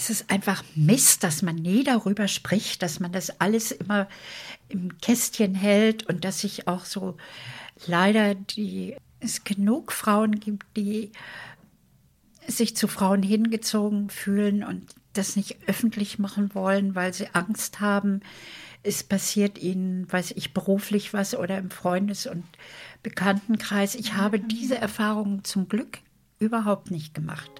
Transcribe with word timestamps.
es 0.00 0.08
ist 0.08 0.30
einfach 0.30 0.64
Mist, 0.74 1.24
dass 1.24 1.42
man 1.42 1.56
nie 1.56 1.84
darüber 1.84 2.26
spricht, 2.26 2.82
dass 2.82 3.00
man 3.00 3.12
das 3.12 3.38
alles 3.38 3.70
immer 3.70 4.08
im 4.70 4.96
Kästchen 4.96 5.54
hält 5.54 6.06
und 6.06 6.24
dass 6.24 6.40
sich 6.40 6.66
auch 6.66 6.86
so 6.86 7.18
leider 7.86 8.34
die, 8.34 8.96
es 9.20 9.44
genug 9.44 9.92
Frauen 9.92 10.40
gibt, 10.40 10.64
die 10.74 11.12
sich 12.46 12.74
zu 12.76 12.88
Frauen 12.88 13.22
hingezogen 13.22 14.08
fühlen 14.08 14.64
und 14.64 14.86
das 15.12 15.36
nicht 15.36 15.58
öffentlich 15.66 16.18
machen 16.18 16.54
wollen, 16.54 16.94
weil 16.94 17.12
sie 17.12 17.28
Angst 17.34 17.80
haben, 17.80 18.20
es 18.82 19.02
passiert 19.02 19.58
ihnen, 19.58 20.10
weiß 20.10 20.30
ich, 20.30 20.54
beruflich 20.54 21.12
was 21.12 21.34
oder 21.34 21.58
im 21.58 21.70
Freundes- 21.70 22.26
und 22.26 22.44
Bekanntenkreis. 23.02 23.94
Ich 23.96 24.14
habe 24.14 24.40
diese 24.40 24.78
Erfahrungen 24.78 25.44
zum 25.44 25.68
Glück 25.68 25.98
überhaupt 26.38 26.90
nicht 26.90 27.12
gemacht. 27.12 27.59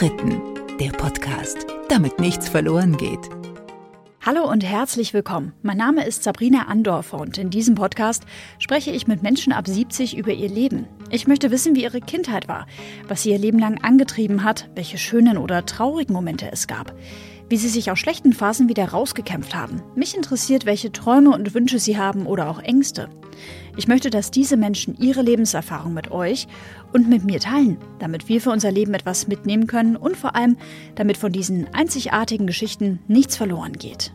Dritten, 0.00 0.40
der 0.80 0.92
Podcast, 0.92 1.66
damit 1.90 2.20
nichts 2.20 2.48
verloren 2.48 2.96
geht. 2.96 3.20
Hallo 4.22 4.50
und 4.50 4.64
herzlich 4.64 5.12
willkommen. 5.12 5.52
Mein 5.60 5.76
Name 5.76 6.06
ist 6.06 6.24
Sabrina 6.24 6.68
Andorfer 6.68 7.18
und 7.20 7.36
in 7.36 7.50
diesem 7.50 7.74
Podcast 7.74 8.22
spreche 8.58 8.92
ich 8.92 9.06
mit 9.06 9.22
Menschen 9.22 9.52
ab 9.52 9.68
70 9.68 10.16
über 10.16 10.32
ihr 10.32 10.48
Leben. 10.48 10.86
Ich 11.10 11.26
möchte 11.26 11.50
wissen, 11.50 11.74
wie 11.74 11.82
ihre 11.82 12.00
Kindheit 12.00 12.48
war, 12.48 12.66
was 13.08 13.24
sie 13.24 13.30
ihr 13.32 13.38
Leben 13.38 13.58
lang 13.58 13.76
angetrieben 13.82 14.42
hat, 14.42 14.70
welche 14.74 14.96
schönen 14.96 15.36
oder 15.36 15.66
traurigen 15.66 16.14
Momente 16.14 16.50
es 16.50 16.66
gab 16.66 16.94
wie 17.50 17.56
sie 17.56 17.68
sich 17.68 17.90
aus 17.90 17.98
schlechten 17.98 18.32
Phasen 18.32 18.68
wieder 18.68 18.88
rausgekämpft 18.90 19.56
haben. 19.56 19.82
Mich 19.96 20.16
interessiert, 20.16 20.66
welche 20.66 20.92
Träume 20.92 21.30
und 21.32 21.52
Wünsche 21.52 21.80
sie 21.80 21.98
haben 21.98 22.26
oder 22.26 22.48
auch 22.48 22.60
Ängste. 22.60 23.10
Ich 23.76 23.88
möchte, 23.88 24.10
dass 24.10 24.30
diese 24.30 24.56
Menschen 24.56 24.96
ihre 24.98 25.22
Lebenserfahrung 25.22 25.94
mit 25.94 26.10
euch 26.10 26.48
und 26.92 27.08
mit 27.08 27.24
mir 27.24 27.40
teilen, 27.40 27.78
damit 27.98 28.28
wir 28.28 28.40
für 28.40 28.50
unser 28.50 28.70
Leben 28.70 28.94
etwas 28.94 29.28
mitnehmen 29.28 29.66
können 29.66 29.96
und 29.96 30.16
vor 30.16 30.34
allem, 30.34 30.56
damit 30.94 31.16
von 31.16 31.32
diesen 31.32 31.72
einzigartigen 31.72 32.46
Geschichten 32.46 33.00
nichts 33.08 33.36
verloren 33.36 33.74
geht. 33.74 34.12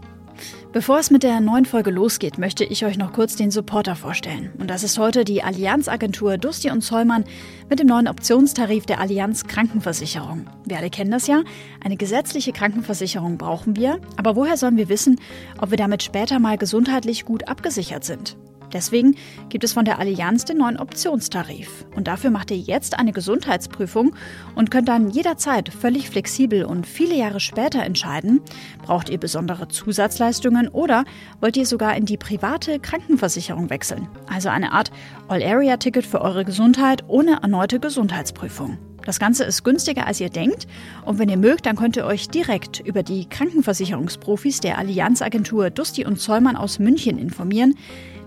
Bevor 0.72 1.00
es 1.00 1.10
mit 1.10 1.24
der 1.24 1.40
neuen 1.40 1.64
Folge 1.64 1.90
losgeht, 1.90 2.38
möchte 2.38 2.66
ich 2.66 2.86
euch 2.86 2.98
noch 2.98 3.14
kurz 3.14 3.38
den 3.38 3.50
Supporter 3.50 3.96
vorstellen. 3.96 4.52
Und 4.58 4.70
das 4.70 4.84
ist 4.84 4.98
heute 4.98 5.24
die 5.24 5.42
Allianz-Agentur 5.42 6.38
Dusti 6.38 6.70
und 6.70 6.82
Zollmann 6.82 7.24
mit 7.70 7.80
dem 7.80 7.88
neuen 7.88 8.10
Optionstarif 8.10 8.86
der 8.86 9.00
Allianz 9.00 9.46
Krankenversicherung. 9.46 10.48
Wir 10.66 10.78
alle 10.78 10.90
kennen 10.90 11.12
das 11.12 11.28
ja. 11.28 11.44
Eine 11.82 11.96
gesetzliche 11.96 12.52
Krankenversicherung 12.52 13.38
brauchen 13.38 13.78
wir. 13.78 14.00
Aber 14.18 14.36
woher 14.36 14.58
sollen 14.58 14.76
wir 14.76 14.90
wissen, 14.90 15.20
ob 15.60 15.72
wir 15.72 15.78
damit 15.78 16.04
später 16.04 16.40
mal 16.40 16.58
gesundheitlich 16.58 17.24
gut 17.24 17.48
abgesichert 17.48 18.04
sind? 18.04 18.36
Deswegen 18.76 19.16
gibt 19.48 19.64
es 19.64 19.72
von 19.72 19.86
der 19.86 20.00
Allianz 20.00 20.44
den 20.44 20.58
neuen 20.58 20.78
Optionstarif. 20.78 21.86
Und 21.96 22.10
dafür 22.10 22.30
macht 22.30 22.52
ihr 22.52 22.58
jetzt 22.58 23.00
eine 23.00 23.14
Gesundheitsprüfung 23.14 24.14
und 24.54 24.70
könnt 24.70 24.90
dann 24.90 25.10
jederzeit 25.10 25.70
völlig 25.70 26.10
flexibel 26.10 26.66
und 26.66 26.86
viele 26.86 27.16
Jahre 27.16 27.40
später 27.40 27.84
entscheiden, 27.84 28.42
braucht 28.84 29.08
ihr 29.08 29.18
besondere 29.18 29.70
Zusatzleistungen 29.70 30.68
oder 30.68 31.06
wollt 31.40 31.56
ihr 31.56 31.66
sogar 31.66 31.96
in 31.96 32.06
die 32.06 32.18
private 32.18 32.82
Krankenversicherung 32.82 33.70
wechseln. 33.70 34.10
Also 34.30 34.50
eine 34.50 34.74
Art 34.74 34.92
All-Area-Ticket 35.30 36.06
für 36.06 36.20
eure 36.20 36.44
Gesundheit 36.44 37.06
ohne 37.08 37.40
erneute 37.44 37.80
Gesundheitsprüfung. 37.80 38.78
Das 39.06 39.20
Ganze 39.20 39.44
ist 39.46 39.64
günstiger, 39.64 40.08
als 40.08 40.20
ihr 40.20 40.30
denkt. 40.30 40.68
Und 41.06 41.20
wenn 41.20 41.30
ihr 41.30 41.38
mögt, 41.38 41.68
dann 41.68 41.76
könnt 41.76 41.96
ihr 41.96 42.06
euch 42.06 42.28
direkt 42.28 42.80
über 42.80 43.04
die 43.04 43.30
Krankenversicherungsprofis 43.30 44.60
der 44.60 44.80
Allianzagentur 44.80 45.70
Dusti 45.70 46.06
und 46.06 46.20
Zollmann 46.20 46.56
aus 46.56 46.80
München 46.80 47.18
informieren. 47.20 47.76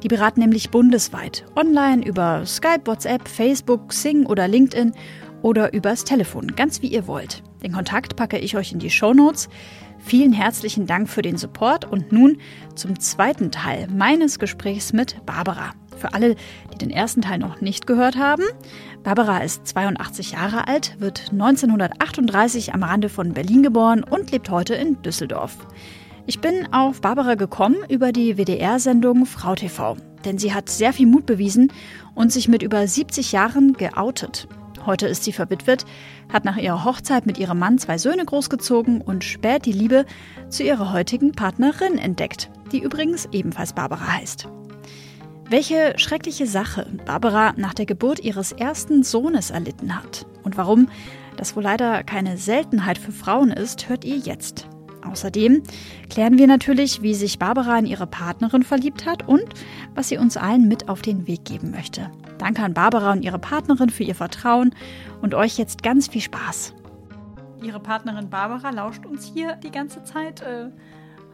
Die 0.03 0.09
beraten 0.09 0.41
nämlich 0.41 0.71
bundesweit, 0.71 1.45
online 1.57 2.05
über 2.05 2.47
Skype, 2.47 2.83
WhatsApp, 2.87 3.27
Facebook, 3.29 3.93
Sing 3.93 4.27
oder 4.27 4.47
LinkedIn 4.47 4.93
oder 5.43 5.73
übers 5.73 6.05
Telefon, 6.05 6.55
ganz 6.55 6.83
wie 6.83 6.89
ihr 6.89 7.07
wollt. 7.07 7.43
Den 7.63 7.73
Kontakt 7.73 8.15
packe 8.15 8.39
ich 8.39 8.57
euch 8.57 8.73
in 8.73 8.79
die 8.79 8.91
Show 8.91 9.13
Notes. 9.13 9.49
Vielen 9.99 10.33
herzlichen 10.33 10.87
Dank 10.87 11.09
für 11.09 11.23
den 11.23 11.37
Support 11.37 11.85
und 11.85 12.13
nun 12.13 12.39
zum 12.77 13.01
zweiten 13.01 13.51
Teil 13.51 13.89
meines 13.93 14.39
Gesprächs 14.39 14.93
mit 14.93 15.25
Barbara. 15.27 15.73
Für 15.97 16.15
alle, 16.15 16.37
die 16.73 16.79
den 16.79 16.91
ersten 16.91 17.23
Teil 17.23 17.39
noch 17.39 17.61
nicht 17.61 17.89
gehört 17.89 18.17
haben, 18.17 18.45
Barbara 19.03 19.39
ist 19.39 19.67
82 19.67 20.33
Jahre 20.33 20.69
alt, 20.69 20.97
wird 21.01 21.31
1938 21.33 22.73
am 22.73 22.85
Rande 22.85 23.09
von 23.09 23.33
Berlin 23.33 23.65
geboren 23.65 24.05
und 24.05 24.31
lebt 24.31 24.49
heute 24.51 24.75
in 24.75 25.03
Düsseldorf. 25.03 25.57
Ich 26.29 26.41
bin 26.41 26.71
auf 26.75 27.01
Barbara 27.01 27.37
gekommen 27.37 27.77
über 27.89 28.13
die 28.13 28.37
WDR-Sendung 28.37 29.25
Frau 29.25 29.55
TV, 29.55 29.97
denn 30.27 30.37
sie 30.37 30.53
hat 30.53 30.69
sehr 30.69 30.93
viel 30.93 31.07
Mut 31.07 31.25
bewiesen 31.25 31.73
und 32.15 32.31
sich 32.31 32.49
mit 32.49 32.63
über 32.63 32.87
70 32.87 33.33
Jahren 33.33 33.73
geoutet. 33.73 34.47
Heute 34.85 35.09
ist 35.09 35.25
sie 35.25 35.33
verwitwet, 35.33 35.87
hat 36.31 36.45
nach 36.45 36.59
ihrer 36.59 36.85
Hochzeit 36.85 37.25
mit 37.25 37.39
ihrem 37.39 37.59
Mann 37.59 37.79
zwei 37.79 37.97
Söhne 37.97 38.27
großgezogen 38.27 39.01
und 39.01 39.25
spät 39.25 39.65
die 39.65 39.73
Liebe 39.73 40.05
zu 40.51 40.65
ihrer 40.65 40.93
heutigen 40.93 41.33
Partnerin 41.33 41.97
entdeckt, 41.97 42.51
die 42.73 42.83
übrigens 42.83 43.27
ebenfalls 43.33 43.73
Barbara 43.73 44.13
heißt. 44.19 44.49
Welche 45.49 45.95
schreckliche 45.97 46.47
Sache 46.47 46.87
Barbara 47.07 47.55
nach 47.57 47.73
der 47.73 47.87
Geburt 47.87 48.21
ihres 48.21 48.53
ersten 48.53 49.03
Sohnes 49.03 49.49
erlitten 49.49 49.97
hat 49.97 50.27
und 50.43 50.59
warum 50.59 50.91
das 51.39 51.57
wohl 51.57 51.63
leider 51.63 52.03
keine 52.05 52.37
Seltenheit 52.37 52.99
für 52.99 53.13
Frauen 53.13 53.51
ist, 53.51 53.89
hört 53.89 54.05
ihr 54.05 54.19
jetzt. 54.19 54.69
Außerdem 55.11 55.63
klären 56.11 56.39
wir 56.39 56.47
natürlich, 56.47 57.03
wie 57.03 57.15
sich 57.15 57.39
Barbara 57.39 57.79
in 57.79 57.87
ihre 57.87 58.07
Partnerin 58.07 58.63
verliebt 58.63 59.07
hat 59.07 59.27
und 59.27 59.45
was 59.95 60.09
sie 60.09 60.19
uns 60.19 60.37
allen 60.37 60.69
mit 60.69 60.89
auf 60.89 61.03
den 61.03 61.27
Weg 61.27 61.45
geben 61.45 61.71
möchte. 61.71 62.11
Danke 62.39 62.63
an 62.63 62.75
Barbara 62.75 63.13
und 63.13 63.23
ihre 63.23 63.39
Partnerin 63.39 63.91
für 63.91 64.05
ihr 64.05 64.15
Vertrauen 64.15 64.75
und 65.23 65.35
euch 65.35 65.59
jetzt 65.59 65.83
ganz 65.83 66.09
viel 66.09 66.21
Spaß. 66.21 66.75
Ihre 67.63 67.81
Partnerin 67.81 68.31
Barbara 68.31 68.71
lauscht 68.71 69.05
uns 69.05 69.31
hier 69.33 69.57
die 69.57 69.73
ganze 69.73 70.05
Zeit 70.05 70.43
äh, 70.43 70.71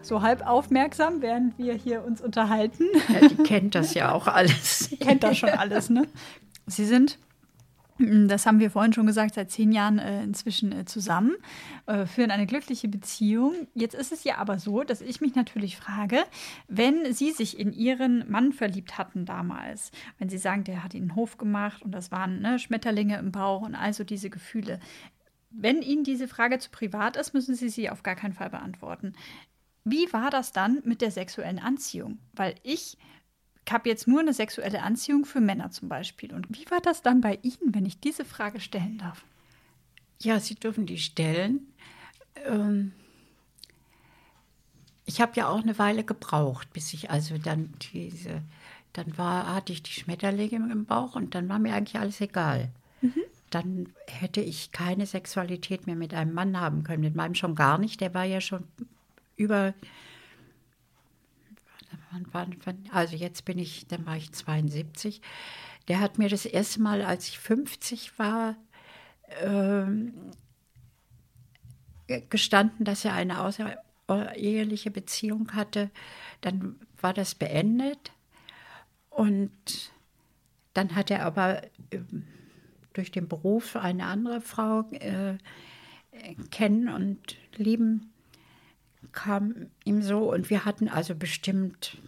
so 0.01 0.23
halb 0.23 0.47
aufmerksam, 0.47 1.21
während 1.21 1.59
wir 1.59 1.75
hier 1.75 2.05
uns 2.05 2.21
unterhalten. 2.21 2.85
Ja, 3.09 3.29
die 3.29 3.37
kennt 3.43 3.75
das 3.75 3.95
ja 3.95 4.13
auch 4.13 4.27
alles. 4.27 4.89
Die 4.91 4.97
kennt 4.97 5.23
das 5.23 5.37
schon 5.37 5.51
alles, 5.51 5.91
ne? 5.91 6.07
Sie 6.67 6.85
sind 6.85 7.19
das 7.99 8.45
haben 8.47 8.59
wir 8.59 8.71
vorhin 8.71 8.93
schon 8.93 9.07
gesagt, 9.07 9.35
seit 9.35 9.51
zehn 9.51 9.71
Jahren 9.71 9.99
äh, 9.99 10.25
inzwischen 10.25 10.73
äh, 10.73 10.85
zusammen, 10.85 11.37
äh, 11.87 12.07
führen 12.07 12.31
eine 12.31 12.47
glückliche 12.47 12.89
Beziehung. 12.89 13.69
Jetzt 13.75 13.95
ist 13.95 14.11
es 14.11 14.25
ja 14.25 14.39
aber 14.39 14.59
so, 14.59 14.83
dass 14.83 15.01
ich 15.01 15.21
mich 15.21 15.35
natürlich 15.35 15.77
frage, 15.77 16.25
wenn 16.67 17.13
Sie 17.13 17.31
sich 17.31 17.59
in 17.59 17.73
Ihren 17.73 18.29
Mann 18.31 18.53
verliebt 18.53 18.99
hatten 18.99 19.27
damals, 19.27 19.93
wenn 20.19 20.29
Sie 20.29 20.39
sagen, 20.39 20.65
der 20.65 20.83
hat 20.83 20.95
Ihnen 20.95 21.15
Hof 21.15 21.39
gemacht 21.39 21.83
und 21.83 21.93
das 21.93 22.11
waren 22.11 22.41
ne, 22.41 22.59
Schmetterlinge 22.59 23.19
im 23.19 23.31
Bauch 23.31 23.63
und 23.63 23.77
also 23.77 24.03
diese 24.03 24.31
Gefühle. 24.31 24.81
Wenn 25.51 25.83
Ihnen 25.83 26.03
diese 26.03 26.27
Frage 26.27 26.59
zu 26.59 26.71
privat 26.71 27.17
ist, 27.17 27.33
müssen 27.33 27.55
Sie 27.55 27.69
sie 27.69 27.91
auf 27.91 28.03
gar 28.03 28.17
keinen 28.17 28.33
Fall 28.33 28.51
beantworten. 28.51 29.15
Wie 29.85 30.13
war 30.13 30.31
das 30.31 30.51
dann 30.51 30.83
mit 30.85 31.01
der 31.01 31.13
sexuellen 31.13 31.59
Anziehung? 31.61 32.19
Weil 32.33 32.55
ich 32.65 32.99
habe 33.73 33.89
jetzt 33.89 34.07
nur 34.07 34.21
eine 34.21 34.35
sexuelle 34.35 34.83
Anziehung 34.83 35.25
für 35.25 35.41
Männer 35.41 35.71
zum 35.71 35.89
Beispiel. 35.89 36.33
Und 36.35 36.47
wie 36.51 36.71
war 36.71 36.81
das 36.81 37.03
dann 37.03 37.21
bei 37.21 37.39
Ihnen, 37.43 37.75
wenn 37.75 37.87
ich 37.87 38.01
diese 38.01 38.25
Frage 38.25 38.61
stellen 38.61 38.99
darf? 38.99 39.25
Ja, 40.21 40.41
Sie 40.41 40.55
dürfen 40.55 40.87
die 40.87 40.99
stellen. 40.99 41.67
Ähm 42.47 42.93
ich 45.07 45.21
habe 45.21 45.33
ja 45.35 45.49
auch 45.49 45.63
eine 45.63 45.79
Weile 45.79 46.05
gebraucht, 46.05 46.73
bis 46.73 46.93
ich 46.95 47.11
also 47.11 47.37
dann 47.39 47.75
diese, 47.93 48.43
dann 48.93 49.17
war, 49.19 49.55
hatte 49.55 49.73
ich 49.73 49.83
die 49.83 49.93
Schmetterlinge 49.93 50.73
im 50.73 50.87
Bauch 50.87 51.15
und 51.15 51.35
dann 51.35 51.49
war 51.49 51.59
mir 51.59 51.75
eigentlich 51.75 52.01
alles 52.01 52.21
egal. 52.21 52.71
Mhm. 53.03 53.23
Dann 53.51 53.89
hätte 54.07 54.41
ich 54.41 54.73
keine 54.73 55.07
Sexualität 55.07 55.87
mehr 55.87 55.97
mit 55.97 56.15
einem 56.15 56.33
Mann 56.33 56.59
haben 56.59 56.85
können, 56.85 57.03
mit 57.03 57.15
meinem 57.15 57.35
schon 57.35 57.55
gar 57.55 57.79
nicht. 57.79 58.01
Der 58.01 58.15
war 58.15 58.25
ja 58.25 58.41
schon 58.41 58.65
über 59.37 59.75
also 62.91 63.17
jetzt 63.17 63.45
bin 63.45 63.59
ich, 63.59 63.87
dann 63.89 64.07
war 64.07 64.17
ich 64.17 64.33
72. 64.33 65.21
Der 65.89 66.01
hat 66.01 66.19
mir 66.19 66.29
das 66.29 66.47
erste 66.47 66.81
Mal, 66.81 67.03
als 67.03 67.29
ich 67.29 67.39
50 67.39 68.19
war, 68.19 68.57
ähm, 69.43 70.15
gestanden, 72.31 72.85
dass 72.85 73.05
er 73.05 73.15
eine 73.15 73.41
außereheliche 73.41 74.91
Beziehung 74.91 75.53
hatte. 75.53 75.91
Dann 76.41 76.77
war 77.01 77.15
das 77.15 77.35
beendet 77.35 78.13
und 79.11 79.93
dann 80.73 80.95
hat 80.95 81.11
er 81.11 81.25
aber 81.25 81.63
ähm, 81.91 82.27
durch 82.93 83.11
den 83.11 83.29
Beruf 83.29 83.77
eine 83.77 84.07
andere 84.07 84.41
Frau 84.41 84.91
äh, 84.93 85.37
kennen 86.51 86.89
und 86.89 87.37
lieben 87.57 88.14
kam 89.13 89.67
ihm 89.85 90.03
so 90.03 90.33
und 90.33 90.51
wir 90.51 90.65
hatten 90.65 90.89
also 90.89 91.15
bestimmt, 91.15 91.99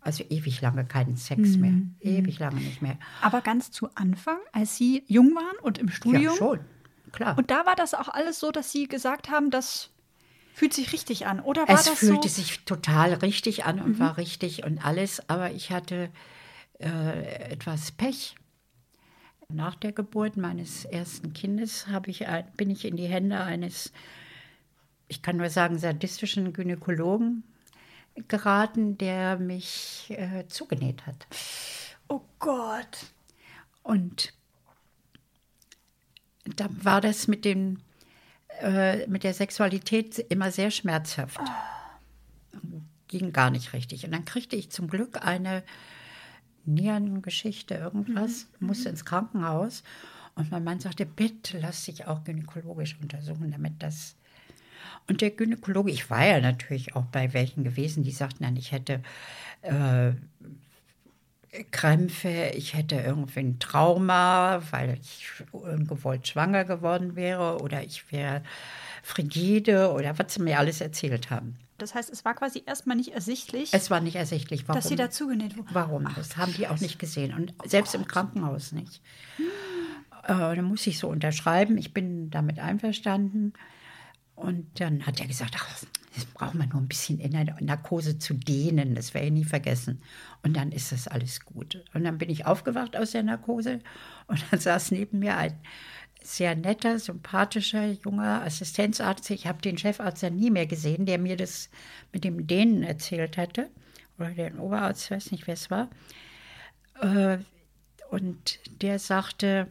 also 0.00 0.24
ewig 0.28 0.60
lange 0.60 0.84
keinen 0.84 1.16
Sex 1.16 1.56
mhm. 1.56 1.60
mehr. 1.60 2.16
Ewig 2.18 2.38
lange 2.38 2.60
nicht 2.60 2.82
mehr. 2.82 2.98
Aber 3.20 3.40
ganz 3.40 3.70
zu 3.70 3.88
Anfang, 3.94 4.38
als 4.52 4.76
Sie 4.76 5.04
jung 5.06 5.34
waren 5.34 5.58
und 5.62 5.78
im 5.78 5.88
Studium? 5.88 6.24
Ja, 6.24 6.36
schon, 6.36 6.60
klar. 7.12 7.38
Und 7.38 7.50
da 7.50 7.66
war 7.66 7.76
das 7.76 7.94
auch 7.94 8.08
alles 8.08 8.40
so, 8.40 8.50
dass 8.50 8.72
Sie 8.72 8.88
gesagt 8.88 9.30
haben, 9.30 9.50
das 9.50 9.90
fühlt 10.54 10.74
sich 10.74 10.92
richtig 10.92 11.26
an, 11.26 11.40
oder 11.40 11.66
war 11.66 11.74
es 11.74 11.84
das 11.84 11.98
fühlte 11.98 12.28
so? 12.28 12.40
sich 12.40 12.64
total 12.64 13.14
richtig 13.14 13.64
an 13.64 13.80
und 13.80 13.96
mhm. 13.96 13.98
war 14.00 14.16
richtig 14.16 14.64
und 14.64 14.84
alles, 14.84 15.28
aber 15.28 15.52
ich 15.52 15.70
hatte 15.70 16.10
äh, 16.78 17.50
etwas 17.50 17.92
Pech. 17.92 18.34
Nach 19.48 19.74
der 19.74 19.92
Geburt 19.92 20.36
meines 20.36 20.84
ersten 20.84 21.32
Kindes 21.32 21.86
ich 22.06 22.26
ein, 22.26 22.46
bin 22.56 22.70
ich 22.70 22.84
in 22.84 22.96
die 22.96 23.06
Hände 23.06 23.40
eines, 23.40 23.92
ich 25.12 25.20
kann 25.20 25.36
nur 25.36 25.50
sagen, 25.50 25.78
sadistischen 25.78 26.54
Gynäkologen 26.54 27.44
geraten, 28.28 28.96
der 28.96 29.38
mich 29.38 30.06
äh, 30.08 30.46
zugenäht 30.48 31.06
hat. 31.06 31.26
Oh 32.08 32.22
Gott. 32.38 33.12
Und 33.82 34.32
da 36.44 36.66
war 36.70 37.02
das 37.02 37.28
mit 37.28 37.44
dem 37.44 37.80
äh, 38.62 39.06
mit 39.06 39.22
der 39.22 39.34
Sexualität 39.34 40.18
immer 40.30 40.50
sehr 40.50 40.70
schmerzhaft. 40.70 41.40
Oh. 41.40 42.80
Ging 43.08 43.32
gar 43.32 43.50
nicht 43.50 43.74
richtig. 43.74 44.06
Und 44.06 44.12
dann 44.12 44.24
kriegte 44.24 44.56
ich 44.56 44.70
zum 44.70 44.88
Glück 44.88 45.22
eine 45.22 45.62
Nierengeschichte, 46.64 47.74
irgendwas, 47.74 48.46
mhm. 48.58 48.68
musste 48.68 48.88
ins 48.88 49.04
Krankenhaus. 49.04 49.82
Und 50.36 50.50
mein 50.50 50.64
Mann 50.64 50.80
sagte, 50.80 51.04
bitte 51.04 51.58
lass 51.58 51.84
dich 51.84 52.06
auch 52.06 52.24
gynäkologisch 52.24 52.96
untersuchen, 52.98 53.50
damit 53.50 53.82
das. 53.82 54.16
Und 55.08 55.20
der 55.20 55.30
Gynäkologe, 55.30 55.90
ich 55.90 56.10
war 56.10 56.24
ja 56.24 56.40
natürlich 56.40 56.94
auch 56.96 57.04
bei 57.06 57.32
welchen 57.32 57.64
gewesen, 57.64 58.02
die 58.02 58.10
sagten 58.10 58.44
dann, 58.44 58.56
ich 58.56 58.72
hätte 58.72 59.02
äh, 59.62 60.12
Krämpfe, 61.70 62.52
ich 62.54 62.74
hätte 62.74 62.96
irgendwie 62.96 63.40
ein 63.40 63.58
Trauma, 63.58 64.62
weil 64.70 64.98
ich 65.00 65.26
ungewollt 65.52 66.26
schwanger 66.26 66.64
geworden 66.64 67.14
wäre 67.14 67.58
oder 67.60 67.82
ich 67.82 68.10
wäre 68.10 68.42
frigide 69.02 69.92
oder 69.92 70.18
was 70.18 70.34
sie 70.34 70.42
mir 70.42 70.58
alles 70.58 70.80
erzählt 70.80 71.30
haben. 71.30 71.56
Das 71.76 71.94
heißt, 71.94 72.10
es 72.10 72.24
war 72.24 72.34
quasi 72.34 72.62
erstmal 72.64 72.96
nicht 72.96 73.12
ersichtlich. 73.12 73.74
Es 73.74 73.90
war 73.90 74.00
nicht 74.00 74.16
ersichtlich, 74.16 74.68
warum. 74.68 74.80
Dass 74.80 74.88
sie 74.88 74.96
dazugenäht 74.96 75.56
wurden. 75.56 75.68
Warum? 75.72 76.06
Ach, 76.06 76.14
das 76.14 76.36
haben 76.36 76.54
die 76.54 76.68
auch 76.68 76.80
nicht 76.80 76.98
gesehen. 76.98 77.34
Und 77.34 77.54
selbst 77.64 77.94
im 77.94 78.06
Krankenhaus 78.06 78.72
nicht. 78.72 79.02
Hm. 79.36 79.46
Äh, 80.24 80.56
da 80.56 80.62
muss 80.62 80.86
ich 80.86 80.98
so 80.98 81.08
unterschreiben. 81.08 81.76
Ich 81.76 81.92
bin 81.92 82.30
damit 82.30 82.60
einverstanden. 82.60 83.52
Und 84.34 84.80
dann 84.80 85.06
hat 85.06 85.20
er 85.20 85.26
gesagt, 85.26 85.54
ach, 85.56 85.84
das 86.14 86.24
braucht 86.26 86.54
man 86.54 86.68
nur 86.68 86.80
ein 86.80 86.88
bisschen 86.88 87.20
in 87.20 87.32
der 87.32 87.56
Narkose 87.60 88.18
zu 88.18 88.34
dehnen, 88.34 88.94
das 88.94 89.14
werde 89.14 89.28
ich 89.28 89.32
nie 89.32 89.44
vergessen. 89.44 90.02
Und 90.42 90.56
dann 90.56 90.72
ist 90.72 90.92
das 90.92 91.08
alles 91.08 91.44
gut. 91.44 91.82
Und 91.94 92.04
dann 92.04 92.18
bin 92.18 92.28
ich 92.28 92.46
aufgewacht 92.46 92.96
aus 92.96 93.12
der 93.12 93.22
Narkose 93.22 93.80
und 94.26 94.44
dann 94.50 94.60
saß 94.60 94.90
neben 94.90 95.20
mir 95.20 95.36
ein 95.36 95.58
sehr 96.22 96.54
netter, 96.54 96.98
sympathischer, 96.98 97.92
junger 98.04 98.42
Assistenzarzt. 98.42 99.30
Ich 99.30 99.46
habe 99.46 99.62
den 99.62 99.78
Chefarzt 99.78 100.22
ja 100.22 100.30
nie 100.30 100.50
mehr 100.50 100.66
gesehen, 100.66 101.06
der 101.06 101.18
mir 101.18 101.36
das 101.36 101.68
mit 102.12 102.24
dem 102.24 102.46
Dehnen 102.46 102.82
erzählt 102.82 103.36
hatte. 103.36 103.70
Oder 104.18 104.30
den 104.30 104.58
Oberarzt, 104.58 105.04
ich 105.04 105.10
weiß 105.10 105.30
nicht, 105.32 105.46
wer 105.46 105.54
es 105.54 105.70
war. 105.70 105.90
Äh, 107.00 107.38
und 108.10 108.60
der 108.82 108.98
sagte, 108.98 109.68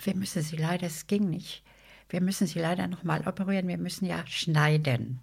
wir 0.00 0.14
müssen 0.14 0.42
sie 0.42 0.56
leider, 0.56 0.86
es 0.86 1.06
ging 1.06 1.28
nicht. 1.28 1.62
Wir 2.08 2.20
müssen 2.20 2.46
sie 2.46 2.58
leider 2.58 2.86
nochmal 2.88 3.26
operieren, 3.26 3.68
wir 3.68 3.78
müssen 3.78 4.06
ja 4.06 4.26
schneiden. 4.26 5.20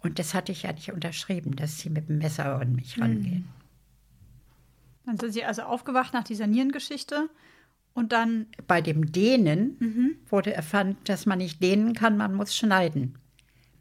Und 0.00 0.18
das 0.18 0.34
hatte 0.34 0.52
ich 0.52 0.62
ja 0.62 0.72
nicht 0.72 0.92
unterschrieben, 0.92 1.56
dass 1.56 1.78
sie 1.78 1.90
mit 1.90 2.08
dem 2.08 2.18
Messer 2.18 2.60
an 2.60 2.74
mich 2.74 2.96
mhm. 2.96 3.02
rangehen. 3.02 3.48
Dann 5.06 5.18
sind 5.18 5.32
Sie 5.32 5.44
also 5.44 5.62
aufgewacht 5.62 6.12
nach 6.12 6.24
dieser 6.24 6.46
Nierengeschichte 6.46 7.28
und 7.92 8.12
dann. 8.12 8.46
Bei 8.66 8.80
dem 8.80 9.10
Dehnen 9.10 9.76
mhm. 9.80 10.16
wurde 10.28 10.54
erfand, 10.54 11.08
dass 11.08 11.26
man 11.26 11.38
nicht 11.38 11.62
dehnen 11.62 11.94
kann, 11.94 12.16
man 12.16 12.34
muss 12.34 12.56
schneiden. 12.56 13.18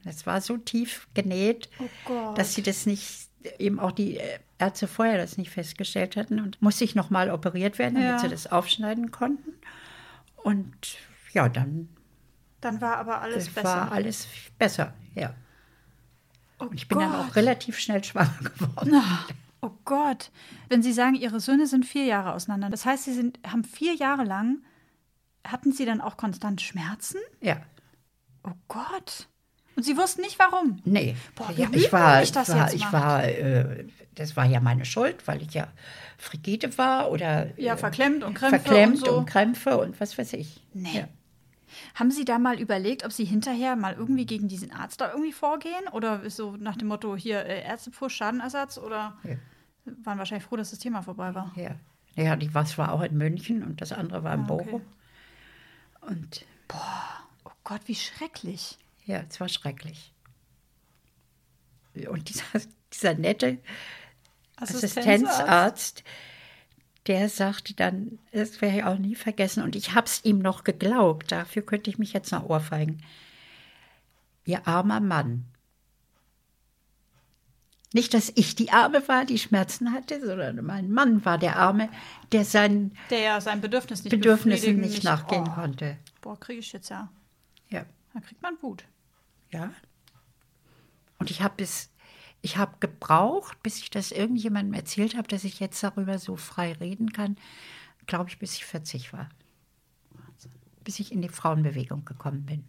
Das 0.03 0.25
war 0.25 0.41
so 0.41 0.57
tief 0.57 1.07
genäht, 1.13 1.69
oh 1.79 2.33
dass 2.35 2.55
sie 2.55 2.63
das 2.63 2.87
nicht, 2.87 3.29
eben 3.59 3.79
auch 3.79 3.91
die 3.91 4.19
Ärzte 4.57 4.87
vorher 4.87 5.17
das 5.17 5.37
nicht 5.37 5.51
festgestellt 5.51 6.15
hatten 6.15 6.39
und 6.39 6.59
musste 6.59 6.83
ich 6.83 6.95
nochmal 6.95 7.29
operiert 7.29 7.77
werden, 7.77 7.95
damit 7.95 8.09
ja. 8.09 8.19
sie 8.19 8.29
das 8.29 8.51
aufschneiden 8.51 9.11
konnten. 9.11 9.53
Und 10.37 10.97
ja, 11.33 11.49
dann. 11.49 11.89
Dann 12.61 12.81
war 12.81 12.97
aber 12.97 13.21
alles 13.21 13.49
besser. 13.49 13.63
War 13.63 13.91
alles 13.91 14.27
besser, 14.57 14.93
ja. 15.15 15.33
Oh 16.59 16.65
und 16.65 16.75
ich 16.75 16.87
bin 16.87 16.99
Gott. 16.99 17.07
dann 17.07 17.15
auch 17.15 17.35
relativ 17.35 17.79
schnell 17.79 18.03
schwanger 18.03 18.37
geworden. 18.43 18.93
Oh. 18.93 19.33
Oh 19.63 19.71
Gott. 19.85 20.31
Wenn 20.69 20.81
Sie 20.81 20.91
sagen, 20.91 21.15
Ihre 21.15 21.39
Söhne 21.39 21.67
sind 21.67 21.85
vier 21.85 22.05
Jahre 22.05 22.33
auseinander, 22.33 22.69
das 22.69 22.85
heißt, 22.85 23.03
Sie 23.03 23.13
sind, 23.13 23.39
haben 23.45 23.63
vier 23.63 23.93
Jahre 23.93 24.23
lang, 24.23 24.63
hatten 25.45 25.71
Sie 25.71 25.85
dann 25.85 26.01
auch 26.01 26.17
konstant 26.17 26.61
Schmerzen? 26.61 27.19
Ja. 27.41 27.57
Oh 28.43 28.53
Gott. 28.67 29.27
Und 29.75 29.83
Sie 29.83 29.95
wussten 29.97 30.21
nicht 30.21 30.39
warum? 30.39 30.81
Nee. 30.83 31.15
Boah, 31.35 31.51
ja, 31.55 31.67
ich 31.71 31.93
war, 31.93 32.23
ich 32.23 32.31
das 32.31 32.49
war, 32.49 32.73
ich 32.73 32.91
war 32.91 33.23
äh, 33.23 33.85
das 34.15 34.35
war 34.35 34.45
ja 34.45 34.59
meine 34.59 34.85
Schuld, 34.85 35.27
weil 35.27 35.41
ich 35.41 35.53
ja 35.53 35.67
frigide 36.17 36.77
war 36.77 37.11
oder. 37.11 37.57
Ja, 37.57 37.77
verklemmt 37.77 38.23
und 38.23 38.33
Krämpfe. 38.33 38.59
Verklemmt 38.59 38.99
und, 38.99 39.05
so. 39.05 39.17
und 39.17 39.25
Krämpfe 39.25 39.77
und 39.77 39.99
was 40.01 40.17
weiß 40.17 40.33
ich. 40.33 40.61
Nee. 40.73 40.99
Ja. 40.99 41.07
Haben 41.95 42.11
Sie 42.11 42.25
da 42.25 42.39
mal 42.39 42.59
überlegt, 42.59 43.05
ob 43.05 43.11
Sie 43.11 43.25
hinterher 43.25 43.75
mal 43.75 43.93
irgendwie 43.93 44.25
gegen 44.25 44.47
diesen 44.47 44.71
Arzt 44.71 45.01
da 45.01 45.11
irgendwie 45.11 45.33
vorgehen? 45.33 45.87
Oder 45.91 46.29
so 46.29 46.55
nach 46.57 46.77
dem 46.77 46.87
Motto, 46.87 47.15
hier 47.15 47.45
äh, 47.45 47.63
Ärztepfusch, 47.63 48.15
Schadenersatz? 48.15 48.77
Oder 48.77 49.17
ja. 49.23 49.35
waren 50.03 50.17
wahrscheinlich 50.17 50.45
froh, 50.45 50.55
dass 50.55 50.71
das 50.71 50.79
Thema 50.79 51.01
vorbei 51.01 51.33
war? 51.35 51.51
Ja. 51.55 51.75
Ja, 52.15 52.35
die 52.35 52.53
was 52.53 52.77
war 52.77 52.91
auch 52.91 53.01
in 53.01 53.17
München 53.17 53.63
und 53.63 53.81
das 53.81 53.93
andere 53.93 54.23
war 54.23 54.33
in 54.33 54.41
ah, 54.41 54.45
Bochum. 54.45 54.81
Okay. 56.01 56.13
Und. 56.13 56.45
Boah, 56.67 57.27
oh 57.45 57.51
Gott, 57.63 57.81
wie 57.85 57.95
schrecklich. 57.95 58.77
Ja, 59.05 59.23
es 59.29 59.39
war 59.39 59.49
schrecklich. 59.49 60.13
Und 62.09 62.29
dieser, 62.29 62.43
dieser 62.93 63.13
nette 63.15 63.59
Assistenzarzt, 64.55 65.07
Assistenzarzt 65.07 66.03
der 67.07 67.29
sagte 67.29 67.73
dann, 67.73 68.19
das 68.31 68.61
werde 68.61 68.77
ich 68.77 68.83
auch 68.83 68.97
nie 68.97 69.15
vergessen, 69.15 69.63
und 69.63 69.75
ich 69.75 69.95
habe 69.95 70.05
es 70.05 70.23
ihm 70.23 70.39
noch 70.39 70.63
geglaubt, 70.63 71.31
dafür 71.31 71.63
könnte 71.63 71.89
ich 71.89 71.97
mich 71.97 72.13
jetzt 72.13 72.31
noch 72.31 72.47
ohrfeigen. 72.47 73.01
Ihr 74.45 74.67
armer 74.67 74.99
Mann. 74.99 75.45
Nicht, 77.93 78.13
dass 78.13 78.31
ich 78.35 78.55
die 78.55 78.71
Arme 78.71 79.05
war, 79.07 79.25
die 79.25 79.37
Schmerzen 79.37 79.91
hatte, 79.91 80.25
sondern 80.25 80.63
mein 80.65 80.89
Mann 80.91 81.25
war 81.25 81.37
der 81.37 81.57
Arme, 81.57 81.89
der 82.31 82.45
sein, 82.45 82.95
der 83.09 83.19
ja 83.19 83.41
sein 83.41 83.59
Bedürfnis 83.59 84.03
nicht, 84.03 84.11
Bedürfnissen 84.11 84.79
nicht 84.79 85.03
nachgehen 85.03 85.45
oh. 85.49 85.55
konnte. 85.55 85.97
Boah, 86.21 86.39
kriege 86.39 86.59
ich 86.59 86.71
jetzt 86.71 86.89
ja. 86.89 87.11
Ja. 87.69 87.85
Da 88.13 88.21
kriegt 88.21 88.41
man 88.41 88.55
Wut. 88.61 88.85
Ja. 89.49 89.73
Und 91.17 91.31
ich 91.31 91.41
habe 91.41 91.61
es 91.63 91.89
ich 92.41 92.57
habe 92.57 92.73
gebraucht, 92.79 93.61
bis 93.61 93.77
ich 93.77 93.89
das 93.89 94.11
irgendjemandem 94.11 94.73
erzählt 94.73 95.15
habe, 95.15 95.27
dass 95.27 95.43
ich 95.43 95.59
jetzt 95.59 95.81
darüber 95.83 96.17
so 96.17 96.35
frei 96.35 96.73
reden 96.73 97.13
kann, 97.13 97.37
glaube 98.07 98.29
ich, 98.29 98.39
bis 98.39 98.55
ich 98.55 98.65
40 98.65 99.13
war. 99.13 99.29
Bis 100.83 100.99
ich 100.99 101.11
in 101.11 101.21
die 101.21 101.29
Frauenbewegung 101.29 102.05
gekommen 102.05 102.45
bin. 102.45 102.63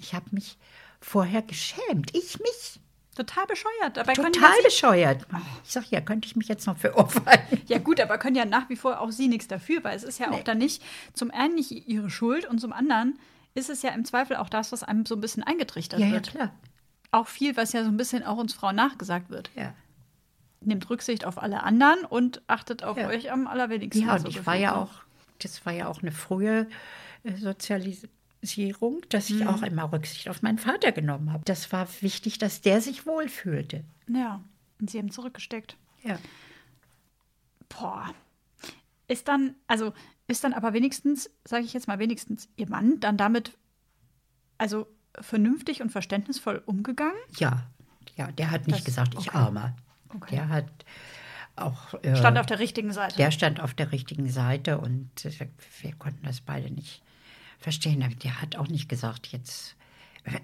Ich 0.00 0.14
habe 0.14 0.26
mich 0.32 0.58
vorher 1.00 1.42
geschämt. 1.42 2.14
Ich 2.16 2.38
mich. 2.40 2.80
Total 3.14 3.46
bescheuert. 3.46 3.96
Dabei 3.98 4.14
Total 4.14 4.62
bescheuert. 4.64 5.26
Ich 5.64 5.72
sage 5.72 5.86
ja, 5.90 6.00
könnte 6.00 6.26
ich 6.26 6.34
mich 6.34 6.48
jetzt 6.48 6.66
noch 6.66 6.78
für 6.78 6.96
ohrfeigen. 6.96 7.60
Ja 7.68 7.78
gut, 7.78 8.00
aber 8.00 8.18
können 8.18 8.36
ja 8.36 8.46
nach 8.46 8.70
wie 8.70 8.76
vor 8.76 9.00
auch 9.00 9.10
Sie 9.10 9.28
nichts 9.28 9.46
dafür, 9.46 9.84
weil 9.84 9.94
es 9.94 10.02
ist 10.02 10.18
ja 10.18 10.30
nee. 10.30 10.36
auch 10.36 10.42
dann 10.42 10.58
nicht 10.58 10.82
zum 11.12 11.30
einen 11.30 11.54
nicht 11.54 11.70
Ihre 11.70 12.10
Schuld 12.10 12.46
und 12.46 12.58
zum 12.58 12.72
anderen 12.72 13.18
ist 13.54 13.68
es 13.68 13.82
ja 13.82 13.90
im 13.90 14.06
Zweifel 14.06 14.36
auch 14.36 14.48
das, 14.48 14.72
was 14.72 14.82
einem 14.82 15.04
so 15.04 15.14
ein 15.14 15.20
bisschen 15.20 15.42
eingetrichtert 15.42 16.00
ja, 16.00 16.10
wird. 16.10 16.28
Ja, 16.28 16.32
klar 16.32 16.52
auch 17.12 17.28
viel, 17.28 17.56
was 17.56 17.72
ja 17.72 17.84
so 17.84 17.90
ein 17.90 17.96
bisschen 17.96 18.24
auch 18.24 18.38
uns 18.38 18.52
Frauen 18.52 18.74
nachgesagt 18.74 19.30
wird. 19.30 19.50
Ja. 19.54 19.74
Nehmt 20.60 20.88
Rücksicht 20.90 21.24
auf 21.24 21.40
alle 21.40 21.62
anderen 21.62 22.04
und 22.04 22.42
achtet 22.48 22.82
auf 22.82 22.96
ja. 22.96 23.06
euch 23.08 23.30
am 23.30 23.46
allerwenigsten. 23.46 24.06
Ja, 24.06 24.14
und 24.14 24.20
so 24.20 24.28
ich 24.28 24.44
war 24.46 24.56
ja 24.56 24.74
auch, 24.74 24.90
das 25.38 25.64
war 25.64 25.72
ja 25.72 25.86
auch 25.88 26.02
eine 26.02 26.12
frühe 26.12 26.66
äh, 27.22 27.36
Sozialisierung, 27.36 29.02
dass 29.10 29.30
ich 29.30 29.40
mhm. 29.40 29.48
auch 29.48 29.62
immer 29.62 29.92
Rücksicht 29.92 30.28
auf 30.28 30.42
meinen 30.42 30.58
Vater 30.58 30.92
genommen 30.92 31.32
habe. 31.32 31.44
Das 31.44 31.70
war 31.70 31.86
wichtig, 32.00 32.38
dass 32.38 32.62
der 32.62 32.80
sich 32.80 33.06
wohlfühlte. 33.06 33.84
Ja, 34.08 34.40
und 34.80 34.90
sie 34.90 34.98
haben 34.98 35.10
zurückgesteckt. 35.10 35.76
Ja. 36.02 36.18
Boah. 37.68 38.14
Ist 39.08 39.28
dann, 39.28 39.54
also 39.66 39.92
ist 40.28 40.44
dann 40.44 40.54
aber 40.54 40.72
wenigstens, 40.72 41.30
sage 41.44 41.64
ich 41.64 41.74
jetzt 41.74 41.88
mal 41.88 41.98
wenigstens, 41.98 42.48
ihr 42.56 42.68
Mann 42.68 43.00
dann 43.00 43.16
damit, 43.16 43.52
also 44.56 44.86
vernünftig 45.20 45.82
und 45.82 45.90
verständnisvoll 45.90 46.62
umgegangen? 46.64 47.18
Ja, 47.38 47.64
ja, 48.16 48.30
der 48.32 48.50
hat 48.50 48.66
nicht 48.66 48.80
das, 48.80 48.84
gesagt, 48.84 49.14
ich 49.14 49.28
okay. 49.28 49.36
armer. 49.36 49.76
Okay. 50.08 50.36
Der 50.36 50.48
hat 50.48 50.66
auch. 51.56 51.94
Äh, 52.02 52.16
stand 52.16 52.38
auf 52.38 52.46
der 52.46 52.58
richtigen 52.58 52.92
Seite. 52.92 53.16
Der 53.16 53.30
stand 53.30 53.60
auf 53.60 53.74
der 53.74 53.92
richtigen 53.92 54.28
Seite 54.28 54.78
und 54.78 55.10
wir 55.80 55.92
konnten 55.94 56.24
das 56.26 56.40
beide 56.40 56.70
nicht 56.70 57.02
verstehen. 57.58 58.04
Der 58.22 58.42
hat 58.42 58.56
auch 58.56 58.68
nicht 58.68 58.88
gesagt, 58.88 59.28
jetzt. 59.28 59.76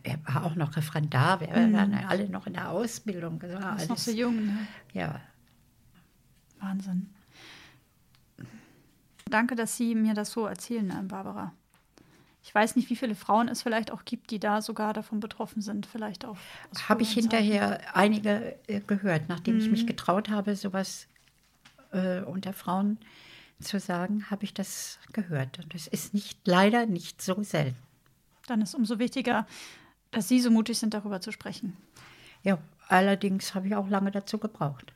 Er 0.02 0.18
war 0.26 0.44
auch 0.44 0.56
noch 0.56 0.76
Referendar, 0.76 1.40
wir 1.40 1.56
mhm. 1.56 1.72
waren 1.72 1.94
alle 1.94 2.28
noch 2.28 2.48
in 2.48 2.54
der 2.54 2.68
Ausbildung. 2.68 3.38
Das 3.38 3.52
war 3.52 3.72
alles, 3.74 3.88
noch 3.88 3.96
so 3.96 4.10
jung, 4.10 4.46
ne? 4.46 4.66
Ja. 4.92 5.20
Wahnsinn. 6.58 7.14
Danke, 9.30 9.54
dass 9.54 9.76
Sie 9.76 9.94
mir 9.94 10.14
das 10.14 10.32
so 10.32 10.46
erzählen, 10.46 11.06
Barbara. 11.06 11.52
Ich 12.48 12.54
weiß 12.54 12.76
nicht, 12.76 12.88
wie 12.88 12.96
viele 12.96 13.14
Frauen 13.14 13.46
es 13.48 13.60
vielleicht 13.60 13.90
auch 13.90 14.06
gibt, 14.06 14.30
die 14.30 14.40
da 14.40 14.62
sogar 14.62 14.94
davon 14.94 15.20
betroffen 15.20 15.60
sind. 15.60 15.84
Vielleicht 15.84 16.24
auch. 16.24 16.38
Habe 16.88 17.02
ich 17.02 17.12
hinterher 17.12 17.94
einige 17.94 18.56
äh, 18.68 18.80
gehört, 18.80 19.28
nachdem 19.28 19.56
mhm. 19.56 19.60
ich 19.60 19.70
mich 19.70 19.82
mhm. 19.82 19.88
getraut 19.88 20.30
habe, 20.30 20.56
sowas 20.56 21.08
äh, 21.92 22.20
unter 22.20 22.54
Frauen 22.54 22.96
zu 23.60 23.78
sagen, 23.78 24.30
habe 24.30 24.44
ich 24.44 24.54
das 24.54 24.98
gehört. 25.12 25.58
Und 25.58 25.74
es 25.74 25.88
ist 25.88 26.14
nicht 26.14 26.38
leider 26.46 26.86
nicht 26.86 27.20
so 27.20 27.42
selten. 27.42 27.76
Dann 28.46 28.62
ist 28.62 28.74
umso 28.74 28.98
wichtiger, 28.98 29.46
dass 30.10 30.28
Sie 30.28 30.40
so 30.40 30.50
mutig 30.50 30.78
sind, 30.78 30.94
darüber 30.94 31.20
zu 31.20 31.32
sprechen. 31.32 31.76
Ja, 32.44 32.56
allerdings 32.88 33.54
habe 33.54 33.66
ich 33.66 33.74
auch 33.74 33.90
lange 33.90 34.10
dazu 34.10 34.38
gebraucht. 34.38 34.94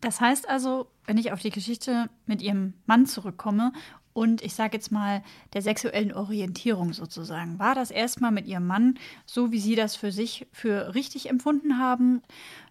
Das 0.00 0.22
heißt 0.22 0.48
also, 0.48 0.88
wenn 1.04 1.18
ich 1.18 1.30
auf 1.30 1.40
die 1.40 1.50
Geschichte 1.50 2.08
mit 2.24 2.40
Ihrem 2.40 2.72
Mann 2.86 3.04
zurückkomme 3.04 3.74
und 4.14 4.42
ich 4.42 4.54
sage 4.54 4.76
jetzt 4.76 4.90
mal 4.90 5.22
der 5.52 5.60
sexuellen 5.60 6.14
Orientierung 6.14 6.92
sozusagen, 6.92 7.58
war 7.58 7.74
das 7.74 7.90
erstmal 7.90 8.30
mit 8.30 8.46
Ihrem 8.46 8.66
Mann 8.66 8.98
so, 9.26 9.52
wie 9.52 9.58
Sie 9.58 9.74
das 9.74 9.96
für 9.96 10.12
sich 10.12 10.46
für 10.52 10.94
richtig 10.94 11.28
empfunden 11.28 11.78
haben? 11.78 12.22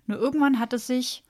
Nur 0.07 0.17
irgendwann 0.17 0.59
hat 0.59 0.73
es 0.73 0.87
sich 0.87 1.23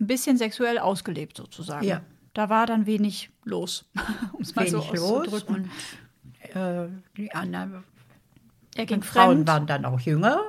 ein 0.00 0.06
bisschen 0.06 0.38
sexuell 0.38 0.78
ausgelebt 0.78 1.36
sozusagen. 1.36 1.86
Ja. 1.86 2.00
Da 2.32 2.48
war 2.48 2.66
dann 2.66 2.86
wenig 2.86 3.30
los, 3.44 3.84
um 4.32 4.40
es 4.40 4.54
mal 4.56 4.66
Wenig 4.66 4.90
so 4.98 5.22
los 5.22 5.42
und 5.44 5.70
äh, 6.54 6.88
die 7.16 7.32
anderen 7.32 7.84
er 8.74 8.86
ging 8.86 8.98
und 8.98 9.04
Frauen 9.04 9.34
fremd. 9.36 9.48
waren 9.48 9.66
dann 9.66 9.84
auch 9.84 10.00
jünger. 10.00 10.40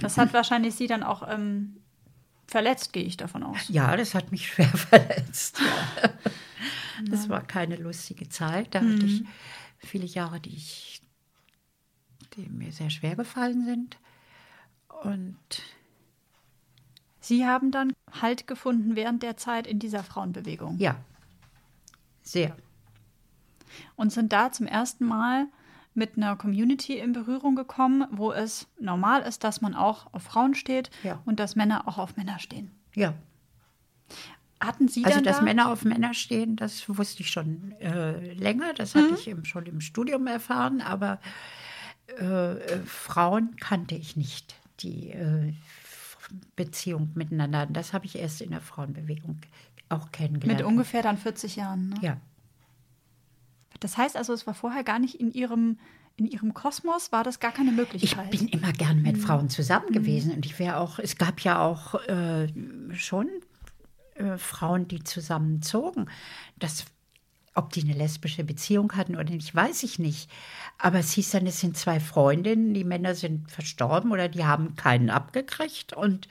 Das 0.00 0.18
hat 0.18 0.32
wahrscheinlich 0.32 0.74
Sie 0.74 0.86
dann 0.86 1.02
auch 1.02 1.26
ähm, 1.28 1.76
verletzt, 2.52 2.92
gehe 2.92 3.02
ich 3.02 3.16
davon 3.16 3.42
aus. 3.42 3.68
Ja, 3.68 3.96
das 3.96 4.14
hat 4.14 4.30
mich 4.30 4.46
schwer 4.52 4.68
verletzt. 4.68 5.58
Ja. 5.60 6.10
Das 7.06 7.28
war 7.28 7.42
keine 7.42 7.74
lustige 7.74 8.28
Zeit. 8.28 8.76
Da 8.76 8.80
hatte 8.80 9.06
ich 9.06 9.24
viele 9.78 10.04
Jahre, 10.04 10.38
die, 10.38 10.54
ich, 10.54 11.00
die 12.36 12.48
mir 12.48 12.70
sehr 12.70 12.90
schwer 12.90 13.16
gefallen 13.16 13.64
sind. 13.64 13.98
Und 15.02 15.36
Sie 17.18 17.46
haben 17.46 17.72
dann 17.72 17.92
Halt 18.20 18.46
gefunden 18.46 18.94
während 18.94 19.22
der 19.22 19.36
Zeit 19.36 19.66
in 19.66 19.78
dieser 19.78 20.04
Frauenbewegung 20.04 20.78
ja, 20.78 20.96
sehr. 22.22 22.56
und 23.96 24.12
sind 24.12 24.32
da 24.32 24.52
zum 24.52 24.66
ersten 24.66 25.06
Mal 25.06 25.46
mit 25.94 26.16
einer 26.16 26.36
Community 26.36 26.98
in 26.98 27.12
Berührung 27.12 27.54
gekommen, 27.56 28.04
wo 28.10 28.32
es 28.32 28.66
normal 28.80 29.22
ist, 29.22 29.44
dass 29.44 29.60
man 29.60 29.74
auch 29.74 30.12
auf 30.14 30.22
Frauen 30.22 30.54
steht 30.54 30.90
Ja. 31.02 31.20
und 31.24 31.38
dass 31.40 31.54
Männer 31.56 31.86
auch 31.88 31.98
auf 31.98 32.16
Männer 32.16 32.38
stehen. 32.38 32.70
Ja, 32.94 33.14
Hatten 34.60 34.86
Sie 34.86 35.04
also 35.04 35.20
dass 35.20 35.38
da? 35.38 35.42
Männer 35.42 35.70
auf 35.72 35.84
Männer 35.84 36.14
stehen, 36.14 36.54
das 36.54 36.88
wusste 36.88 37.22
ich 37.22 37.30
schon 37.30 37.72
äh, 37.80 38.32
länger. 38.34 38.72
Das 38.74 38.94
hatte 38.94 39.14
ich 39.14 39.26
im, 39.26 39.44
schon 39.44 39.66
im 39.66 39.80
Studium 39.80 40.28
erfahren, 40.28 40.80
aber 40.80 41.18
äh, 42.20 42.52
äh, 42.52 42.78
Frauen 42.84 43.56
kannte 43.56 43.96
ich 43.96 44.16
nicht, 44.16 44.54
die 44.78 45.10
äh, 45.10 45.52
Beziehung 46.54 47.10
miteinander. 47.14 47.66
Das 47.66 47.92
habe 47.92 48.06
ich 48.06 48.16
erst 48.16 48.40
in 48.40 48.50
der 48.52 48.60
Frauenbewegung 48.60 49.40
auch 49.88 50.12
kennengelernt. 50.12 50.60
mit 50.60 50.66
ungefähr 50.66 51.02
dann 51.02 51.18
40 51.18 51.56
Jahren. 51.56 51.88
Ne? 51.88 51.96
Ja, 52.00 52.16
Das 53.82 53.96
heißt 53.96 54.16
also, 54.16 54.32
es 54.32 54.46
war 54.46 54.54
vorher 54.54 54.84
gar 54.84 54.98
nicht 54.98 55.18
in 55.20 55.32
Ihrem, 55.32 55.78
in 56.16 56.26
Ihrem 56.26 56.54
Kosmos, 56.54 57.10
war 57.10 57.24
das 57.24 57.40
gar 57.40 57.52
keine 57.52 57.70
ich 57.70 57.76
Möglichkeit. 57.76 58.30
bin 58.30 58.48
immer 58.48 58.72
gern 58.72 59.02
mit 59.02 59.18
Frauen 59.18 59.50
zusammen 59.50 59.92
gewesen 59.92 60.32
und 60.32 60.46
ich 60.46 60.58
wäre 60.58 60.76
auch, 60.76 60.98
es 60.98 61.16
gab 61.16 61.40
ja 61.40 61.60
auch 61.60 61.94
äh, 62.06 62.46
schon 62.92 63.28
äh, 64.14 64.38
Frauen, 64.38 64.86
die 64.86 65.02
zusammenzogen. 65.02 66.08
Das, 66.58 66.84
ob 67.54 67.72
die 67.72 67.82
eine 67.82 67.94
lesbische 67.94 68.44
Beziehung 68.44 68.92
hatten 68.92 69.16
oder 69.16 69.30
nicht, 69.30 69.54
weiß 69.54 69.82
ich 69.82 69.98
nicht. 69.98 70.30
Aber 70.78 71.00
es 71.00 71.12
hieß 71.12 71.32
dann, 71.32 71.46
es 71.46 71.60
sind 71.60 71.76
zwei 71.76 71.98
Freundinnen, 71.98 72.74
die 72.74 72.84
Männer 72.84 73.16
sind 73.16 73.50
verstorben 73.50 74.12
oder 74.12 74.28
die 74.28 74.44
haben 74.44 74.76
keinen 74.76 75.10
abgekriegt 75.10 75.92
und 75.92 76.28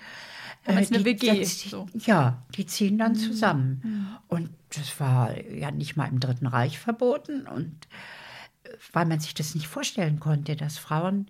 Haben 0.66 0.78
jetzt 0.78 0.94
eine 0.94 1.00
die, 1.04 1.06
WG, 1.06 1.34
die- 1.40 1.46
so. 1.46 1.86
Mhm. 1.86 2.02
Ja, 2.06 2.44
die 2.56 2.66
ziehen 2.66 2.98
dann 2.98 3.16
zusammen. 3.16 4.18
Und 4.28 4.50
das 4.76 5.00
war 5.00 5.36
ja 5.50 5.72
nicht 5.72 5.96
mal 5.98 6.06
im 6.08 6.20
Dritten 6.20 6.46
Reich 6.48 6.78
verboten 6.80 7.48
und 7.48 7.76
äh, 8.64 8.70
weil 8.94 9.06
man 9.06 9.20
sich 9.20 9.34
das 9.34 9.56
nicht 9.56 9.68
vorstellen 9.68 10.20
konnte, 10.20 10.56
dass 10.56 10.78
Frauen 10.78 11.28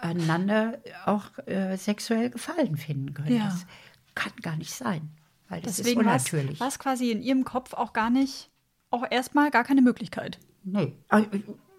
einander 0.00 0.78
auch 1.06 1.24
äh, 1.46 1.76
sexuell 1.76 2.30
Gefallen 2.30 2.76
finden 2.76 3.14
können. 3.14 3.36
Ja. 3.36 3.46
Das 3.46 3.66
kann 4.14 4.32
gar 4.42 4.56
nicht 4.56 4.72
sein, 4.72 5.10
weil 5.48 5.60
das 5.62 5.76
Deswegen 5.76 6.00
ist 6.00 6.06
war 6.06 6.16
es- 6.16 6.32
unnatürlich. 6.32 6.60
war 6.60 6.68
es 6.68 6.78
quasi 6.78 7.10
in 7.10 7.22
Ihrem 7.22 7.44
Kopf 7.44 7.74
auch 7.74 7.92
gar 7.92 8.10
nicht, 8.10 8.50
auch 8.90 9.04
erstmal 9.10 9.50
gar 9.50 9.64
keine 9.64 9.82
Möglichkeit. 9.82 10.38
Nee, 10.64 10.92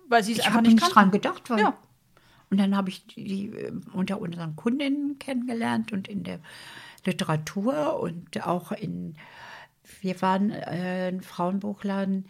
Weil 0.09 0.23
Sie 0.23 0.33
es 0.33 0.39
ich 0.39 0.45
einfach 0.45 0.61
nicht 0.61 0.73
nicht 0.81 0.93
dran 0.95 1.11
gedacht, 1.11 1.49
weil 1.49 1.59
Ja. 1.59 1.77
Und 2.49 2.59
dann 2.59 2.75
habe 2.75 2.89
ich 2.89 3.05
die 3.07 3.47
äh, 3.47 3.73
unter 3.93 4.19
unseren 4.19 4.55
Kundinnen 4.55 5.17
kennengelernt 5.19 5.91
und 5.91 6.07
in 6.07 6.23
der 6.23 6.39
Literatur 7.05 7.99
und 7.99 8.45
auch 8.45 8.71
in 8.71 9.15
wir 10.01 10.21
waren 10.21 10.51
äh, 10.51 11.09
ein 11.11 11.21
Frauenbuchladen, 11.21 12.25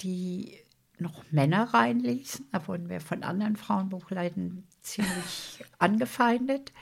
die 0.00 0.56
noch 0.98 1.24
Männer 1.30 1.72
reinließen. 1.72 2.46
Da 2.52 2.66
wurden 2.68 2.88
wir 2.88 3.00
von 3.00 3.22
anderen 3.22 3.56
Frauenbuchläden 3.56 4.66
ziemlich 4.82 5.64
angefeindet. 5.78 6.72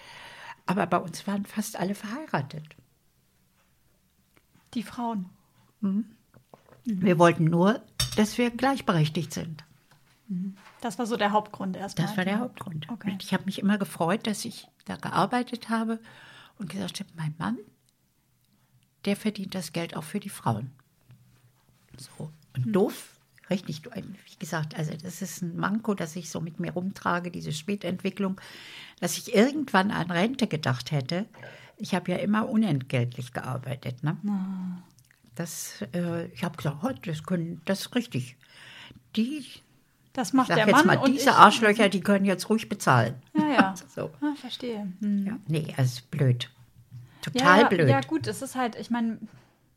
Aber 0.66 0.86
bei 0.86 0.98
uns 0.98 1.26
waren 1.26 1.46
fast 1.46 1.78
alle 1.78 1.94
verheiratet. 1.94 2.64
Die 4.74 4.82
Frauen. 4.82 5.30
Wir 6.84 7.18
wollten 7.18 7.44
nur, 7.44 7.82
dass 8.16 8.36
wir 8.36 8.50
gleichberechtigt 8.50 9.32
sind. 9.32 9.64
Das 10.80 10.98
war 10.98 11.06
so 11.06 11.16
der 11.16 11.32
Hauptgrund 11.32 11.76
erstmal. 11.76 12.06
Das 12.06 12.16
war 12.16 12.24
der 12.24 12.38
Hauptgrund. 12.40 12.88
Okay. 12.88 13.12
Und 13.12 13.22
ich 13.22 13.32
habe 13.32 13.44
mich 13.44 13.58
immer 13.58 13.78
gefreut, 13.78 14.26
dass 14.26 14.44
ich 14.44 14.68
da 14.84 14.96
gearbeitet 14.96 15.68
habe 15.68 16.00
und 16.58 16.70
gesagt 16.70 17.00
habe, 17.00 17.10
mein 17.16 17.34
Mann, 17.38 17.58
der 19.04 19.16
verdient 19.16 19.54
das 19.54 19.72
Geld 19.72 19.96
auch 19.96 20.04
für 20.04 20.20
die 20.20 20.28
Frauen. 20.28 20.70
So. 21.96 22.30
Und 22.54 22.66
Hm. 22.66 22.72
doof, 22.72 23.18
richtig, 23.50 23.82
wie 23.84 24.38
gesagt, 24.38 24.76
also 24.76 24.92
das 24.96 25.22
ist 25.22 25.42
ein 25.42 25.56
Manko, 25.56 25.94
das 25.94 26.16
ich 26.16 26.30
so 26.30 26.40
mit 26.40 26.60
mir 26.60 26.72
rumtrage, 26.72 27.30
diese 27.30 27.52
Spätentwicklung, 27.52 28.40
dass 29.00 29.16
ich 29.18 29.34
irgendwann 29.34 29.90
an 29.90 30.10
Rente 30.10 30.46
gedacht 30.46 30.90
hätte. 30.92 31.26
Ich 31.76 31.94
habe 31.94 32.10
ja 32.10 32.18
immer 32.18 32.48
unentgeltlich 32.48 33.32
gearbeitet. 33.32 34.02
Ne? 34.02 34.16
Ah. 34.26 34.82
Das, 35.34 35.82
äh, 35.94 36.26
ich 36.26 36.42
habe 36.42 36.56
gesagt, 36.56 36.78
oh, 36.82 36.92
das, 37.04 37.22
können, 37.22 37.62
das 37.64 37.80
ist 37.82 37.94
richtig. 37.94 38.36
Die 39.14 39.44
Das 40.18 40.32
macht 40.32 40.48
der 40.48 40.68
Mann 40.68 40.84
mal, 40.84 40.98
und 40.98 41.12
diese 41.12 41.30
ich. 41.30 41.36
Arschlöcher, 41.36 41.88
die 41.88 42.00
können 42.00 42.24
jetzt 42.24 42.50
ruhig 42.50 42.68
bezahlen. 42.68 43.14
Ja, 43.38 43.46
ja. 43.46 43.74
So. 43.94 44.10
Ah, 44.20 44.34
verstehe. 44.34 44.88
Hm. 45.00 45.26
Ja, 45.26 45.36
nee, 45.46 45.72
es 45.76 45.92
ist 45.92 46.10
blöd. 46.10 46.50
Total 47.22 47.60
ja, 47.60 47.68
blöd. 47.68 47.88
Ja, 47.88 48.00
gut, 48.00 48.26
es 48.26 48.42
ist 48.42 48.56
halt, 48.56 48.74
ich 48.74 48.90
meine, 48.90 49.18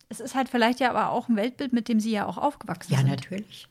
es 0.10 0.20
ist 0.20 0.34
halt 0.34 0.50
vielleicht 0.50 0.80
ja 0.80 0.90
aber 0.90 1.12
auch 1.12 1.30
ein 1.30 1.36
Weltbild, 1.36 1.74
mit 1.74 1.88
dem 1.88 2.00
Sie 2.00 2.10
ja 2.10 2.26
auch 2.26 2.40
aufgewachsen 2.40 2.92
Ja, 2.92 3.00
sind. 3.02 3.10
natürlich. 3.10 3.68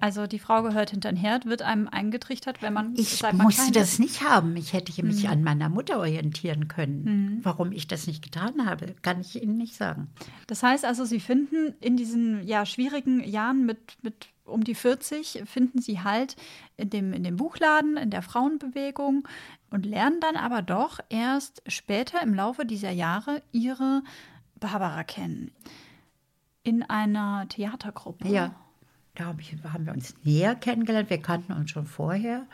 Also 0.00 0.26
die 0.26 0.38
Frau 0.38 0.62
gehört 0.62 0.90
hinter 0.90 1.10
den 1.10 1.16
Herd, 1.16 1.46
wird 1.46 1.62
einem 1.62 1.88
eingetrichtert, 1.88 2.62
wenn 2.62 2.72
man 2.72 2.94
Ich 2.96 3.22
man 3.22 3.36
musste 3.36 3.72
das 3.72 3.98
nicht 3.98 4.22
haben. 4.22 4.56
Ich 4.56 4.72
hätte 4.72 4.92
mich 5.04 5.24
Mhm. 5.24 5.30
an 5.30 5.42
meiner 5.42 5.68
Mutter 5.68 5.98
orientieren 5.98 6.68
können. 6.68 7.40
Warum 7.42 7.72
ich 7.72 7.88
das 7.88 8.06
nicht 8.06 8.22
getan 8.22 8.64
habe, 8.66 8.94
kann 9.02 9.20
ich 9.20 9.42
Ihnen 9.42 9.56
nicht 9.56 9.74
sagen. 9.74 10.08
Das 10.46 10.62
heißt 10.62 10.84
also, 10.84 11.04
Sie 11.04 11.20
finden 11.20 11.74
in 11.80 11.96
diesen 11.96 12.46
ja, 12.46 12.64
schwierigen 12.64 13.22
Jahren 13.24 13.66
mit, 13.66 13.98
mit 14.02 14.28
um 14.44 14.64
die 14.64 14.74
40, 14.74 15.42
finden 15.46 15.80
Sie 15.80 16.00
halt 16.00 16.36
in 16.76 16.90
dem, 16.90 17.12
in 17.12 17.22
dem 17.24 17.36
Buchladen, 17.36 17.96
in 17.96 18.10
der 18.10 18.22
Frauenbewegung 18.22 19.26
und 19.70 19.84
lernen 19.84 20.20
dann 20.20 20.36
aber 20.36 20.62
doch 20.62 21.00
erst 21.10 21.62
später 21.66 22.22
im 22.22 22.32
Laufe 22.34 22.64
dieser 22.64 22.90
Jahre 22.92 23.42
Ihre 23.52 24.02
Barbara 24.58 25.04
kennen. 25.04 25.50
In 26.62 26.82
einer 26.82 27.46
Theatergruppe. 27.48 28.28
Ja, 28.28 28.54
da 29.18 29.72
haben 29.72 29.86
wir 29.86 29.92
uns 29.92 30.14
näher 30.24 30.54
kennengelernt. 30.54 31.10
Wir 31.10 31.20
kannten 31.20 31.52
uns 31.52 31.70
schon 31.70 31.86
vorher. 31.86 32.46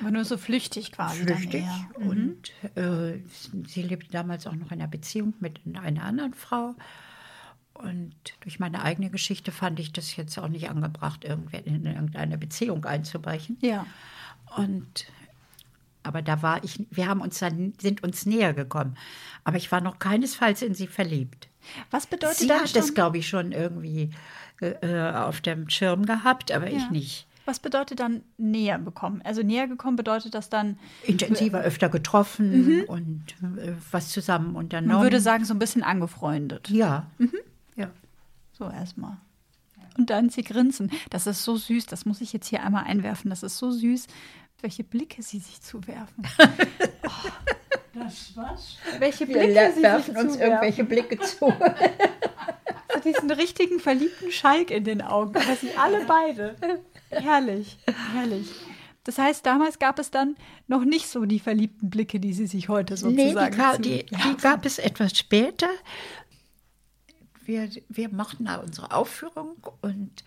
Aber 0.00 0.10
nur 0.10 0.24
so 0.24 0.36
flüchtig 0.36 0.92
quasi. 0.92 1.22
flüchtig. 1.22 1.64
Mhm. 1.98 2.08
Und 2.08 2.76
äh, 2.76 3.20
sie 3.66 3.82
lebte 3.82 4.10
damals 4.10 4.46
auch 4.46 4.54
noch 4.54 4.72
in 4.72 4.80
einer 4.80 4.88
Beziehung 4.88 5.34
mit 5.40 5.60
einer 5.72 6.02
anderen 6.02 6.34
Frau. 6.34 6.74
Und 7.74 8.14
durch 8.40 8.60
meine 8.60 8.82
eigene 8.82 9.10
Geschichte 9.10 9.52
fand 9.52 9.80
ich 9.80 9.92
das 9.92 10.16
jetzt 10.16 10.38
auch 10.38 10.48
nicht 10.48 10.70
angebracht, 10.70 11.24
irgendwer 11.24 11.66
in 11.66 11.84
irgendeine 11.86 12.38
Beziehung 12.38 12.84
einzubrechen. 12.84 13.58
Ja. 13.60 13.86
Und 14.56 15.06
aber 16.04 16.20
da 16.20 16.42
war 16.42 16.62
ich, 16.62 16.86
wir 16.90 17.08
haben 17.08 17.22
uns 17.22 17.38
dann, 17.38 17.72
sind 17.80 18.02
uns 18.02 18.26
näher 18.26 18.52
gekommen. 18.52 18.96
Aber 19.42 19.56
ich 19.56 19.72
war 19.72 19.80
noch 19.80 19.98
keinesfalls 19.98 20.60
in 20.60 20.74
sie 20.74 20.86
verliebt. 20.86 21.48
Was 21.90 22.06
bedeutet 22.06 22.38
Sie 22.40 22.46
das 22.46 22.60
hat 22.60 22.68
schon? 22.68 22.80
das, 22.80 22.94
glaube 22.94 23.18
ich, 23.18 23.26
schon 23.26 23.52
irgendwie 23.52 24.10
äh, 24.60 24.74
äh, 24.82 25.12
auf 25.14 25.40
dem 25.40 25.68
Schirm 25.68 26.06
gehabt, 26.06 26.52
aber 26.52 26.68
ich 26.68 26.82
Ja. 26.82 26.90
nicht. 26.90 27.26
Was 27.46 27.58
bedeutet 27.60 28.00
dann 28.00 28.22
näher 28.38 28.78
bekommen? 28.78 29.20
Also 29.22 29.42
näher 29.42 29.68
gekommen 29.68 29.96
bedeutet 29.96 30.34
das 30.34 30.48
dann, 30.48 30.78
Intensiver 31.02 31.60
öfter 31.60 31.90
getroffen 31.90 32.84
und 32.86 33.22
äh, 33.58 33.72
was 33.90 34.08
zusammen 34.08 34.56
unternommen. 34.56 34.88
Mhm. 34.88 34.94
man 34.94 35.02
würde 35.02 35.20
sagen, 35.20 35.44
so 35.44 35.52
ein 35.52 35.58
bisschen 35.58 35.82
angefreundet. 35.82 36.70
Ja. 36.70 37.06
Mhm. 37.18 37.34
ja. 37.76 37.90
So 38.52 38.70
erstmal. 38.70 39.18
Und 39.98 40.08
dann 40.10 40.30
sie 40.30 40.42
grinsen. 40.42 40.90
Das 41.10 41.26
ist 41.26 41.44
so 41.44 41.56
süß. 41.56 41.86
Das 41.86 42.06
muss 42.06 42.20
ich 42.22 42.32
jetzt 42.32 42.48
hier 42.48 42.62
einmal 42.64 42.84
einwerfen. 42.84 43.28
Das 43.30 43.42
ist 43.42 43.58
so 43.58 43.70
süß, 43.70 44.06
welche 44.62 44.82
Blicke 44.82 45.22
sie 45.22 45.38
sich 45.38 45.60
zuwerfen. 45.60 46.26
oh. 47.06 47.10
Das 47.92 48.32
was? 48.34 48.76
Welche 48.98 49.28
Wir 49.28 49.36
Blicke 49.38 49.72
sie 49.76 49.82
werfen 49.82 50.14
sich 50.14 50.24
uns 50.24 50.32
zuwerfen. 50.32 50.40
irgendwelche 50.52 50.84
Blicke 50.84 51.18
zu. 51.20 51.46
Diesen 53.04 53.30
richtigen 53.30 53.80
verliebten 53.80 54.30
Schalk 54.30 54.70
in 54.70 54.84
den 54.84 55.02
Augen. 55.02 55.36
Aber 55.36 55.56
sie 55.56 55.74
alle 55.76 56.04
beide. 56.06 56.56
Herrlich, 57.10 57.78
herrlich. 58.14 58.50
Das 59.04 59.18
heißt, 59.18 59.44
damals 59.44 59.78
gab 59.78 59.98
es 59.98 60.10
dann 60.10 60.36
noch 60.66 60.84
nicht 60.84 61.08
so 61.08 61.24
die 61.26 61.38
verliebten 61.40 61.90
Blicke, 61.90 62.20
die 62.20 62.32
sie 62.32 62.46
sich 62.46 62.68
heute 62.68 62.94
nee, 62.94 62.98
sozusagen 63.32 63.52
die, 63.52 63.58
ga- 63.58 63.78
die, 63.78 64.06
Ja. 64.10 64.18
die 64.30 64.36
gab 64.40 64.64
es 64.64 64.78
etwas 64.78 65.16
später. 65.18 65.68
Wir, 67.44 67.68
wir 67.88 68.08
machten 68.08 68.46
da 68.46 68.56
unsere 68.56 68.92
Aufführung 68.92 69.56
und 69.82 70.24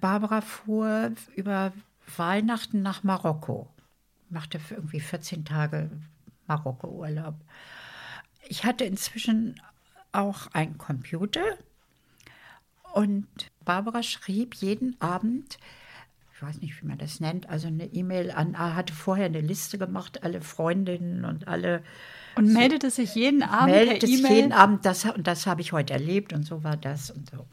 Barbara 0.00 0.40
fuhr 0.40 1.12
über 1.36 1.72
Weihnachten 2.16 2.82
nach 2.82 3.04
Marokko. 3.04 3.68
Machte 4.28 4.58
für 4.58 4.74
irgendwie 4.74 4.98
14 5.00 5.44
Tage 5.44 5.90
Marokko-Urlaub. 6.48 7.34
Ich 8.48 8.64
hatte 8.64 8.84
inzwischen 8.84 9.60
auch 10.10 10.48
einen 10.52 10.76
Computer 10.78 11.42
und 12.92 13.26
Barbara 13.64 14.02
schrieb 14.02 14.54
jeden 14.54 15.00
Abend, 15.00 15.58
ich 16.34 16.42
weiß 16.42 16.60
nicht, 16.60 16.80
wie 16.82 16.86
man 16.86 16.98
das 16.98 17.20
nennt, 17.20 17.48
also 17.48 17.68
eine 17.68 17.86
E-Mail 17.86 18.30
an, 18.30 18.54
ah, 18.56 18.74
hatte 18.74 18.92
vorher 18.92 19.26
eine 19.26 19.40
Liste 19.40 19.78
gemacht, 19.78 20.24
alle 20.24 20.40
Freundinnen 20.40 21.24
und 21.24 21.46
alle 21.46 21.82
Und 22.34 22.52
meldete 22.52 22.90
sich 22.90 23.14
jeden 23.14 23.42
Abend 23.42 23.74
meldet 23.74 24.00
per 24.00 24.08
jeden 24.08 24.52
Abend, 24.52 24.84
das, 24.84 25.04
und 25.04 25.26
das 25.26 25.46
habe 25.46 25.60
ich 25.60 25.72
heute 25.72 25.92
erlebt 25.92 26.32
und 26.32 26.44
so 26.44 26.64
war 26.64 26.76
das 26.76 27.10
und 27.10 27.30
so. 27.30 27.46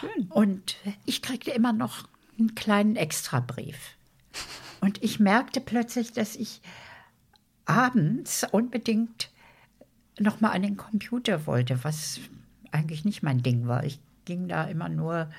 Schön. 0.00 0.26
Und 0.30 0.76
ich 1.06 1.22
kriegte 1.22 1.50
immer 1.50 1.72
noch 1.72 2.08
einen 2.38 2.54
kleinen 2.54 2.96
Extrabrief. 2.96 3.96
Und 4.80 5.02
ich 5.02 5.18
merkte 5.18 5.60
plötzlich, 5.60 6.12
dass 6.12 6.36
ich 6.36 6.60
abends 7.64 8.46
unbedingt 8.50 9.30
noch 10.18 10.40
mal 10.40 10.50
an 10.50 10.62
den 10.62 10.76
Computer 10.76 11.46
wollte, 11.46 11.84
was 11.84 12.20
eigentlich 12.70 13.04
nicht 13.04 13.22
mein 13.22 13.42
Ding 13.42 13.66
war. 13.66 13.84
Ich 13.84 14.00
ging 14.28 14.46
da 14.46 14.62
immer 14.64 14.90
nur 14.90 15.30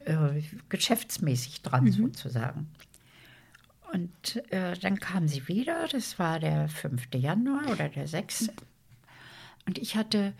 äh, 0.00 0.42
geschäftsmäßig 0.68 1.62
dran 1.62 1.90
sozusagen. 1.90 2.68
Und 3.92 4.42
äh, 4.52 4.76
dann 4.80 4.98
kam 4.98 5.28
sie 5.28 5.46
wieder, 5.46 5.86
das 5.86 6.18
war 6.18 6.40
der 6.40 6.68
5. 6.68 7.14
Januar 7.14 7.70
oder 7.70 7.88
der 7.88 8.08
6. 8.08 8.48
Und 9.66 9.78
ich 9.78 9.96
hatte 9.96 10.34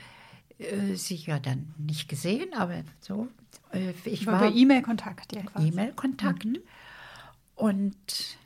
äh, 0.59 0.97
sie 0.97 1.15
ja 1.15 1.39
dann 1.39 1.73
nicht 1.79 2.09
gesehen, 2.09 2.53
aber 2.55 2.83
so. 3.01 3.29
Äh, 3.73 3.93
ich 4.05 4.27
War 4.27 4.41
war 4.41 4.51
bei 4.51 4.57
E-Mail-Kontakt, 4.57 5.37
ja. 5.37 5.43
E-Mail-Kontakt. 5.57 6.49
Und 7.55 8.37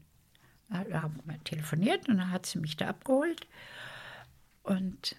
Da 0.69 1.03
haben 1.03 1.19
wir 1.25 1.43
telefoniert 1.43 2.09
und 2.09 2.17
dann 2.17 2.31
hat 2.31 2.45
sie 2.45 2.59
mich 2.59 2.77
da 2.77 2.88
abgeholt. 2.88 3.47
Und 4.63 5.15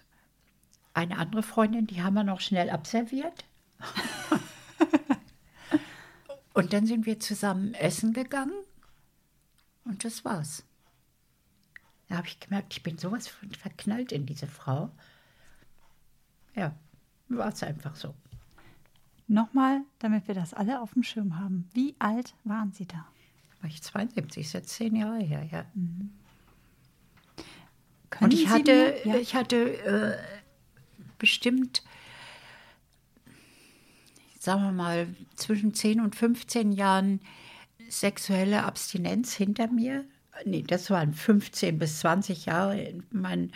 eine 0.93 1.17
andere 1.17 1.43
Freundin, 1.43 1.87
die 1.87 2.01
haben 2.01 2.15
wir 2.15 2.23
noch 2.23 2.41
schnell 2.41 2.69
abserviert. 2.69 3.45
und 6.53 6.73
dann 6.73 6.85
sind 6.85 7.05
wir 7.05 7.19
zusammen 7.19 7.73
essen 7.73 8.13
gegangen 8.13 8.53
und 9.85 10.03
das 10.03 10.25
war's. 10.25 10.63
Da 12.07 12.17
habe 12.17 12.27
ich 12.27 12.39
gemerkt, 12.39 12.73
ich 12.73 12.83
bin 12.83 12.97
sowas 12.97 13.27
von 13.27 13.51
verknallt 13.51 14.11
in 14.11 14.25
diese 14.25 14.47
Frau. 14.47 14.91
Ja, 16.55 16.75
war 17.29 17.49
es 17.49 17.63
einfach 17.63 17.95
so. 17.95 18.13
Nochmal, 19.27 19.81
damit 19.99 20.27
wir 20.27 20.35
das 20.35 20.53
alle 20.53 20.81
auf 20.81 20.93
dem 20.93 21.03
Schirm 21.03 21.39
haben. 21.39 21.67
Wie 21.73 21.95
alt 21.99 22.35
waren 22.43 22.71
Sie 22.73 22.85
da? 22.85 23.05
War 23.61 23.69
ich 23.69 23.81
72, 23.81 24.45
ist 24.45 24.53
jetzt 24.53 24.69
zehn 24.69 24.95
Jahre 24.95 25.19
her, 25.19 25.43
ja. 25.51 25.65
Können 28.11 28.25
Und 28.25 28.33
ich 28.33 28.41
Sie 28.41 28.49
hatte, 28.49 28.95
mir- 29.03 29.13
ja. 29.13 29.15
ich 29.19 29.33
hatte 29.35 29.83
äh, 29.83 30.17
bestimmt, 31.17 31.83
sagen 34.39 34.61
wir 34.63 34.71
mal, 34.71 35.07
zwischen 35.35 35.73
10 35.73 36.01
und 36.01 36.15
15 36.15 36.71
Jahren 36.71 37.19
sexuelle 37.89 38.63
Abstinenz 38.63 39.33
hinter 39.33 39.67
mir. 39.67 40.05
Nee, 40.45 40.63
das 40.63 40.89
waren 40.89 41.13
15 41.13 41.79
bis 41.79 41.99
20 41.99 42.45
Jahre. 42.45 42.93
Man 43.11 43.51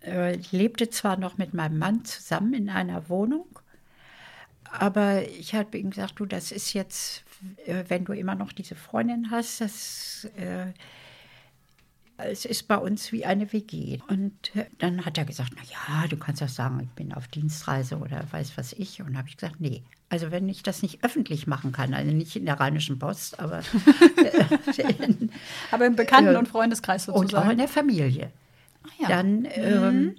äh, 0.00 0.36
lebte 0.50 0.90
zwar 0.90 1.16
noch 1.18 1.38
mit 1.38 1.54
meinem 1.54 1.78
Mann 1.78 2.04
zusammen 2.04 2.54
in 2.54 2.70
einer 2.70 3.08
Wohnung, 3.08 3.46
aber 4.70 5.28
ich 5.28 5.54
habe 5.54 5.78
ihm 5.78 5.90
gesagt, 5.90 6.20
du, 6.20 6.26
das 6.26 6.52
ist 6.52 6.72
jetzt, 6.72 7.24
äh, 7.66 7.84
wenn 7.88 8.04
du 8.04 8.12
immer 8.12 8.34
noch 8.34 8.52
diese 8.52 8.74
Freundin 8.74 9.30
hast, 9.30 9.60
das 9.60 10.28
äh, 10.36 10.72
es 12.18 12.44
ist 12.44 12.66
bei 12.66 12.76
uns 12.76 13.12
wie 13.12 13.24
eine 13.24 13.52
WG. 13.52 14.00
Und 14.08 14.54
äh, 14.56 14.66
dann 14.78 15.04
hat 15.06 15.16
er 15.18 15.24
gesagt, 15.24 15.52
na 15.56 15.62
ja, 15.62 16.08
du 16.08 16.16
kannst 16.16 16.42
doch 16.42 16.48
sagen, 16.48 16.80
ich 16.82 16.90
bin 16.90 17.12
auf 17.14 17.28
Dienstreise 17.28 17.96
oder 17.98 18.24
weiß 18.30 18.52
was 18.56 18.72
ich. 18.72 19.00
Und 19.00 19.16
habe 19.16 19.28
ich 19.28 19.36
gesagt, 19.36 19.60
nee. 19.60 19.82
Also 20.10 20.30
wenn 20.30 20.48
ich 20.48 20.62
das 20.62 20.82
nicht 20.82 21.04
öffentlich 21.04 21.46
machen 21.46 21.70
kann, 21.70 21.94
also 21.94 22.10
nicht 22.10 22.34
in 22.34 22.46
der 22.46 22.58
Rheinischen 22.58 22.98
Post, 22.98 23.38
aber 23.38 23.60
äh, 23.60 24.82
in, 25.04 25.30
Aber 25.70 25.86
im 25.86 25.96
Bekannten- 25.96 26.36
und 26.36 26.48
Freundeskreis 26.48 27.08
und 27.08 27.14
auch 27.14 27.20
sozusagen. 27.20 27.50
in 27.50 27.58
der 27.58 27.68
Familie, 27.68 28.32
ja. 29.00 29.08
dann 29.08 29.46
ähm, 29.52 30.16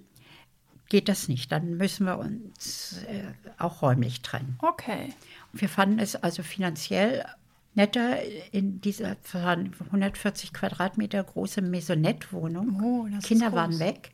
geht 0.89 1.07
das 1.07 1.27
nicht. 1.27 1.51
Dann 1.51 1.77
müssen 1.77 2.05
wir 2.05 2.17
uns 2.19 2.99
äh, 3.07 3.23
auch 3.57 3.81
räumlich 3.81 4.21
trennen. 4.21 4.57
okay. 4.59 5.13
Wir 5.51 5.69
fanden 5.69 5.97
es 5.97 6.15
also 6.15 6.43
finanziell 6.43 7.25
netter 7.73 8.17
in 8.51 8.81
dieser 8.81 9.15
es 9.23 9.33
waren 9.33 9.73
140 9.87 10.53
Quadratmeter 10.53 11.23
große 11.23 11.61
Maisonette-Wohnung. 11.63 12.81
Oh, 12.83 13.19
Kinder 13.23 13.51
waren 13.53 13.79
weg. 13.79 14.11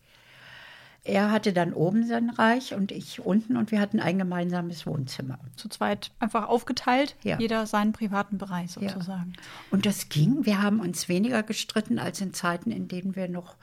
Er 1.03 1.29
hatte 1.29 1.53
dann 1.53 1.73
oben 1.73 2.07
sein 2.07 2.29
Reich 2.31 2.73
und 2.73 2.91
ich 2.91 3.19
unten 3.19 3.57
und 3.57 3.69
wir 3.71 3.79
hatten 3.79 3.99
ein 3.99 4.17
gemeinsames 4.17 4.88
Wohnzimmer. 4.88 5.38
Zu 5.55 5.69
zweit 5.69 6.09
einfach 6.19 6.47
aufgeteilt, 6.47 7.15
Ja. 7.21 7.38
jeder 7.38 7.67
seinen 7.67 7.91
privaten 7.91 8.38
Bereich 8.39 8.71
sozusagen. 8.71 9.33
Und 9.69 9.85
das 9.85 10.09
ging. 10.09 10.45
Wir 10.45 10.63
haben 10.63 10.79
uns 10.79 11.07
weniger 11.07 11.43
gestritten 11.43 11.99
als 11.99 12.21
in 12.21 12.33
Zeiten, 12.33 12.71
in 12.71 12.88
denen 12.88 13.15
wir 13.15 13.27
noch 13.29 13.55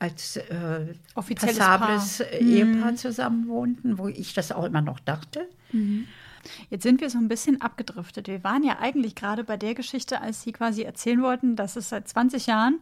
als 0.00 0.36
äh, 0.36 0.94
Offizielles 1.14 1.58
passables 1.58 2.18
Paar. 2.18 2.26
Mhm. 2.40 2.48
äh, 2.48 2.56
Ehepaar 2.56 2.96
zusammen 2.96 3.46
wohnten, 3.48 3.98
wo 3.98 4.08
ich 4.08 4.34
das 4.34 4.50
auch 4.50 4.64
immer 4.64 4.80
noch 4.80 4.98
dachte. 4.98 5.48
Jetzt 6.70 6.82
sind 6.82 7.00
wir 7.00 7.10
so 7.10 7.18
ein 7.18 7.28
bisschen 7.28 7.60
abgedriftet. 7.60 8.26
Wir 8.26 8.42
waren 8.42 8.64
ja 8.64 8.78
eigentlich 8.80 9.14
gerade 9.14 9.44
bei 9.44 9.56
der 9.56 9.74
Geschichte, 9.74 10.20
als 10.20 10.42
Sie 10.42 10.52
quasi 10.52 10.82
erzählen 10.82 11.22
wollten, 11.22 11.54
dass 11.54 11.76
es 11.76 11.90
seit 11.90 12.08
20 12.08 12.46
Jahren 12.46 12.80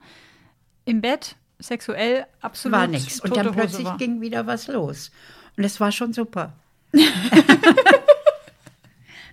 im 0.85 1.01
Bett 1.01 1.37
sexuell 1.59 2.25
absolut 2.41 2.79
war 2.79 2.87
nichts. 2.87 3.21
Und 3.21 3.37
dann 3.37 3.53
plötzlich 3.53 3.85
war. 3.85 3.99
ging 3.99 4.21
wieder 4.21 4.47
was 4.47 4.69
los. 4.69 5.11
Und 5.57 5.65
es 5.65 5.81
war 5.81 5.91
schon 5.91 6.13
super. 6.13 6.53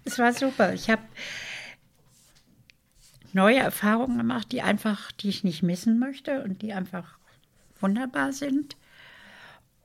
es 0.04 0.18
war 0.18 0.34
super. 0.34 0.74
Ich 0.74 0.90
habe 0.90 1.04
neue 3.32 3.60
Erfahrungen 3.60 4.18
gemacht, 4.18 4.52
die 4.52 4.64
einfach, 4.64 5.12
die 5.12 5.30
ich 5.30 5.44
nicht 5.44 5.62
missen 5.62 6.00
möchte 6.00 6.44
und 6.44 6.64
die 6.64 6.74
einfach 6.74 7.20
wunderbar 7.86 8.34
sind. 8.34 8.76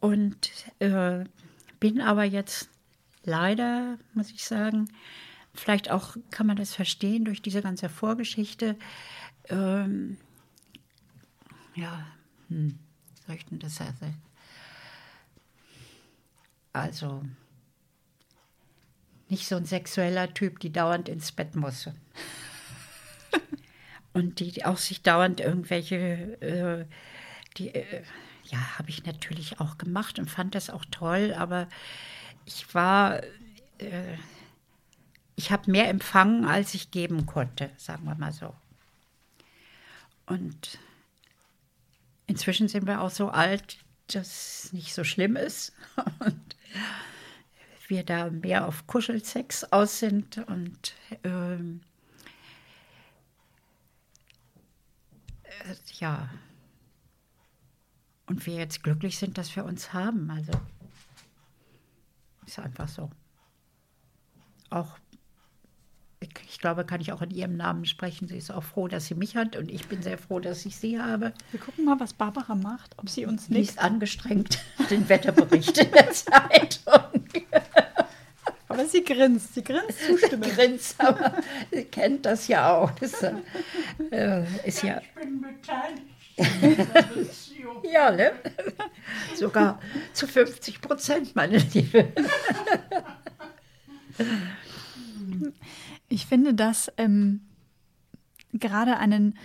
Und 0.01 0.51
äh, 0.79 1.25
bin 1.81 2.01
aber 2.01 2.25
jetzt 2.25 2.71
leider, 3.25 3.99
muss 4.15 4.31
ich 4.31 4.45
sagen, 4.45 4.89
vielleicht 5.53 5.91
auch 5.91 6.17
kann 6.31 6.47
man 6.47 6.57
das 6.57 6.75
verstehen 6.75 7.27
durch 7.27 7.43
diese 7.43 7.61
ganze 7.61 7.91
Vorgeschichte. 7.91 8.77
Ähm, 9.51 10.17
ja, 11.75 12.07
hm, 12.49 12.79
soll 13.27 13.37
ich 13.37 13.45
denn 13.45 13.59
das 13.59 13.77
sagen? 13.77 14.17
Also, 16.73 17.23
nicht 19.29 19.47
so 19.47 19.57
ein 19.57 19.67
sexueller 19.67 20.33
Typ, 20.33 20.61
die 20.61 20.73
dauernd 20.73 21.11
ins 21.11 21.33
Bett 21.33 21.55
muss. 21.55 21.91
Und 24.15 24.41
die 24.41 24.65
auch 24.65 24.79
sich 24.79 25.03
dauernd 25.03 25.41
irgendwelche, 25.41 26.41
äh, 26.41 26.87
die, 27.61 27.75
äh, 27.75 28.03
ja, 28.45 28.79
habe 28.79 28.89
ich 28.89 29.05
natürlich 29.05 29.61
auch 29.61 29.79
gemacht 29.79 30.19
und 30.19 30.31
fand 30.31 30.55
das 30.55 30.71
auch 30.71 30.85
toll, 30.91 31.35
aber 31.37 31.69
ich 32.47 32.75
war, 32.75 33.23
äh, 33.79 34.17
ich 35.37 35.53
habe 35.53 35.71
mehr 35.71 35.89
empfangen, 35.89 36.45
als 36.47 36.75
ich 36.75 36.91
geben 36.91 37.27
konnte, 37.27 37.71
sagen 37.77 38.05
wir 38.05 38.15
mal 38.17 38.33
so. 38.33 38.55
Und 40.27 40.79
inzwischen 42.27 42.69
sind 42.69 42.87
wir 42.87 43.01
auch 43.01 43.11
so 43.11 43.29
alt, 43.29 43.79
dass 44.09 44.65
es 44.65 44.73
nicht 44.73 44.95
so 44.95 45.05
schlimm 45.05 45.37
ist 45.37 45.73
und 46.21 46.57
wir 47.89 48.05
da 48.05 48.31
mehr 48.31 48.67
auf 48.67 48.87
Kuschelsex 48.87 49.65
aus 49.65 49.99
sind 49.99 50.39
und 50.49 50.95
ähm, 51.25 51.81
äh, 55.43 55.75
ja 55.99 56.31
und 58.31 58.47
wir 58.47 58.55
jetzt 58.55 58.85
glücklich 58.85 59.19
sind, 59.19 59.37
dass 59.39 59.55
wir 59.57 59.65
uns 59.65 59.93
haben. 59.93 60.31
Also 60.31 60.53
Ist 62.47 62.61
einfach 62.61 62.89
so. 62.89 63.11
Auch, 64.71 64.99
ich, 66.21 66.31
ich 66.49 66.59
glaube, 66.61 66.85
kann 66.85 67.01
ich 67.01 67.13
auch 67.13 67.23
in 67.23 67.31
ihrem 67.31 67.57
Namen 67.57 67.87
sprechen. 67.87 68.29
Sie 68.29 68.37
ist 68.37 68.53
auch 68.53 68.63
froh, 68.63 68.87
dass 68.87 69.07
sie 69.07 69.17
mich 69.17 69.35
hat 69.35 69.57
und 69.57 69.69
ich 69.69 69.89
bin 69.89 70.01
sehr 70.03 70.17
froh, 70.17 70.39
dass 70.39 70.65
ich 70.65 70.77
sie 70.77 71.01
habe. 71.01 71.35
Wir 71.51 71.59
gucken 71.59 71.85
mal, 71.85 71.99
was 71.99 72.13
Barbara 72.15 72.55
macht, 72.55 72.97
ob 72.99 73.09
sie 73.09 73.27
uns 73.27 73.49
nicht. 73.49 73.81
angestrengt 73.81 74.61
den 74.91 75.09
Wetterbericht 75.09 75.77
in 75.79 75.91
der 75.91 76.13
Zeitung. 76.13 77.25
Aber 78.69 78.87
sie 78.87 79.03
grinst, 79.03 79.55
sie 79.55 79.65
grinst 79.65 80.07
zustimmend. 80.07 80.55
Grinst, 80.55 81.01
aber 81.01 81.35
sie 81.73 81.83
kennt 81.83 82.25
das 82.25 82.47
ja 82.47 82.77
auch. 82.77 82.93
Das 82.93 83.25
äh, 84.13 84.45
ist 84.65 84.85
ja. 84.85 85.01
Ich 85.01 85.15
bin 85.21 85.41
beteiligt. 85.41 86.07
Ja, 87.83 88.11
ne? 88.11 88.33
Sogar 89.35 89.81
zu 90.13 90.27
50 90.27 90.81
Prozent, 90.81 91.37
meine 91.37 91.59
Liebe. 91.59 92.13
Ich 96.09 96.27
finde 96.27 96.55
das 96.55 96.93
ähm, 96.97 97.43
gerade 98.53 98.97
einen 98.97 99.39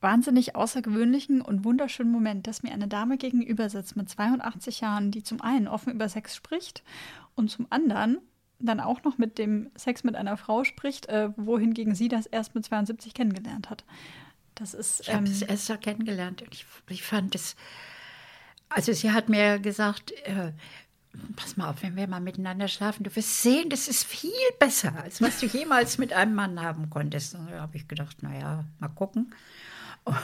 wahnsinnig 0.00 0.54
außergewöhnlichen 0.54 1.40
und 1.40 1.64
wunderschönen 1.64 2.12
Moment, 2.12 2.46
dass 2.46 2.62
mir 2.62 2.72
eine 2.72 2.88
Dame 2.88 3.16
gegenüber 3.16 3.70
sitzt 3.70 3.96
mit 3.96 4.08
82 4.08 4.80
Jahren, 4.80 5.10
die 5.10 5.22
zum 5.22 5.40
einen 5.40 5.66
offen 5.66 5.94
über 5.94 6.08
Sex 6.08 6.36
spricht 6.36 6.82
und 7.34 7.50
zum 7.50 7.66
anderen 7.70 8.18
dann 8.58 8.80
auch 8.80 9.02
noch 9.02 9.18
mit 9.18 9.38
dem 9.38 9.70
Sex 9.76 10.04
mit 10.04 10.14
einer 10.14 10.36
Frau 10.36 10.64
spricht, 10.64 11.06
äh, 11.08 11.30
wohingegen 11.36 11.94
sie 11.94 12.08
das 12.08 12.26
erst 12.26 12.54
mit 12.54 12.64
72 12.64 13.14
kennengelernt 13.14 13.70
hat. 13.70 13.84
Das 14.54 14.74
ist 14.74 15.00
Ich 15.00 15.08
habe 15.08 15.26
ähm, 15.26 15.26
das 15.26 15.42
erst 15.42 15.82
kennengelernt 15.82 16.42
und 16.42 16.54
ich, 16.54 16.64
ich 16.88 17.02
fand 17.02 17.34
es. 17.34 17.56
Also, 18.68 18.92
sie 18.92 19.12
hat 19.12 19.28
mir 19.28 19.58
gesagt, 19.58 20.12
äh, 20.24 20.52
pass 21.36 21.56
mal 21.56 21.70
auf, 21.70 21.82
wenn 21.82 21.96
wir 21.96 22.06
mal 22.06 22.20
miteinander 22.20 22.68
schlafen, 22.68 23.04
du 23.04 23.14
wirst 23.14 23.42
sehen, 23.42 23.70
das 23.70 23.88
ist 23.88 24.04
viel 24.04 24.30
besser, 24.58 24.94
als 25.02 25.20
was 25.20 25.40
du 25.40 25.46
jemals 25.46 25.98
mit 25.98 26.12
einem 26.12 26.34
Mann 26.34 26.60
haben 26.60 26.90
konntest. 26.90 27.34
Und 27.34 27.50
da 27.50 27.60
habe 27.60 27.76
ich 27.76 27.88
gedacht, 27.88 28.22
naja, 28.22 28.64
mal 28.78 28.88
gucken. 28.88 29.34
Oh, 30.04 30.14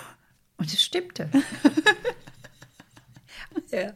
und 0.56 0.72
es 0.72 0.82
stimmte. 0.82 1.30
ja. 3.70 3.92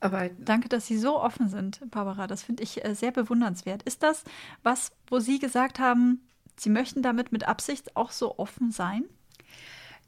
Aber 0.00 0.28
Danke, 0.38 0.68
dass 0.68 0.86
Sie 0.86 0.98
so 0.98 1.20
offen 1.20 1.48
sind, 1.48 1.80
Barbara. 1.90 2.26
Das 2.26 2.42
finde 2.42 2.62
ich 2.62 2.84
äh, 2.84 2.94
sehr 2.94 3.10
bewundernswert. 3.10 3.82
Ist 3.82 4.02
das 4.02 4.24
was, 4.62 4.92
wo 5.08 5.18
Sie 5.18 5.38
gesagt 5.38 5.78
haben, 5.78 6.27
Sie 6.58 6.70
möchten 6.70 7.02
damit 7.02 7.32
mit 7.32 7.46
Absicht 7.46 7.96
auch 7.96 8.10
so 8.10 8.38
offen 8.38 8.70
sein? 8.70 9.04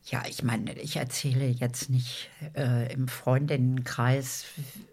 Ja, 0.07 0.23
ich 0.29 0.43
meine, 0.43 0.73
ich 0.81 0.97
erzähle 0.97 1.47
jetzt 1.47 1.91
nicht 1.91 2.31
äh, 2.57 2.93
im 2.93 3.07
Freundinnenkreis, 3.07 4.47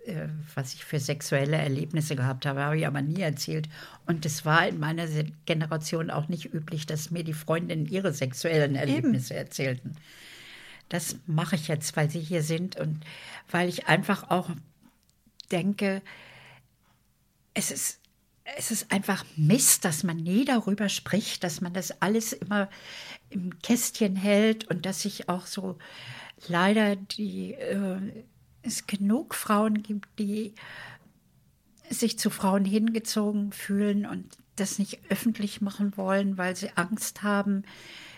äh, 0.05 0.27
was 0.53 0.73
ich 0.73 0.83
für 0.83 0.99
sexuelle 0.99 1.55
Erlebnisse 1.55 2.15
gehabt 2.15 2.45
habe, 2.45 2.61
habe 2.61 2.77
ich 2.77 2.85
aber 2.85 3.01
nie 3.01 3.21
erzählt. 3.21 3.69
Und 4.05 4.25
es 4.25 4.45
war 4.45 4.67
in 4.67 4.79
meiner 4.79 5.07
Generation 5.45 6.11
auch 6.11 6.27
nicht 6.27 6.53
üblich, 6.53 6.85
dass 6.85 7.09
mir 7.09 7.23
die 7.23 7.33
Freundinnen 7.33 7.87
ihre 7.87 8.11
sexuellen 8.11 8.75
Erlebnisse 8.75 9.33
erzählten. 9.33 9.95
Das 10.89 11.15
mache 11.25 11.55
ich 11.55 11.67
jetzt, 11.67 11.95
weil 11.95 12.09
sie 12.09 12.19
hier 12.19 12.43
sind 12.43 12.77
und 12.77 13.03
weil 13.49 13.69
ich 13.69 13.87
einfach 13.87 14.29
auch 14.29 14.49
denke, 15.51 16.01
es 17.53 17.71
ist, 17.71 17.99
es 18.55 18.71
ist 18.71 18.91
einfach 18.91 19.25
Mist, 19.35 19.83
dass 19.83 20.03
man 20.03 20.17
nie 20.17 20.45
darüber 20.45 20.87
spricht, 20.87 21.43
dass 21.43 21.59
man 21.59 21.73
das 21.73 22.01
alles 22.01 22.31
immer 22.31 22.69
im 23.29 23.59
Kästchen 23.59 24.15
hält 24.15 24.69
und 24.69 24.85
dass 24.85 25.01
sich 25.01 25.27
auch 25.27 25.45
so 25.45 25.77
leider 26.47 26.95
die, 26.95 27.53
äh, 27.53 27.99
es 28.61 28.87
genug 28.87 29.35
Frauen 29.35 29.83
gibt, 29.83 30.07
die 30.19 30.53
sich 31.89 32.17
zu 32.19 32.29
Frauen 32.29 32.63
hingezogen 32.63 33.51
fühlen 33.51 34.05
und 34.05 34.37
das 34.55 34.79
nicht 34.79 34.99
öffentlich 35.09 35.61
machen 35.61 35.97
wollen, 35.97 36.37
weil 36.37 36.55
sie 36.55 36.71
Angst 36.75 37.23
haben, 37.23 37.63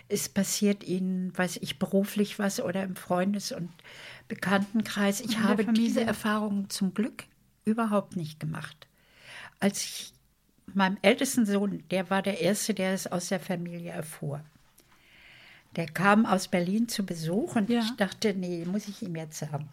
es 0.08 0.28
passiert 0.28 0.82
ihnen, 0.82 1.36
weiß 1.36 1.58
ich, 1.60 1.78
beruflich 1.78 2.38
was 2.38 2.60
oder 2.60 2.82
im 2.82 2.96
Freundes- 2.96 3.52
und 3.52 3.70
Bekanntenkreis. 4.26 5.20
Ich 5.20 5.38
habe 5.38 5.64
diese 5.72 6.02
Erfahrungen 6.02 6.68
zum 6.68 6.94
Glück 6.94 7.24
überhaupt 7.64 8.16
nicht 8.16 8.40
gemacht. 8.40 8.88
Als 9.60 9.84
ich 9.84 10.12
meinem 10.76 10.96
ältesten 11.02 11.46
Sohn, 11.46 11.82
der 11.90 12.10
war 12.10 12.22
der 12.22 12.40
Erste, 12.40 12.74
der 12.74 12.92
es 12.94 13.06
aus 13.06 13.28
der 13.28 13.40
Familie 13.40 13.90
erfuhr. 13.92 14.40
Der 15.76 15.86
kam 15.86 16.26
aus 16.26 16.48
Berlin 16.48 16.88
zu 16.88 17.06
Besuch 17.06 17.54
und 17.56 17.70
Ja. 17.70 17.80
ich 17.80 17.90
dachte, 17.96 18.34
nee, 18.34 18.64
muss 18.64 18.88
ich 18.88 19.02
ihm 19.02 19.14
jetzt 19.16 19.38
sagen. 19.38 19.68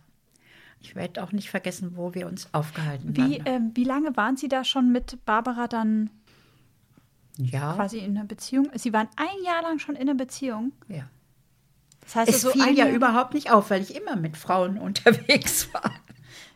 Ich 0.79 0.95
werde 0.95 1.23
auch 1.23 1.31
nicht 1.31 1.49
vergessen, 1.49 1.93
wo 1.95 2.13
wir 2.13 2.27
uns 2.27 2.53
aufgehalten 2.53 3.17
Wie, 3.17 3.39
haben. 3.39 3.45
ähm, 3.45 3.71
wie 3.73 3.83
lange 3.83 4.15
waren 4.15 4.37
Sie 4.37 4.47
da 4.47 4.63
schon 4.63 4.91
mit 4.91 5.17
Barbara 5.25 5.67
dann 5.67 6.11
ja, 7.37 7.73
quasi 7.73 7.97
in 7.99 8.15
einer 8.17 8.25
Beziehung? 8.27 8.69
Sie 8.75 8.93
waren 8.93 9.07
ein 9.15 9.43
Jahr 9.43 9.61
lang 9.63 9.79
schon 9.79 9.95
in 9.95 10.01
einer 10.01 10.15
Beziehung. 10.15 10.71
ja. 10.87 11.07
Das 12.01 12.15
heißt, 12.15 12.29
Es 12.29 12.45
also 12.45 12.51
fiel 12.57 12.77
ja 12.77 12.85
Jahr- 12.85 12.95
überhaupt 12.95 13.33
nicht 13.33 13.51
auf, 13.51 13.69
weil 13.69 13.81
ich 13.81 13.93
immer 13.93 14.15
mit 14.15 14.37
Frauen 14.37 14.77
unterwegs 14.77 15.73
war. 15.73 15.91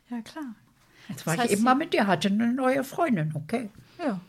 Ja, 0.09 0.21
klar. 0.21 0.45
Jetzt 1.09 1.25
war 1.27 1.35
Das 1.35 1.43
heißt, 1.45 1.53
ich 1.53 1.59
immer 1.59 1.75
mit 1.75 1.93
dir, 1.93 2.07
hatte 2.07 2.29
eine 2.29 2.53
neue 2.53 2.85
Freundin, 2.85 3.31
okay. 3.35 3.69
Ja. 3.99 4.21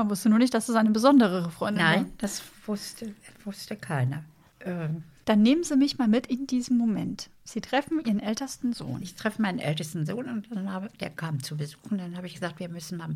Man 0.00 0.08
wusste 0.08 0.30
nur 0.30 0.38
nicht, 0.38 0.54
dass 0.54 0.68
es 0.70 0.76
eine 0.76 0.90
besondere 0.90 1.50
Freundin 1.50 1.84
war. 1.84 1.96
Nein, 1.96 2.12
das 2.16 2.42
wusste, 2.64 3.14
wusste 3.44 3.76
keiner. 3.76 4.24
Ähm, 4.64 5.02
Dann 5.26 5.42
nehmen 5.42 5.62
Sie 5.62 5.76
mich 5.76 5.98
mal 5.98 6.08
mit 6.08 6.26
in 6.26 6.46
diesen 6.46 6.78
Moment. 6.78 7.28
Sie 7.44 7.60
treffen 7.60 8.02
Ihren 8.02 8.18
ältesten 8.18 8.72
Sohn. 8.72 9.02
ich 9.02 9.14
treffe 9.14 9.42
meinen 9.42 9.58
ältesten 9.58 10.06
Sohn 10.06 10.26
und 10.26 10.48
dann 10.50 10.72
habe, 10.72 10.88
der 11.00 11.10
kam 11.10 11.42
zu 11.42 11.58
Besuch 11.58 11.90
und 11.90 11.98
dann 11.98 12.16
habe 12.16 12.26
ich 12.26 12.32
gesagt, 12.34 12.60
wir 12.60 12.70
müssen 12.70 12.96
mal 12.96 13.10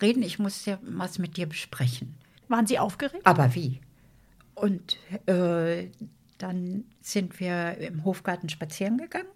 reden, 0.00 0.22
ich 0.22 0.38
muss 0.38 0.66
ja 0.66 0.78
was 0.82 1.18
mit 1.18 1.36
dir 1.36 1.48
besprechen. 1.48 2.14
Waren 2.46 2.66
Sie 2.68 2.78
aufgeregt? 2.78 3.26
Aber 3.26 3.52
wie? 3.56 3.80
Und 4.54 4.98
äh, 5.26 5.88
dann 6.38 6.84
sind 7.00 7.40
wir 7.40 7.76
im 7.78 8.04
Hofgarten 8.04 8.48
spazieren 8.48 8.98
gegangen. 8.98 9.26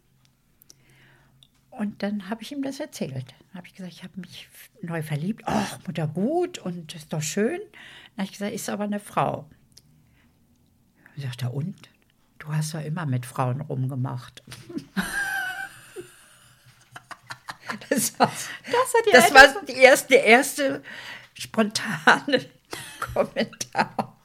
Und 1.78 2.02
dann 2.02 2.28
habe 2.30 2.42
ich 2.42 2.52
ihm 2.52 2.62
das 2.62 2.80
erzählt. 2.80 3.34
Dann 3.48 3.58
habe 3.58 3.66
ich 3.66 3.74
gesagt, 3.74 3.92
ich 3.92 4.02
habe 4.02 4.20
mich 4.20 4.48
neu 4.80 5.02
verliebt. 5.02 5.42
Ach, 5.46 5.78
Mutter, 5.86 6.06
gut 6.06 6.58
und 6.58 6.94
ist 6.94 7.12
doch 7.12 7.22
schön. 7.22 7.60
Dann 7.60 8.18
habe 8.18 8.24
ich 8.26 8.32
gesagt, 8.32 8.52
ist 8.52 8.68
aber 8.68 8.84
eine 8.84 9.00
Frau. 9.00 9.48
Dann 11.14 11.24
sagt 11.24 11.42
er, 11.42 11.52
und? 11.52 11.90
Du 12.38 12.48
hast 12.48 12.74
ja 12.74 12.80
immer 12.80 13.06
mit 13.06 13.26
Frauen 13.26 13.60
rumgemacht. 13.60 14.42
das 17.88 18.18
war, 18.18 18.26
Das 18.26 18.94
Ihr 19.06 19.12
das 19.12 19.34
war 19.34 19.64
die 19.64 19.72
erste, 19.72 20.08
der 20.08 20.24
erste 20.24 20.82
spontane 21.34 22.44
Kommentar. 23.00 24.16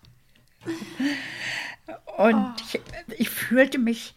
Und 2.17 2.55
ich, 2.61 2.81
ich 3.17 3.29
fühlte 3.29 3.79
mich 3.79 4.13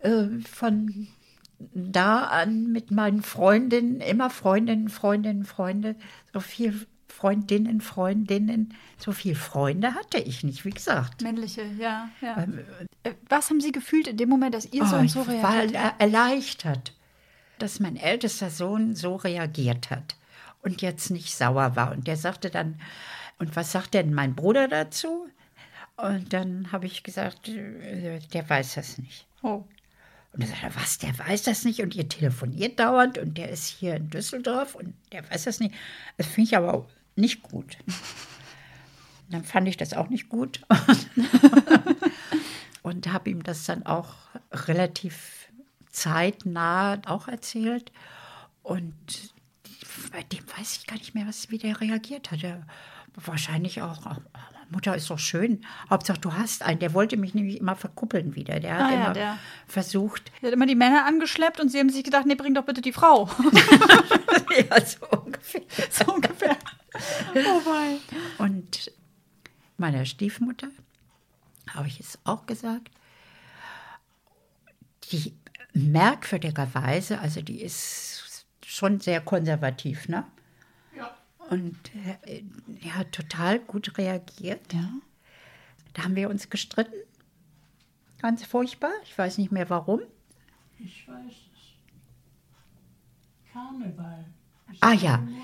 äh, 0.00 0.26
von 0.50 1.08
da 1.58 2.24
an 2.24 2.70
mit 2.72 2.90
meinen 2.90 3.22
Freundinnen, 3.22 4.00
immer 4.00 4.30
Freundinnen, 4.30 4.88
Freundinnen, 4.88 5.44
Freunde, 5.44 5.96
so 6.32 6.40
viel 6.40 6.86
Freundinnen, 7.08 7.80
Freundinnen, 7.80 8.74
so 8.98 9.12
viel 9.12 9.34
Freunde 9.34 9.94
hatte 9.94 10.18
ich 10.18 10.44
nicht, 10.44 10.64
wie 10.66 10.70
gesagt. 10.70 11.22
Männliche, 11.22 11.62
ja. 11.78 12.10
ja. 12.20 12.46
Äh, 13.04 13.14
Was 13.28 13.48
haben 13.48 13.60
Sie 13.60 13.72
gefühlt 13.72 14.06
in 14.08 14.18
dem 14.18 14.28
Moment, 14.28 14.54
dass 14.54 14.70
Ihr 14.72 14.84
Sohn 14.84 15.04
Oh, 15.06 15.08
so 15.08 15.20
ich 15.22 15.42
war 15.42 15.54
reagiert 15.54 15.78
hat? 15.82 15.94
er- 15.98 16.00
erleichtert, 16.06 16.92
dass 17.58 17.80
mein 17.80 17.96
ältester 17.96 18.50
Sohn 18.50 18.94
so 18.94 19.16
reagiert 19.16 19.88
hat 19.90 20.16
und 20.62 20.82
jetzt 20.82 21.10
nicht 21.10 21.34
sauer 21.34 21.74
war. 21.74 21.92
Und 21.92 22.06
der 22.06 22.16
sagte 22.18 22.50
dann, 22.50 22.78
und 23.38 23.56
was 23.56 23.72
sagt 23.72 23.94
denn 23.94 24.12
mein 24.12 24.34
Bruder 24.34 24.68
dazu? 24.68 25.26
Und 25.96 26.34
dann 26.34 26.70
habe 26.72 26.84
ich 26.84 27.02
gesagt, 27.02 27.48
äh, 27.48 28.18
der 28.34 28.50
weiß 28.50 28.74
das 28.74 28.98
nicht. 28.98 29.26
Oh. 29.42 29.64
Und 30.36 30.42
er 30.42 30.48
sagte, 30.48 30.76
was, 30.76 30.98
der 30.98 31.18
weiß 31.18 31.44
das 31.44 31.64
nicht 31.64 31.80
und 31.80 31.94
ihr 31.94 32.08
telefoniert 32.08 32.78
dauernd 32.78 33.16
und 33.16 33.38
der 33.38 33.48
ist 33.48 33.68
hier 33.68 33.96
in 33.96 34.10
Düsseldorf 34.10 34.74
und 34.74 34.92
der 35.10 35.28
weiß 35.30 35.44
das 35.44 35.60
nicht. 35.60 35.74
Das 36.18 36.26
finde 36.26 36.48
ich 36.48 36.56
aber 36.56 36.86
nicht 37.14 37.42
gut. 37.42 37.78
Dann 39.30 39.44
fand 39.44 39.66
ich 39.66 39.78
das 39.78 39.94
auch 39.94 40.10
nicht 40.10 40.28
gut 40.28 40.60
und 42.82 43.12
habe 43.12 43.30
ihm 43.30 43.42
das 43.42 43.64
dann 43.64 43.86
auch 43.86 44.14
relativ 44.52 45.48
zeitnah 45.90 47.00
auch 47.06 47.28
erzählt. 47.28 47.90
Und 48.62 48.94
bei 50.12 50.22
dem 50.22 50.44
weiß 50.58 50.76
ich 50.76 50.86
gar 50.86 50.98
nicht 50.98 51.14
mehr, 51.14 51.26
was, 51.26 51.50
wie 51.50 51.58
der 51.58 51.80
reagiert 51.80 52.30
hat. 52.30 52.40
Wahrscheinlich 53.14 53.80
auch, 53.80 54.04
"Oh, 54.04 54.20
Mutter 54.70 54.96
ist 54.96 55.08
doch 55.10 55.18
schön. 55.18 55.64
Hauptsache, 55.88 56.18
du 56.18 56.32
hast 56.34 56.62
einen. 56.62 56.80
Der 56.80 56.92
wollte 56.92 57.16
mich 57.16 57.34
nämlich 57.34 57.58
immer 57.58 57.76
verkuppeln 57.76 58.34
wieder. 58.34 58.58
Der 58.60 58.74
hat 58.74 58.80
Ah 58.82 58.90
ja, 58.90 59.04
immer 59.04 59.12
der- 59.12 59.38
versucht, 59.66 60.32
Sie 60.40 60.46
hat 60.46 60.52
immer 60.54 60.66
die 60.66 60.74
Männer 60.74 61.04
angeschleppt 61.06 61.60
und 61.60 61.68
Sie 61.70 61.78
haben 61.78 61.90
sich 61.90 62.02
gedacht, 62.04 62.26
nee, 62.26 62.34
bring 62.34 62.54
doch 62.54 62.64
bitte 62.64 62.80
die 62.80 62.92
Frau. 62.92 63.28
ja, 64.70 64.80
so 64.84 65.06
ungefähr. 65.20 65.62
so 65.90 66.12
ungefähr. 66.12 66.56
Oh 67.34 67.60
wei. 67.64 67.98
Und 68.38 68.90
meiner 69.76 70.04
Stiefmutter 70.04 70.68
habe 71.72 71.88
ich 71.88 72.00
es 72.00 72.18
auch 72.24 72.46
gesagt, 72.46 72.90
die 75.12 75.34
merkwürdigerweise, 75.74 77.18
also 77.20 77.42
die 77.42 77.60
ist 77.62 78.46
schon 78.64 79.00
sehr 79.00 79.20
konservativ, 79.20 80.08
ne? 80.08 80.24
Und 81.50 81.76
äh, 82.26 82.42
er 82.82 82.96
hat 82.96 83.12
total 83.12 83.60
gut 83.60 83.96
reagiert. 83.98 84.72
Ja. 84.72 84.88
Da 85.94 86.04
haben 86.04 86.16
wir 86.16 86.28
uns 86.28 86.50
gestritten. 86.50 86.94
Ganz 88.20 88.44
furchtbar. 88.44 88.92
Ich 89.04 89.16
weiß 89.16 89.38
nicht 89.38 89.52
mehr 89.52 89.70
warum. 89.70 90.00
Ich 90.78 91.06
weiß 91.08 91.32
es. 91.32 91.42
Karneval. 93.52 94.24
Ich 94.72 94.82
Ah 94.82 94.92
ja, 94.92 95.18
nur 95.18 95.36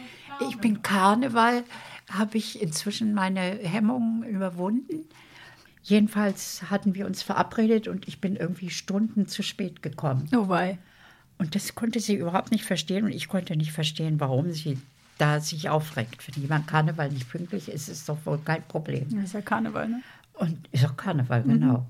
ich 0.48 0.56
bin 0.58 0.82
Karneval, 0.82 1.64
habe 2.10 2.38
ich 2.38 2.60
inzwischen 2.60 3.14
meine 3.14 3.40
Hemmungen 3.40 4.24
überwunden. 4.24 5.06
Jedenfalls 5.82 6.70
hatten 6.70 6.94
wir 6.94 7.06
uns 7.06 7.22
verabredet 7.22 7.88
und 7.88 8.06
ich 8.06 8.20
bin 8.20 8.36
irgendwie 8.36 8.70
Stunden 8.70 9.26
zu 9.26 9.42
spät 9.42 9.82
gekommen. 9.82 10.28
Oh 10.34 10.48
wei. 10.48 10.78
Und 11.38 11.54
das 11.54 11.74
konnte 11.74 11.98
sie 11.98 12.14
überhaupt 12.14 12.52
nicht 12.52 12.64
verstehen 12.64 13.04
und 13.04 13.12
ich 13.12 13.28
konnte 13.28 13.56
nicht 13.56 13.72
verstehen, 13.72 14.20
warum 14.20 14.52
sie 14.52 14.78
da 15.18 15.40
sich 15.40 15.68
aufregt. 15.68 16.26
Wenn 16.26 16.42
jemand 16.42 16.66
Karneval 16.66 17.10
nicht 17.10 17.30
pünktlich 17.30 17.68
ist, 17.68 17.88
ist 17.88 18.08
doch 18.08 18.18
wohl 18.24 18.38
kein 18.38 18.62
Problem. 18.62 19.08
Das 19.10 19.24
ist 19.24 19.34
ja 19.34 19.40
Karneval, 19.40 19.88
ne? 19.88 20.02
Und 20.34 20.68
ist 20.72 20.84
auch 20.84 20.96
Karneval, 20.96 21.42
genau. 21.42 21.86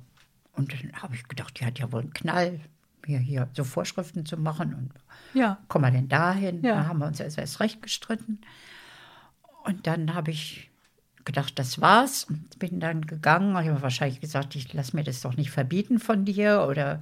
Und 0.54 0.72
dann 0.72 0.92
habe 1.02 1.14
ich 1.14 1.26
gedacht, 1.28 1.58
die 1.58 1.64
hat 1.64 1.78
ja 1.78 1.90
wohl 1.92 2.02
einen 2.02 2.12
Knall, 2.12 2.60
mir 3.06 3.18
hier 3.18 3.48
so 3.54 3.64
Vorschriften 3.64 4.26
zu 4.26 4.36
machen. 4.36 4.74
Und 4.74 4.90
Ja. 5.32 5.58
kommen 5.68 5.84
wir 5.86 5.90
denn 5.90 6.08
dahin? 6.08 6.62
Ja. 6.62 6.76
Da 6.76 6.86
haben 6.86 6.98
wir 6.98 7.06
uns 7.06 7.20
erst 7.20 7.38
erst 7.38 7.60
recht 7.60 7.82
gestritten. 7.82 8.40
Und 9.64 9.86
dann 9.86 10.14
habe 10.14 10.30
ich 10.30 10.70
gedacht, 11.24 11.58
das 11.58 11.80
war's. 11.80 12.24
Und 12.24 12.58
bin 12.58 12.80
dann 12.80 13.06
gegangen. 13.06 13.50
Ich 13.62 13.68
habe 13.70 13.82
wahrscheinlich 13.82 14.20
gesagt, 14.20 14.54
ich 14.56 14.72
lass 14.72 14.92
mir 14.92 15.04
das 15.04 15.20
doch 15.20 15.36
nicht 15.36 15.50
verbieten 15.50 15.98
von 15.98 16.24
dir. 16.24 16.66
Oder 16.68 17.00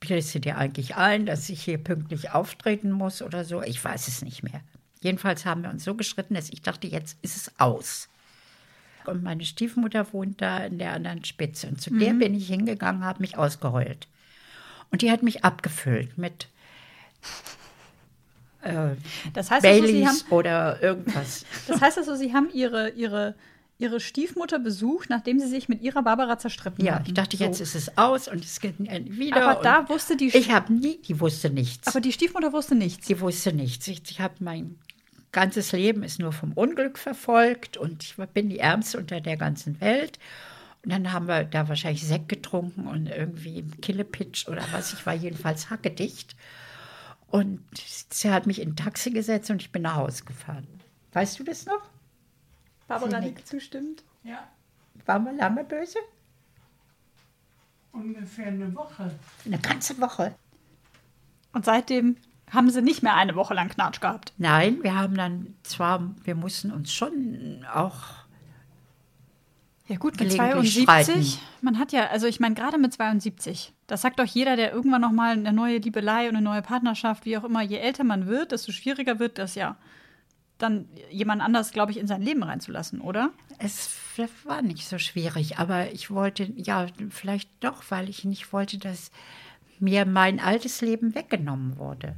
bildest 0.00 0.34
du 0.34 0.40
dir 0.40 0.58
eigentlich 0.58 0.96
ein, 0.96 1.26
dass 1.26 1.48
ich 1.48 1.62
hier 1.62 1.78
pünktlich 1.78 2.30
auftreten 2.30 2.90
muss 2.90 3.20
oder 3.22 3.44
so? 3.44 3.62
Ich 3.62 3.84
weiß 3.84 4.08
es 4.08 4.22
nicht 4.22 4.42
mehr. 4.42 4.60
Jedenfalls 5.02 5.44
haben 5.44 5.62
wir 5.62 5.70
uns 5.70 5.84
so 5.84 5.94
gestritten, 5.94 6.34
dass 6.34 6.48
ich 6.50 6.62
dachte, 6.62 6.86
jetzt 6.86 7.16
ist 7.22 7.36
es 7.36 7.52
aus. 7.60 8.08
Und 9.04 9.22
meine 9.22 9.44
Stiefmutter 9.44 10.12
wohnt 10.12 10.40
da 10.42 10.64
in 10.64 10.78
der 10.78 10.92
anderen 10.94 11.24
Spitze. 11.24 11.68
Und 11.68 11.80
zu 11.80 11.90
der 11.90 12.12
bin 12.14 12.34
ich 12.34 12.48
hingegangen, 12.48 13.04
habe 13.04 13.20
mich 13.20 13.38
ausgeheult. 13.38 14.08
Und 14.90 15.02
die 15.02 15.10
hat 15.12 15.22
mich 15.22 15.44
abgefüllt 15.44 16.16
mit 16.18 16.48
äh, 18.62 18.96
Das 19.32 19.50
heißt 19.50 19.64
also, 19.64 19.86
Sie 19.86 19.92
Baileys 19.92 20.08
haben, 20.24 20.32
oder 20.32 20.82
irgendwas. 20.82 21.44
das 21.68 21.80
heißt 21.80 21.98
also, 21.98 22.16
Sie 22.16 22.32
haben 22.32 22.48
Ihre, 22.52 22.90
Ihre, 22.90 23.34
Ihre 23.78 24.00
Stiefmutter 24.00 24.58
besucht, 24.58 25.08
nachdem 25.10 25.38
Sie 25.38 25.46
sich 25.48 25.68
mit 25.68 25.82
Ihrer 25.82 26.02
Barbara 26.02 26.38
zerstritten 26.38 26.84
Ja, 26.84 26.94
hatten. 26.96 27.06
ich 27.06 27.14
dachte, 27.14 27.36
So. 27.36 27.44
jetzt 27.44 27.60
ist 27.60 27.74
es 27.74 27.96
aus 27.98 28.26
und 28.26 28.44
es 28.44 28.58
geht 28.60 28.74
wieder. 28.78 29.48
Aber 29.50 29.62
da 29.62 29.88
wusste 29.88 30.16
die, 30.16 30.28
ich 30.36 30.50
habe 30.50 30.72
nie, 30.72 30.98
die 31.02 31.20
wusste 31.20 31.50
nichts. 31.50 31.86
aber 31.86 32.00
die 32.00 32.12
Stiefmutter 32.12 32.52
wusste 32.52 32.74
nichts. 32.74 33.06
die 33.06 33.20
wusste 33.20 33.52
nichts. 33.52 33.86
Ich, 33.86 34.02
ich 34.10 34.20
habe 34.20 34.34
mein 34.40 34.76
ganzes 35.36 35.72
Leben 35.72 36.02
ist 36.02 36.18
nur 36.18 36.32
vom 36.32 36.54
Unglück 36.54 36.98
verfolgt 36.98 37.76
und 37.76 38.02
ich 38.02 38.16
bin 38.32 38.48
die 38.48 38.58
Ärmste 38.58 38.96
unter 38.96 39.20
der 39.20 39.36
ganzen 39.36 39.78
Welt. 39.82 40.18
Und 40.82 40.90
dann 40.92 41.12
haben 41.12 41.28
wir 41.28 41.44
da 41.44 41.68
wahrscheinlich 41.68 42.06
Sekt 42.06 42.30
getrunken 42.30 42.86
und 42.86 43.06
irgendwie 43.06 43.62
Killepitch 43.82 44.48
oder 44.48 44.64
was. 44.72 44.94
Ich 44.94 45.04
war 45.04 45.12
jedenfalls 45.12 45.68
hackedicht. 45.68 46.34
Und 47.26 47.60
sie 47.74 48.30
hat 48.30 48.46
mich 48.46 48.62
in 48.62 48.70
ein 48.70 48.76
Taxi 48.76 49.10
gesetzt 49.10 49.50
und 49.50 49.60
ich 49.60 49.72
bin 49.72 49.82
nach 49.82 49.96
Hause 49.96 50.24
gefahren. 50.24 50.66
Weißt 51.12 51.38
du 51.38 51.44
das 51.44 51.66
noch? 51.66 51.82
Barbara 52.88 53.20
nickt 53.20 53.46
zustimmt. 53.46 54.04
Ja, 54.24 54.48
Waren 55.04 55.24
wir 55.24 55.32
lange 55.34 55.64
böse? 55.64 55.98
ungefähr 57.92 58.46
eine 58.46 58.74
Woche. 58.74 59.10
Eine 59.44 59.58
ganze 59.58 59.98
Woche. 60.00 60.34
Und 61.52 61.64
seitdem 61.66 62.16
haben 62.52 62.70
Sie 62.70 62.82
nicht 62.82 63.02
mehr 63.02 63.14
eine 63.14 63.34
Woche 63.34 63.54
lang 63.54 63.68
Knatsch 63.68 64.00
gehabt. 64.00 64.32
Nein, 64.38 64.82
wir 64.82 64.94
haben 64.94 65.16
dann 65.16 65.54
zwar, 65.62 66.14
wir 66.24 66.34
mussten 66.34 66.70
uns 66.70 66.92
schon 66.92 67.64
auch, 67.72 67.96
Ja 69.88 69.96
gut, 69.96 70.18
mit 70.20 70.30
Gelegentlich 70.30 70.84
72, 70.84 71.34
streiten. 71.34 71.46
man 71.60 71.78
hat 71.78 71.92
ja, 71.92 72.06
also 72.08 72.26
ich 72.26 72.40
meine 72.40 72.54
gerade 72.54 72.78
mit 72.78 72.92
72, 72.92 73.72
das 73.86 74.02
sagt 74.02 74.18
doch 74.18 74.26
jeder, 74.26 74.56
der 74.56 74.72
irgendwann 74.72 75.00
noch 75.00 75.12
mal 75.12 75.32
eine 75.32 75.52
neue 75.52 75.78
Liebelei 75.78 76.28
und 76.28 76.36
eine 76.36 76.42
neue 76.42 76.62
Partnerschaft, 76.62 77.24
wie 77.24 77.36
auch 77.36 77.44
immer, 77.44 77.62
je 77.62 77.78
älter 77.78 78.04
man 78.04 78.26
wird, 78.26 78.52
desto 78.52 78.72
schwieriger 78.72 79.18
wird 79.18 79.38
das 79.38 79.54
ja, 79.54 79.76
dann 80.58 80.88
jemand 81.10 81.42
anders, 81.42 81.72
glaube 81.72 81.92
ich, 81.92 81.98
in 81.98 82.06
sein 82.06 82.22
Leben 82.22 82.42
reinzulassen, 82.42 83.00
oder? 83.00 83.30
es 83.58 83.90
war 84.44 84.62
nicht 84.62 84.86
so 84.86 84.98
schwierig, 84.98 85.58
aber 85.58 85.92
ich 85.92 86.10
wollte, 86.10 86.52
ja, 86.56 86.86
vielleicht 87.10 87.50
doch, 87.60 87.82
weil 87.90 88.08
ich 88.08 88.24
nicht 88.24 88.52
wollte, 88.52 88.78
dass 88.78 89.10
mir 89.78 90.06
mein 90.06 90.40
altes 90.40 90.80
Leben 90.80 91.14
weggenommen 91.14 91.78
wurde. 91.78 92.14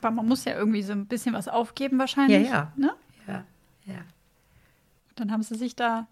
Aber 0.00 0.10
man 0.10 0.26
muss 0.26 0.44
ja 0.44 0.54
irgendwie 0.54 0.82
so 0.82 0.92
ein 0.92 1.06
bisschen 1.06 1.34
was 1.34 1.48
aufgeben 1.48 1.98
wahrscheinlich. 1.98 2.48
Ja, 2.48 2.54
ja. 2.54 2.72
Ne? 2.76 2.94
Ja, 3.26 3.44
ja. 3.86 4.00
Dann 5.16 5.32
haben 5.32 5.42
sie 5.42 5.56
sich 5.56 5.74
da. 5.74 6.06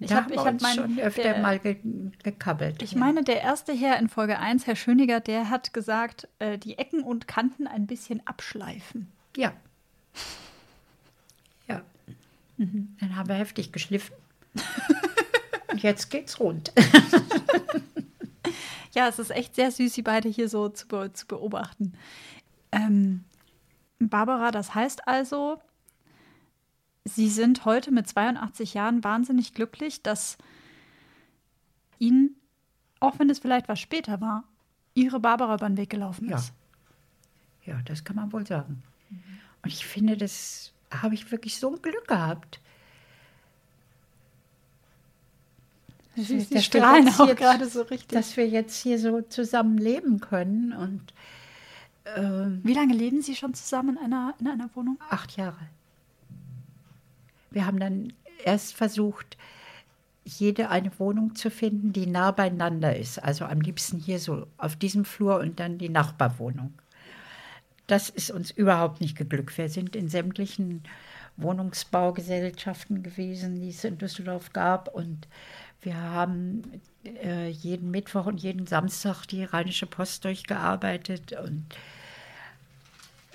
Ich 0.00 0.12
habe 0.12 0.36
hab 0.36 0.52
uns 0.52 0.62
mein, 0.62 0.76
schon 0.76 0.98
öfter 1.00 1.22
der, 1.22 1.38
mal 1.40 1.58
ge 1.58 1.76
gekabbelt. 2.22 2.82
Ich 2.82 2.92
ja. 2.92 2.98
meine, 3.00 3.24
der 3.24 3.40
erste 3.40 3.72
Herr 3.72 3.98
in 3.98 4.08
Folge 4.08 4.38
1, 4.38 4.68
Herr 4.68 4.76
Schöniger, 4.76 5.18
der 5.18 5.50
hat 5.50 5.72
gesagt, 5.72 6.28
äh, 6.38 6.56
die 6.56 6.78
Ecken 6.78 7.02
und 7.02 7.26
Kanten 7.26 7.66
ein 7.66 7.88
bisschen 7.88 8.24
abschleifen. 8.24 9.08
Ja. 9.36 9.52
Ja. 11.66 11.82
Dann 12.56 13.16
haben 13.16 13.28
wir 13.28 13.34
heftig 13.34 13.72
geschliffen. 13.72 14.14
Und 15.72 15.82
jetzt 15.82 16.10
geht's 16.10 16.38
rund. 16.38 16.72
Ja, 18.98 19.06
es 19.06 19.20
ist 19.20 19.30
echt 19.30 19.54
sehr 19.54 19.70
süß, 19.70 19.94
sie 19.94 20.02
beide 20.02 20.28
hier 20.28 20.48
so 20.48 20.68
zu, 20.68 20.88
be 20.88 21.12
zu 21.12 21.26
beobachten. 21.26 21.92
Ähm, 22.72 23.24
Barbara, 23.98 24.50
das 24.50 24.74
heißt 24.74 25.06
also, 25.08 25.60
Sie 27.04 27.28
sind 27.30 27.64
heute 27.64 27.90
mit 27.90 28.06
82 28.06 28.74
Jahren 28.74 29.02
wahnsinnig 29.02 29.54
glücklich, 29.54 30.02
dass 30.02 30.36
Ihnen, 31.98 32.36
auch 33.00 33.18
wenn 33.18 33.30
es 33.30 33.38
vielleicht 33.38 33.68
was 33.68 33.80
später 33.80 34.20
war, 34.20 34.44
Ihre 34.94 35.18
Barbara 35.20 35.54
über 35.54 35.68
den 35.68 35.76
Weg 35.76 35.90
gelaufen 35.90 36.28
Ja. 36.28 36.36
ist. 36.36 36.52
Ja, 37.64 37.80
das 37.84 38.04
kann 38.04 38.16
man 38.16 38.32
wohl 38.32 38.46
sagen. 38.46 38.82
Und 39.62 39.72
ich 39.72 39.86
finde, 39.86 40.16
das 40.16 40.72
habe 40.90 41.14
ich 41.14 41.30
wirklich 41.30 41.58
so 41.58 41.74
ein 41.74 41.82
Glück 41.82 42.06
gehabt. 42.08 42.60
Sie, 46.16 46.60
strahlen 46.62 47.08
auch 47.08 47.34
gerade 47.36 47.68
so 47.68 47.82
richtig. 47.90 48.08
Dass 48.08 48.36
wir 48.36 48.48
jetzt 48.48 48.76
hier 48.82 48.98
so 48.98 49.20
zusammen 49.22 49.78
leben 49.78 50.20
können 50.20 50.72
und 50.72 51.12
ähm, 52.16 52.60
Wie 52.64 52.74
lange 52.74 52.94
leben 52.94 53.22
Sie 53.22 53.34
schon 53.36 53.54
zusammen 53.54 53.96
in 53.96 54.04
einer, 54.12 54.34
in 54.40 54.48
einer 54.48 54.70
Wohnung? 54.74 54.98
acht 55.10 55.36
Jahre. 55.36 55.68
Wir 57.50 57.66
haben 57.66 57.80
dann 57.80 58.12
erst 58.44 58.74
versucht, 58.74 59.36
jede 60.24 60.68
eine 60.68 60.96
Wohnung 60.98 61.34
zu 61.34 61.50
finden, 61.50 61.92
die 61.92 62.06
nah 62.06 62.30
beieinander 62.30 62.96
ist. 62.96 63.18
Also 63.22 63.46
am 63.46 63.60
liebsten 63.60 63.98
hier 63.98 64.18
so 64.18 64.46
auf 64.58 64.76
diesem 64.76 65.04
Flur 65.04 65.38
und 65.40 65.58
dann 65.58 65.78
die 65.78 65.88
Nachbarwohnung. 65.88 66.74
Das 67.86 68.10
ist 68.10 68.30
uns 68.30 68.50
überhaupt 68.50 69.00
nicht 69.00 69.16
geglückt. 69.16 69.56
Wir 69.56 69.70
sind 69.70 69.96
in 69.96 70.08
sämtlichen 70.08 70.82
Wohnungsbaugesellschaften 71.38 73.02
gewesen, 73.02 73.60
die 73.62 73.70
es 73.70 73.84
in 73.84 73.96
Düsseldorf 73.96 74.52
gab. 74.52 74.94
Und 74.94 75.26
wir 75.80 75.96
haben 75.96 76.82
äh, 77.04 77.48
jeden 77.48 77.90
Mittwoch 77.90 78.26
und 78.26 78.42
jeden 78.42 78.66
Samstag 78.66 79.24
die 79.26 79.44
Rheinische 79.44 79.86
Post 79.86 80.26
durchgearbeitet. 80.26 81.32
Und 81.32 81.64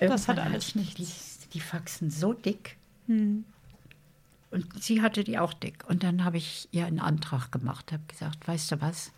Das 0.08 0.28
hat 0.28 0.38
alles 0.38 0.74
nichts. 0.74 1.38
Die, 1.40 1.48
die 1.54 1.60
Faxen 1.60 2.10
so 2.10 2.32
dick. 2.32 2.76
Hm. 3.06 3.44
Und 4.50 4.82
sie 4.82 5.02
hatte 5.02 5.24
die 5.24 5.38
auch 5.38 5.52
dick. 5.52 5.84
Und 5.88 6.04
dann 6.04 6.24
habe 6.24 6.36
ich 6.36 6.68
ihr 6.70 6.86
einen 6.86 7.00
Antrag 7.00 7.50
gemacht, 7.50 7.92
habe 7.92 8.04
gesagt, 8.06 8.46
weißt 8.46 8.72
du 8.72 8.80
was? 8.80 9.10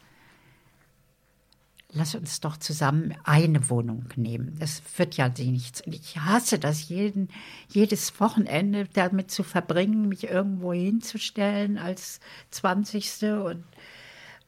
Lass 1.92 2.14
uns 2.14 2.40
doch 2.40 2.56
zusammen 2.56 3.14
eine 3.24 3.68
Wohnung 3.68 4.06
nehmen. 4.16 4.56
Das 4.58 4.82
wird 4.96 5.16
ja 5.16 5.30
sie 5.34 5.50
nichts. 5.50 5.82
Und 5.82 5.94
ich 5.94 6.18
hasse 6.18 6.58
das, 6.58 6.88
jeden, 6.88 7.28
jedes 7.68 8.18
Wochenende 8.18 8.88
damit 8.94 9.30
zu 9.30 9.42
verbringen, 9.42 10.08
mich 10.08 10.24
irgendwo 10.24 10.72
hinzustellen 10.72 11.78
als 11.78 12.20
20. 12.50 13.22
Und, 13.44 13.64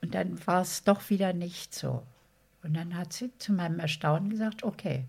und 0.01 0.14
dann 0.14 0.44
war 0.46 0.62
es 0.62 0.85
doch 0.85 1.11
wieder 1.11 1.33
nicht 1.33 1.74
so. 1.74 2.03
Und 2.62 2.74
dann 2.74 2.96
hat 2.96 3.12
sie 3.12 3.31
zu 3.38 3.53
meinem 3.53 3.79
Erstaunen 3.79 4.31
gesagt, 4.31 4.62
okay, 4.62 5.05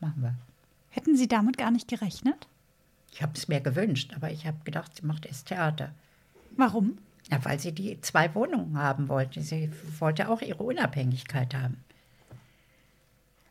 machen 0.00 0.22
wir. 0.22 0.34
Hätten 0.92 1.16
Sie 1.16 1.26
damit 1.26 1.58
gar 1.58 1.70
nicht 1.70 1.88
gerechnet? 1.88 2.46
Ich 3.12 3.22
habe 3.22 3.32
es 3.34 3.48
mir 3.48 3.60
gewünscht, 3.60 4.12
aber 4.14 4.30
ich 4.30 4.46
habe 4.46 4.58
gedacht, 4.64 4.96
sie 4.96 5.06
macht 5.06 5.26
erst 5.26 5.48
Theater. 5.48 5.92
Warum? 6.56 6.98
Ja, 7.30 7.44
weil 7.44 7.58
sie 7.58 7.72
die 7.72 8.00
zwei 8.00 8.34
Wohnungen 8.34 8.78
haben 8.78 9.08
wollte. 9.08 9.42
Sie 9.42 9.70
wollte 9.98 10.28
auch 10.28 10.40
ihre 10.40 10.62
Unabhängigkeit 10.62 11.54
haben. 11.54 11.82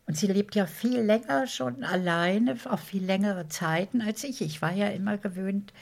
Und 0.07 0.17
sie 0.17 0.27
lebt 0.27 0.55
ja 0.55 0.65
viel 0.65 0.99
länger 0.99 1.47
schon 1.47 1.83
alleine, 1.83 2.57
auch 2.65 2.79
viel 2.79 3.03
längere 3.03 3.47
Zeiten 3.49 4.01
als 4.01 4.23
ich. 4.23 4.41
Ich 4.41 4.61
war 4.61 4.73
ja 4.73 4.87
immer 4.87 5.17
gewöhnt, 5.17 5.73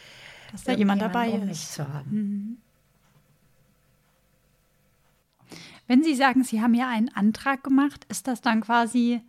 Dass 0.52 0.63
da 0.65 0.74
jemand 0.74 1.02
dabei 1.02 1.30
um 1.30 1.50
ist. 1.50 1.74
zu 1.74 1.88
haben. 1.88 2.62
Wenn 5.88 6.04
Sie 6.04 6.15
sagen, 6.15 6.43
Sie 6.43 6.62
haben 6.62 6.76
ja 6.76 6.88
einen 6.89 7.10
Antrag 7.10 7.63
gemacht, 7.63 8.06
ist 8.10 8.28
das 8.28 8.41
dann 8.41 8.62
quasi 8.62 9.22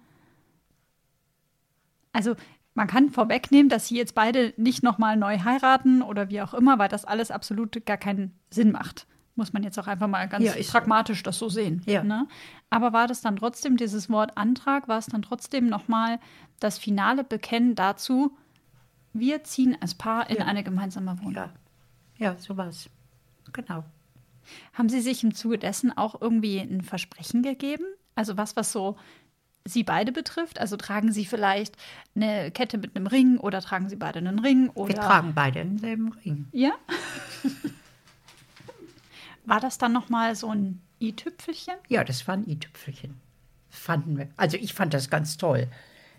Also 2.12 2.34
man 2.74 2.86
kann 2.86 3.10
vorwegnehmen, 3.10 3.68
dass 3.68 3.88
sie 3.88 3.96
jetzt 3.96 4.14
beide 4.14 4.54
nicht 4.56 4.82
nochmal 4.82 5.16
neu 5.16 5.38
heiraten 5.40 6.02
oder 6.02 6.28
wie 6.28 6.40
auch 6.40 6.54
immer, 6.54 6.78
weil 6.78 6.88
das 6.88 7.04
alles 7.04 7.30
absolut 7.30 7.84
gar 7.84 7.96
keinen 7.96 8.38
Sinn 8.50 8.72
macht. 8.72 9.06
Muss 9.36 9.52
man 9.52 9.62
jetzt 9.62 9.78
auch 9.78 9.86
einfach 9.86 10.06
mal 10.08 10.28
ganz 10.28 10.44
Ja, 10.44 10.52
pragmatisch 10.70 11.22
das 11.22 11.38
so 11.38 11.48
sehen. 11.48 11.82
Ja. 11.86 12.02
Ne? 12.02 12.26
Aber 12.68 12.92
war 12.92 13.06
das 13.06 13.20
dann 13.20 13.36
trotzdem, 13.36 13.76
dieses 13.76 14.10
Wort 14.10 14.36
Antrag, 14.36 14.88
war 14.88 14.98
es 14.98 15.06
dann 15.06 15.22
trotzdem 15.22 15.66
nochmal 15.68 16.18
das 16.58 16.78
finale 16.78 17.24
Bekennen 17.24 17.74
dazu, 17.74 18.36
wir 19.12 19.42
ziehen 19.44 19.76
als 19.80 19.94
Paar 19.94 20.30
in 20.30 20.36
Ja. 20.36 20.44
eine 20.44 20.62
gemeinsame 20.62 21.18
Wohnung? 21.20 21.34
Ja, 21.34 21.50
ja 22.18 22.36
so 22.38 22.56
war's. 22.56 22.88
Genau. 23.52 23.84
Haben 24.74 24.88
Sie 24.88 25.00
sich 25.00 25.24
im 25.24 25.34
Zuge 25.34 25.58
dessen 25.58 25.96
auch 25.96 26.20
irgendwie 26.20 26.58
ein 26.60 26.82
Versprechen 26.82 27.42
gegeben? 27.42 27.84
Also 28.14 28.36
was, 28.36 28.56
was 28.56 28.72
so 28.72 28.96
Sie 29.64 29.84
beide 29.84 30.12
betrifft? 30.12 30.58
Also 30.60 30.76
tragen 30.76 31.12
Sie 31.12 31.24
vielleicht 31.24 31.76
eine 32.14 32.50
Kette 32.50 32.78
mit 32.78 32.96
einem 32.96 33.06
Ring 33.06 33.38
oder 33.38 33.60
tragen 33.60 33.88
Sie 33.88 33.96
beide 33.96 34.18
einen 34.18 34.38
Ring? 34.38 34.70
Oder 34.70 34.94
Wir 34.94 35.00
tragen 35.00 35.34
beide 35.34 35.64
denselben 35.64 36.12
Ring. 36.24 36.46
Ja? 36.52 36.72
War 39.44 39.60
das 39.60 39.78
dann 39.78 39.92
nochmal 39.92 40.34
so 40.34 40.50
ein 40.50 40.80
i-Tüpfelchen? 41.00 41.74
Ja, 41.88 42.04
das 42.04 42.28
war 42.28 42.36
ein 42.36 42.48
i-Tüpfelchen. 42.48 43.20
Fanden 43.70 44.18
wir. 44.18 44.28
Also 44.36 44.56
ich 44.56 44.74
fand 44.74 44.94
das 44.94 45.10
ganz 45.10 45.36
toll, 45.36 45.68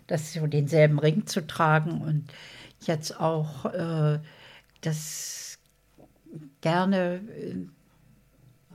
das 0.06 0.32
so 0.32 0.46
denselben 0.46 0.98
Ring 0.98 1.26
zu 1.26 1.46
tragen 1.46 2.00
und 2.02 2.32
jetzt 2.80 3.18
auch 3.18 3.66
äh, 3.66 4.18
das 4.80 5.58
gerne 6.60 7.20
äh, 7.38 7.56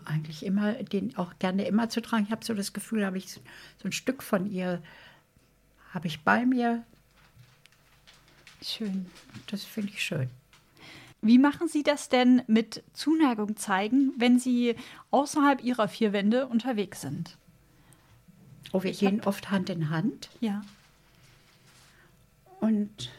eigentlich 0.08 0.46
immer, 0.46 0.74
den 0.74 1.16
auch 1.18 1.38
gerne 1.40 1.66
immer 1.66 1.90
zu 1.90 2.02
tragen. 2.02 2.26
Ich 2.26 2.32
habe 2.32 2.46
so 2.46 2.54
das 2.54 2.74
Gefühl, 2.74 3.06
habe 3.06 3.18
ich 3.18 3.32
so 3.32 3.42
ein 3.84 3.92
Stück 3.92 4.24
von 4.24 4.50
ihr 4.50 4.82
habe 5.94 6.08
ich 6.08 6.22
bei 6.22 6.46
mir. 6.46 6.84
Schön. 8.62 9.08
Das 9.48 9.64
finde 9.64 9.92
ich 9.92 10.04
schön. 10.04 10.30
Wie 11.22 11.40
machen 11.40 11.68
Sie 11.68 11.84
das 11.84 12.10
denn 12.10 12.44
mit 12.48 12.84
Zuneigung 12.94 13.56
zeigen, 13.58 14.14
wenn 14.18 14.40
Sie 14.40 14.76
außerhalb 15.12 15.64
Ihrer 15.64 15.88
vier 15.88 16.14
Wände 16.14 16.48
unterwegs 16.48 17.02
sind? 17.02 17.38
Oh, 18.74 18.84
wir 18.84 18.92
gehen 18.92 19.22
oft 19.22 19.50
Hand 19.50 19.70
in 19.70 19.90
Hand. 19.90 20.30
Ja. 20.40 20.62
Und 22.60 23.12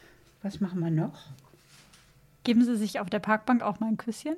was 0.43 0.61
machen 0.61 0.79
wir 0.81 0.91
noch? 0.91 1.27
Geben 2.45 2.65
Sie 2.65 2.77
sich 2.77 3.01
auf 3.01 3.11
der 3.11 3.19
Parkbank 3.19 3.63
auch 3.63 3.81
mal 3.81 3.89
ein 3.89 3.97
Küsschen? 3.97 4.37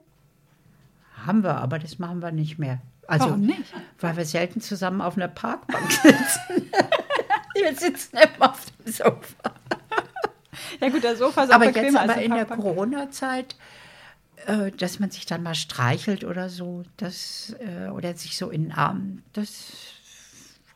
Haben 1.26 1.42
wir, 1.42 1.56
aber 1.56 1.78
das 1.78 1.98
machen 1.98 2.20
wir 2.22 2.32
nicht 2.32 2.58
mehr. 2.58 2.80
Also, 3.06 3.26
Warum 3.26 3.40
nicht? 3.40 3.74
Weil 3.98 4.16
wir 4.16 4.24
selten 4.24 4.60
zusammen 4.60 5.00
auf 5.00 5.16
einer 5.16 5.28
Parkbank 5.28 5.90
sitzen. 6.02 6.70
wir 7.54 7.74
sitzen 7.74 8.16
immer 8.16 8.50
auf 8.50 8.66
dem 8.84 8.92
Sofa. 8.92 9.54
Ja 10.80 10.88
gut, 10.88 11.02
der 11.02 11.16
Sofa 11.16 11.44
ist 11.44 11.50
Aber 11.50 11.64
auch 11.64 11.66
jetzt 11.66 11.74
bequemer 11.74 12.00
als 12.02 12.10
aber 12.12 12.22
in 12.22 12.30
der. 12.32 12.46
Corona-Zeit, 12.46 13.56
äh, 14.46 14.70
dass 14.70 15.00
man 15.00 15.10
sich 15.10 15.26
dann 15.26 15.42
mal 15.42 15.54
streichelt 15.54 16.24
oder 16.24 16.48
so, 16.48 16.84
das, 16.96 17.56
äh, 17.58 17.88
oder 17.88 18.14
sich 18.14 18.36
so 18.36 18.50
in 18.50 18.64
den 18.64 18.72
Arm, 18.72 19.22
das, 19.32 19.72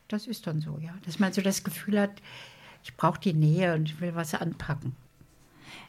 das 0.09 0.27
ist 0.27 0.47
dann 0.47 0.61
so, 0.61 0.79
ja. 0.81 0.95
Dass 1.07 1.19
man 1.19 1.33
so 1.33 1.41
das 1.41 1.65
Gefühl 1.65 2.01
hat, 2.01 2.11
ich 2.83 2.97
brauche 2.97 3.21
die 3.21 3.33
Nähe 3.33 3.75
und 3.75 3.89
ich 3.89 4.01
will 4.01 4.15
was 4.15 4.35
anpacken. 4.35 4.97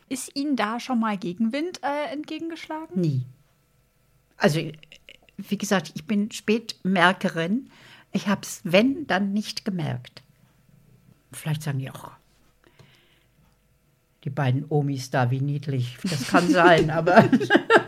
Ist 0.08 0.36
Ihnen 0.36 0.56
da 0.56 0.80
schon 0.80 1.00
mal 1.00 1.18
Gegenwind 1.18 1.82
äh, 1.84 2.12
entgegengeschlagen? 2.14 3.02
Nie. 3.02 3.26
Also, 4.38 4.60
wie 5.38 5.58
gesagt, 5.58 5.92
ich 5.96 6.06
bin 6.06 6.32
Spätmerkerin. 6.32 7.70
Ich 8.12 8.28
habe 8.28 8.42
es, 8.44 8.62
wenn, 8.64 9.08
dann 9.08 9.34
nicht 9.34 9.66
gemerkt. 9.66 10.24
Vielleicht 11.32 11.64
sagen 11.64 11.80
die 11.80 11.90
auch, 11.90 12.12
die 14.24 14.30
beiden 14.30 14.66
Omis 14.70 15.10
da, 15.10 15.30
wie 15.32 15.42
niedlich. 15.42 15.98
Das 16.04 16.28
kann 16.28 16.50
sein, 16.50 16.90
aber 16.90 17.30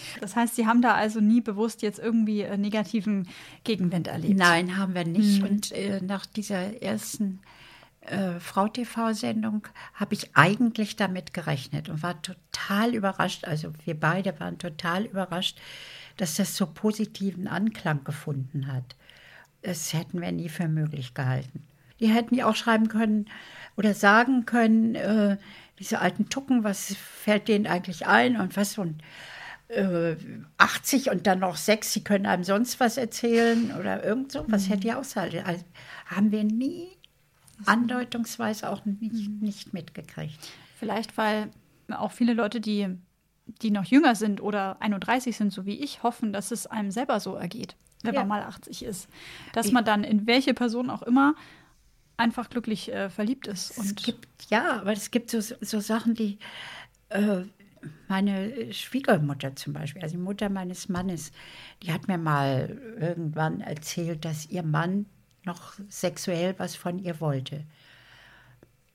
Das 0.20 0.36
heißt, 0.36 0.56
Sie 0.56 0.66
haben 0.66 0.82
da 0.82 0.94
also 0.94 1.20
nie 1.20 1.40
bewusst 1.40 1.82
jetzt 1.82 1.98
irgendwie 1.98 2.44
negativen 2.56 3.28
Gegenwind 3.64 4.08
erlebt? 4.08 4.38
nein, 4.38 4.76
haben 4.76 4.94
wir 4.94 5.04
nicht. 5.04 5.42
Und 5.42 5.72
äh, 5.72 6.00
nach 6.00 6.26
dieser 6.26 6.82
ersten 6.82 7.40
äh, 8.02 8.40
Frau-TV-Sendung 8.40 9.68
habe 9.94 10.14
ich 10.14 10.34
eigentlich 10.34 10.96
damit 10.96 11.34
gerechnet 11.34 11.88
und 11.88 12.02
war 12.02 12.20
total 12.22 12.94
überrascht. 12.94 13.44
Also 13.44 13.72
wir 13.84 13.98
beide 13.98 14.38
waren 14.40 14.58
total 14.58 15.04
überrascht, 15.04 15.58
dass 16.16 16.36
das 16.36 16.56
so 16.56 16.66
positiven 16.66 17.46
Anklang 17.46 18.04
gefunden 18.04 18.72
hat. 18.72 18.96
Das 19.62 19.92
hätten 19.92 20.20
wir 20.20 20.32
nie 20.32 20.48
für 20.48 20.68
möglich 20.68 21.14
gehalten. 21.14 21.66
Die 21.98 22.08
hätten 22.08 22.34
ja 22.34 22.46
auch 22.46 22.56
schreiben 22.56 22.88
können 22.88 23.26
oder 23.76 23.92
sagen 23.92 24.46
können, 24.46 24.94
äh, 24.94 25.36
diese 25.78 26.00
alten 26.00 26.28
Tucken, 26.28 26.64
was 26.64 26.94
fällt 26.94 27.48
denen 27.48 27.66
eigentlich 27.66 28.06
ein 28.06 28.38
und 28.38 28.56
was 28.56 28.72
so 28.72 28.82
ein 28.82 29.02
äh, 29.68 30.16
80 30.56 31.10
und 31.10 31.26
dann 31.26 31.40
noch 31.40 31.56
sechs, 31.56 31.92
sie 31.92 32.02
können 32.02 32.26
einem 32.26 32.44
sonst 32.44 32.80
was 32.80 32.96
erzählen 32.96 33.74
oder 33.78 34.02
irgend 34.04 34.32
so, 34.32 34.44
was 34.48 34.68
hätte 34.68 34.88
ja 34.88 34.98
aushalten. 34.98 35.44
Also, 35.44 35.64
haben 36.06 36.32
wir 36.32 36.44
nie 36.44 36.88
andeutungsweise 37.66 38.70
auch 38.70 38.84
nicht, 38.84 39.30
nicht 39.40 39.72
mitgekriegt. 39.72 40.38
Vielleicht, 40.78 41.16
weil 41.16 41.50
auch 41.90 42.12
viele 42.12 42.34
Leute, 42.34 42.60
die, 42.60 42.88
die 43.62 43.70
noch 43.70 43.84
jünger 43.84 44.14
sind 44.14 44.40
oder 44.40 44.80
31 44.80 45.36
sind, 45.36 45.52
so 45.52 45.66
wie 45.66 45.78
ich, 45.78 46.02
hoffen, 46.02 46.32
dass 46.32 46.50
es 46.50 46.66
einem 46.66 46.90
selber 46.90 47.20
so 47.20 47.34
ergeht, 47.34 47.76
wenn 48.02 48.14
Ja. 48.14 48.20
man 48.20 48.28
mal 48.28 48.42
80 48.42 48.84
ist. 48.84 49.08
Dass 49.52 49.72
man 49.72 49.84
dann 49.84 50.04
in 50.04 50.26
welche 50.26 50.54
Person 50.54 50.90
auch 50.90 51.02
immer 51.02 51.34
einfach 52.16 52.50
glücklich 52.50 52.92
äh, 52.92 53.08
verliebt 53.10 53.46
ist. 53.46 53.70
Es 53.70 53.78
Und 53.78 54.02
gibt, 54.04 54.28
ja, 54.50 54.80
aber 54.80 54.92
es 54.92 55.10
gibt 55.10 55.30
so, 55.30 55.40
so 55.40 55.80
Sachen, 55.80 56.14
die 56.14 56.38
äh, 57.08 57.42
meine 58.08 58.72
Schwiegermutter 58.74 59.56
zum 59.56 59.72
Beispiel, 59.72 60.02
also 60.02 60.16
die 60.16 60.22
Mutter 60.22 60.50
meines 60.50 60.88
Mannes, 60.88 61.32
die 61.82 61.92
hat 61.92 62.08
mir 62.08 62.18
mal 62.18 62.78
irgendwann 63.00 63.60
erzählt, 63.62 64.24
dass 64.24 64.46
ihr 64.50 64.62
Mann 64.62 65.06
noch 65.50 65.72
sexuell 65.88 66.54
was 66.58 66.76
von 66.76 66.98
ihr 66.98 67.20
wollte. 67.20 67.64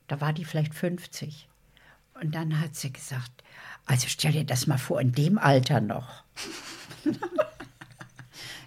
Da 0.08 0.20
war 0.20 0.32
die 0.32 0.44
vielleicht 0.44 0.74
50. 0.74 1.48
Und 2.14 2.34
dann 2.34 2.60
hat 2.60 2.74
sie 2.74 2.92
gesagt, 2.92 3.30
also 3.86 4.06
stell 4.08 4.32
dir 4.32 4.44
das 4.44 4.66
mal 4.66 4.78
vor, 4.78 5.00
in 5.00 5.12
dem 5.12 5.36
Alter 5.38 5.80
noch. 5.80 6.24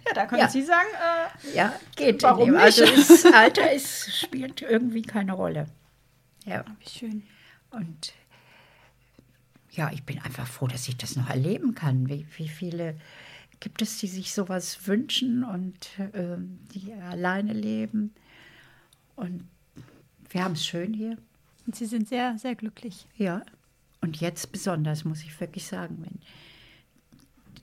ja, 0.06 0.12
da 0.14 0.26
können 0.26 0.40
Ja. 0.42 0.48
Sie 0.48 0.62
sagen, 0.62 0.88
äh, 0.94 1.56
Ja, 1.56 1.74
geht. 1.96 2.22
Warum 2.22 2.48
in 2.48 2.54
dem. 2.54 2.60
Also 2.60 2.84
nicht? 2.84 3.10
das 3.10 3.24
Alter 3.34 3.72
ist, 3.72 4.16
spielt 4.20 4.62
irgendwie 4.62 5.02
keine 5.02 5.32
Rolle. 5.32 5.66
Ja. 6.44 6.64
wie 6.80 6.88
schön. 6.88 7.26
Und 7.70 8.12
ja, 9.70 9.90
ich 9.92 10.02
bin 10.04 10.20
einfach 10.20 10.46
froh, 10.46 10.66
dass 10.66 10.88
ich 10.88 10.96
das 10.96 11.16
noch 11.16 11.28
erleben 11.28 11.74
kann. 11.74 12.08
Wie, 12.08 12.26
wie 12.36 12.48
viele 12.48 12.98
gibt 13.60 13.82
es, 13.82 13.98
die 13.98 14.08
sich 14.08 14.32
sowas 14.32 14.86
wünschen 14.86 15.44
und 15.44 15.90
ähm, 16.14 16.58
die 16.74 16.92
alleine 16.92 17.52
leben? 17.52 18.14
Und 19.16 19.46
wir 20.30 20.44
haben 20.44 20.52
es 20.52 20.66
schön 20.66 20.94
hier. 20.94 21.16
Und 21.66 21.76
Sie 21.76 21.86
sind 21.86 22.08
sehr, 22.08 22.38
sehr 22.38 22.54
glücklich. 22.54 23.06
Ja. 23.16 23.42
Und 24.00 24.20
jetzt 24.20 24.50
besonders, 24.50 25.04
muss 25.04 25.22
ich 25.22 25.38
wirklich 25.40 25.66
sagen, 25.66 25.98
wenn 26.00 26.18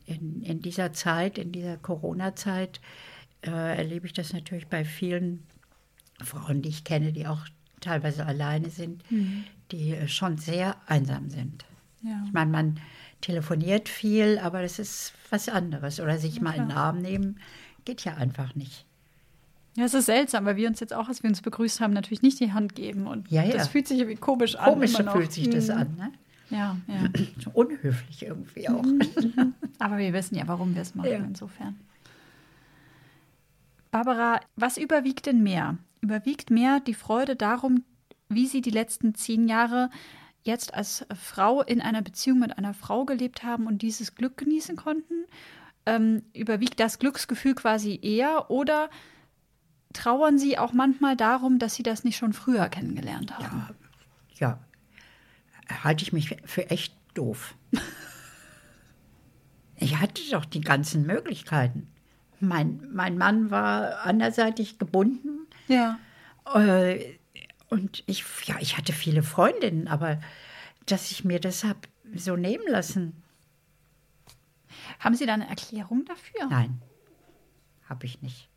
in, 0.05 0.41
in 0.43 0.61
dieser 0.61 0.93
Zeit, 0.93 1.37
in 1.37 1.51
dieser 1.51 1.77
Corona-Zeit, 1.77 2.79
äh, 3.41 3.77
erlebe 3.77 4.05
ich 4.05 4.13
das 4.13 4.33
natürlich 4.33 4.67
bei 4.67 4.85
vielen 4.85 5.43
Frauen, 6.23 6.61
die 6.61 6.69
ich 6.69 6.83
kenne, 6.83 7.11
die 7.11 7.27
auch 7.27 7.45
teilweise 7.81 8.25
alleine 8.25 8.69
sind, 8.69 9.03
die 9.71 9.91
äh, 9.91 10.07
schon 10.07 10.37
sehr 10.37 10.77
einsam 10.87 11.29
sind. 11.29 11.65
Ja. 12.03 12.23
Ich 12.25 12.33
meine, 12.33 12.51
man 12.51 12.79
telefoniert 13.21 13.89
viel, 13.89 14.39
aber 14.39 14.61
das 14.61 14.79
ist 14.79 15.13
was 15.29 15.49
anderes. 15.49 15.99
Oder 15.99 16.17
sich 16.17 16.41
mal 16.41 16.55
in 16.55 16.69
den 16.69 16.77
Arm 16.77 17.01
nehmen, 17.01 17.39
geht 17.85 18.03
ja 18.05 18.15
einfach 18.15 18.55
nicht. 18.55 18.85
Ja, 19.75 19.85
es 19.85 19.93
ist 19.93 20.05
seltsam, 20.07 20.45
weil 20.45 20.55
wir 20.55 20.67
uns 20.67 20.79
jetzt 20.79 20.93
auch, 20.93 21.07
als 21.07 21.21
wir 21.21 21.29
uns 21.29 21.41
begrüßt 21.41 21.81
haben, 21.81 21.93
natürlich 21.93 22.21
nicht 22.23 22.39
die 22.39 22.51
Hand 22.53 22.73
geben. 22.75 23.05
Und 23.07 23.29
Ja, 23.29 23.43
ja. 23.43 23.53
das 23.53 23.67
fühlt 23.67 23.87
sich 23.87 23.99
irgendwie 23.99 24.17
komisch 24.17 24.55
an. 24.55 24.73
Komisch 24.73 24.95
fühlt 24.95 25.31
sich 25.31 25.49
das 25.49 25.67
Mhm. 25.67 25.73
an, 25.73 25.95
ne? 25.97 26.11
Ja, 26.49 26.77
ja. 26.87 27.09
Unhöflich 27.53 28.23
irgendwie 28.23 28.69
auch. 28.69 28.83
Aber 29.79 29.97
wir 29.97 30.13
wissen 30.13 30.35
ja, 30.35 30.47
warum 30.47 30.73
wir 30.75 30.81
es 30.81 30.95
machen, 30.95 31.11
Ja. 31.11 31.17
insofern. 31.17 31.75
Barbara, 33.91 34.39
was 34.55 34.77
überwiegt 34.77 35.25
denn 35.25 35.43
mehr? 35.43 35.77
Überwiegt 36.01 36.49
mehr 36.51 36.79
die 36.79 36.93
Freude 36.93 37.35
darum, 37.35 37.83
wie 38.29 38.45
Sie 38.47 38.61
die 38.61 38.69
letzten 38.69 39.15
zehn 39.15 39.47
Jahre 39.47 39.89
jetzt 40.43 40.73
als 40.73 41.05
Frau 41.21 41.61
in 41.61 41.81
einer 41.81 42.01
Beziehung 42.01 42.39
mit 42.39 42.57
einer 42.57 42.73
Frau 42.73 43.05
gelebt 43.05 43.43
haben 43.43 43.67
und 43.67 43.81
dieses 43.81 44.15
Glück 44.15 44.37
genießen 44.37 44.75
konnten? 44.75 45.25
Ähm, 45.85 46.23
überwiegt 46.33 46.79
das 46.79 46.99
Glücksgefühl 46.99 47.55
quasi 47.55 47.99
eher 48.01 48.49
oder 48.51 48.89
trauern 49.93 50.37
Sie 50.37 50.57
auch 50.57 50.73
manchmal 50.73 51.15
darum, 51.15 51.59
dass 51.59 51.75
Sie 51.75 51.83
das 51.83 52.03
nicht 52.03 52.17
schon 52.17 52.33
früher 52.33 52.67
kennengelernt 52.69 53.37
haben? 53.37 53.67
ja, 54.35 54.59
halte 55.83 56.03
ich 56.03 56.13
mich 56.13 56.37
für 56.45 56.69
echt 56.69 56.93
doof. 57.13 57.55
Ich 59.79 59.99
hatte 59.99 60.21
doch 60.31 60.45
die 60.45 60.61
ganzen 60.61 61.05
Möglichkeiten. 61.05 61.87
Mein, 62.39 62.81
mein 62.91 63.17
Mann 63.17 63.51
war 63.51 64.05
anderseitig 64.05 64.79
gebunden 64.79 65.47
Ja. 65.67 65.99
äh, 66.55 67.17
Und 67.69 68.03
ich, 68.07 68.23
ja, 68.45 68.55
ich 68.59 68.77
hatte 68.77 68.93
viele 68.93 69.23
Freundinnen, 69.23 69.87
aber 69.87 70.19
dass 70.85 71.11
ich 71.11 71.23
mir 71.25 71.39
das 71.39 71.63
habe 71.63 71.79
so 72.15 72.35
nehmen 72.37 72.63
lassen, 72.69 73.21
Haben 74.99 75.15
Sie 75.15 75.25
da 75.25 75.33
eine 75.33 75.47
Erklärung 75.49 76.05
dafür? 76.05 76.47
nein, 76.49 76.81
habe 77.89 78.05
ich 78.05 78.21
nicht. 78.21 78.49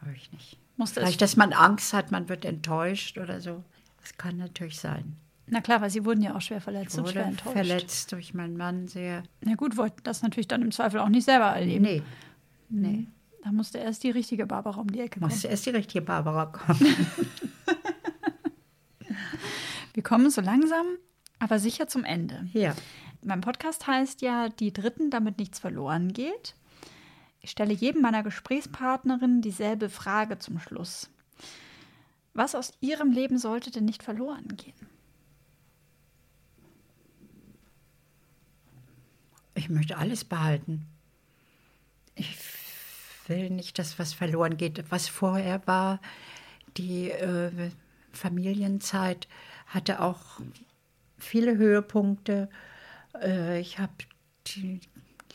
Habe 0.00 0.12
ich 0.14 0.30
nicht. 0.32 0.58
Musste 0.76 1.00
Vielleicht, 1.00 1.20
dass 1.22 1.36
man 1.36 1.52
Angst 1.52 1.92
hat, 1.92 2.10
man 2.10 2.28
wird 2.28 2.44
enttäuscht 2.44 3.18
oder 3.18 3.40
so. 3.40 3.62
Das 4.00 4.16
kann 4.16 4.36
natürlich 4.38 4.78
sein. 4.80 5.16
na 5.46 5.60
klar, 5.60 5.80
weil 5.80 5.90
Sie 5.90 6.04
wurden 6.04 6.22
ja 6.22 6.34
auch 6.36 6.40
schwer 6.40 6.60
verletzt 6.60 6.94
Ich 6.94 7.00
und 7.00 7.08
schwer 7.10 7.26
enttäuscht. 7.26 7.52
verletzt 7.56 8.12
durch 8.12 8.32
meinen 8.34 8.56
Mann 8.56 8.88
sehr. 8.88 9.22
Na 9.42 9.54
gut, 9.54 9.76
wollten 9.76 10.02
das 10.02 10.22
natürlich 10.22 10.48
dann 10.48 10.62
im 10.62 10.70
Zweifel 10.70 11.00
auch 11.00 11.08
nicht 11.08 11.24
selber 11.24 11.46
erleben. 11.46 11.84
Nee, 11.84 12.02
nee. 12.68 13.06
Da 13.42 13.52
musste 13.52 13.78
erst 13.78 14.02
die 14.02 14.10
richtige 14.10 14.46
Barbara 14.46 14.80
um 14.80 14.90
die 14.92 15.00
Ecke 15.00 15.20
kommen. 15.20 15.32
Musste 15.32 15.48
erst 15.48 15.66
die 15.66 15.70
richtige 15.70 16.02
Barbara 16.02 16.46
kommen. 16.46 16.94
Wir 19.94 20.02
kommen 20.02 20.30
so 20.30 20.40
langsam, 20.40 20.86
aber 21.38 21.58
sicher 21.58 21.88
zum 21.88 22.04
Ende. 22.04 22.48
ja. 22.52 22.74
Mein 23.22 23.42
Podcast 23.42 23.86
heißt 23.86 24.22
ja 24.22 24.48
Die 24.48 24.72
Dritten, 24.72 25.10
damit 25.10 25.38
nichts 25.38 25.58
verloren 25.58 26.14
geht. 26.14 26.54
Ich 27.42 27.50
stelle 27.50 27.74
jedem 27.74 28.00
meiner 28.00 28.22
Gesprächspartnerinnen 28.22 29.42
dieselbe 29.42 29.90
Frage 29.90 30.38
zum 30.38 30.58
Schluss. 30.58 31.10
Was 32.32 32.54
aus 32.54 32.72
ihrem 32.80 33.12
Leben 33.12 33.36
sollte 33.36 33.70
denn 33.70 33.84
nicht 33.84 34.02
verloren 34.02 34.56
gehen? 34.56 34.72
Ich 39.54 39.68
möchte 39.68 39.98
alles 39.98 40.24
behalten. 40.24 40.86
Ich 42.14 42.34
will 43.30 43.48
nicht, 43.48 43.78
dass 43.78 43.98
was 43.98 44.12
verloren 44.12 44.58
geht. 44.58 44.84
Was 44.90 45.08
vorher 45.08 45.66
war, 45.66 46.00
die 46.76 47.10
äh, 47.10 47.50
Familienzeit 48.12 49.26
hatte 49.66 50.02
auch 50.02 50.20
viele 51.16 51.56
Höhepunkte. 51.56 52.50
Äh, 53.20 53.60
ich 53.60 53.78
habe 53.78 53.92
die, 54.48 54.80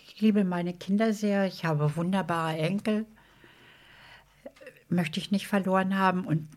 ich 0.05 0.21
liebe 0.21 0.43
meine 0.43 0.73
Kinder 0.73 1.13
sehr. 1.13 1.47
Ich 1.47 1.65
habe 1.65 1.95
wunderbare 1.95 2.57
Enkel. 2.57 3.05
Möchte 4.89 5.19
ich 5.19 5.31
nicht 5.31 5.47
verloren 5.47 5.97
haben 5.97 6.25
und 6.25 6.47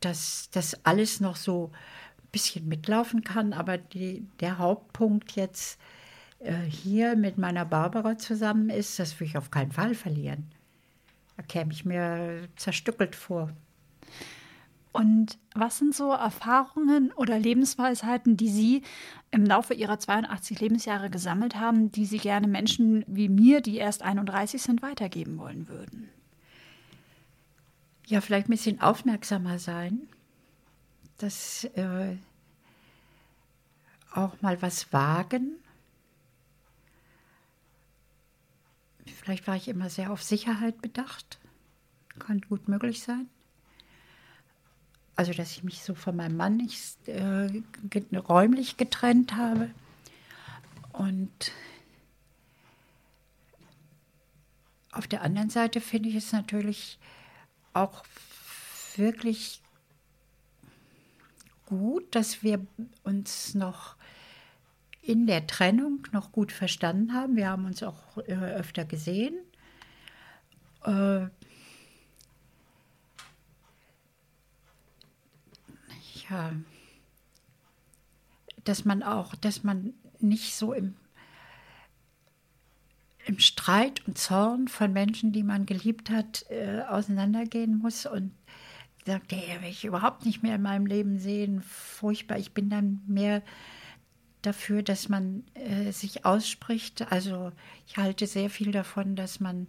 dass 0.00 0.50
das 0.50 0.84
alles 0.84 1.20
noch 1.20 1.36
so 1.36 1.70
ein 2.18 2.28
bisschen 2.32 2.66
mitlaufen 2.68 3.22
kann. 3.22 3.52
Aber 3.52 3.78
die, 3.78 4.26
der 4.40 4.58
Hauptpunkt 4.58 5.32
jetzt 5.32 5.78
äh, 6.40 6.54
hier 6.54 7.16
mit 7.16 7.38
meiner 7.38 7.64
Barbara 7.64 8.18
zusammen 8.18 8.70
ist, 8.70 8.98
das 8.98 9.18
will 9.20 9.26
ich 9.26 9.38
auf 9.38 9.50
keinen 9.50 9.72
Fall 9.72 9.94
verlieren. 9.94 10.50
Da 11.36 11.42
käme 11.42 11.72
ich 11.72 11.84
mir 11.84 12.48
zerstückelt 12.56 13.14
vor. 13.14 13.52
Und 14.92 15.38
was 15.54 15.76
sind 15.76 15.94
so 15.94 16.12
Erfahrungen 16.12 17.12
oder 17.12 17.38
Lebensweisheiten, 17.38 18.38
die 18.38 18.48
Sie 18.48 18.82
im 19.30 19.44
Laufe 19.44 19.74
Ihrer 19.74 19.98
82 19.98 20.58
Lebensjahre 20.58 21.10
gesammelt 21.10 21.56
haben, 21.56 21.92
die 21.92 22.06
Sie 22.06 22.16
gerne 22.16 22.48
Menschen 22.48 23.04
wie 23.06 23.28
mir, 23.28 23.60
die 23.60 23.76
erst 23.76 24.02
31 24.02 24.62
sind, 24.62 24.80
weitergeben 24.80 25.36
wollen 25.36 25.68
würden? 25.68 26.08
Ja, 28.06 28.22
vielleicht 28.22 28.48
ein 28.48 28.52
bisschen 28.52 28.80
aufmerksamer 28.80 29.58
sein, 29.58 30.08
dass 31.18 31.64
äh, 31.74 32.16
auch 34.14 34.40
mal 34.40 34.62
was 34.62 34.94
wagen. 34.94 35.56
Vielleicht 39.26 39.48
war 39.48 39.56
ich 39.56 39.66
immer 39.66 39.90
sehr 39.90 40.12
auf 40.12 40.22
Sicherheit 40.22 40.80
bedacht. 40.80 41.40
Kann 42.20 42.42
gut 42.42 42.68
möglich 42.68 43.02
sein. 43.02 43.28
Also, 45.16 45.32
dass 45.32 45.50
ich 45.50 45.64
mich 45.64 45.82
so 45.82 45.96
von 45.96 46.14
meinem 46.14 46.36
Mann 46.36 46.58
nicht 46.58 47.08
äh, 47.08 47.48
räumlich 48.16 48.76
getrennt 48.76 49.34
habe. 49.34 49.68
Und 50.92 51.50
auf 54.92 55.08
der 55.08 55.22
anderen 55.22 55.50
Seite 55.50 55.80
finde 55.80 56.08
ich 56.08 56.14
es 56.14 56.30
natürlich 56.30 56.96
auch 57.72 58.04
wirklich 58.94 59.60
gut, 61.64 62.14
dass 62.14 62.44
wir 62.44 62.64
uns 63.02 63.56
noch 63.56 63.95
in 65.06 65.26
der 65.26 65.46
Trennung 65.46 66.06
noch 66.12 66.32
gut 66.32 66.50
verstanden 66.50 67.14
haben. 67.14 67.36
Wir 67.36 67.48
haben 67.48 67.64
uns 67.64 67.82
auch 67.82 68.18
äh, 68.26 68.34
öfter 68.34 68.84
gesehen. 68.84 69.34
Äh, 70.84 71.26
ja, 76.28 76.52
dass 78.64 78.84
man 78.84 79.04
auch, 79.04 79.36
dass 79.36 79.62
man 79.62 79.94
nicht 80.18 80.56
so 80.56 80.72
im, 80.72 80.96
im 83.26 83.38
Streit 83.38 84.06
und 84.08 84.18
Zorn 84.18 84.66
von 84.66 84.92
Menschen, 84.92 85.30
die 85.30 85.44
man 85.44 85.66
geliebt 85.66 86.10
hat, 86.10 86.46
äh, 86.50 86.82
auseinandergehen 86.88 87.78
muss 87.78 88.06
und 88.06 88.32
sagt, 89.04 89.30
der 89.30 89.62
will 89.62 89.70
ich 89.70 89.84
überhaupt 89.84 90.26
nicht 90.26 90.42
mehr 90.42 90.56
in 90.56 90.62
meinem 90.62 90.86
Leben 90.86 91.20
sehen, 91.20 91.62
furchtbar. 91.62 92.38
Ich 92.38 92.54
bin 92.54 92.70
dann 92.70 93.02
mehr 93.06 93.42
dafür, 94.46 94.82
dass 94.82 95.08
man 95.08 95.44
äh, 95.54 95.92
sich 95.92 96.24
ausspricht. 96.24 97.10
Also 97.10 97.52
ich 97.86 97.96
halte 97.96 98.26
sehr 98.26 98.50
viel 98.50 98.72
davon, 98.72 99.16
dass 99.16 99.40
man 99.40 99.66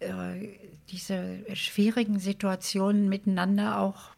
äh, 0.00 0.48
diese 0.88 1.44
schwierigen 1.54 2.18
Situationen 2.18 3.08
miteinander 3.08 3.80
auch 3.80 4.10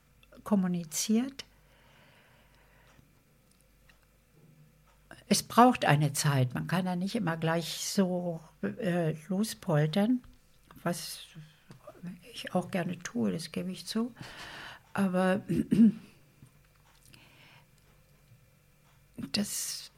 kommuniziert. 0.42 1.44
Es 5.28 5.42
braucht 5.42 5.84
eine 5.84 6.14
Zeit. 6.14 6.54
Man 6.54 6.66
kann 6.66 6.86
da 6.86 6.96
nicht 6.96 7.14
immer 7.14 7.36
gleich 7.36 7.84
so 7.84 8.40
äh, 8.62 9.14
lospoltern, 9.28 10.22
was 10.82 11.20
ich 12.32 12.54
auch 12.54 12.70
gerne 12.70 12.98
tue, 13.00 13.32
das 13.32 13.52
gebe 13.52 13.70
ich 13.70 13.86
zu. 13.86 14.14
Aber 14.94 15.42
das, 19.32 19.90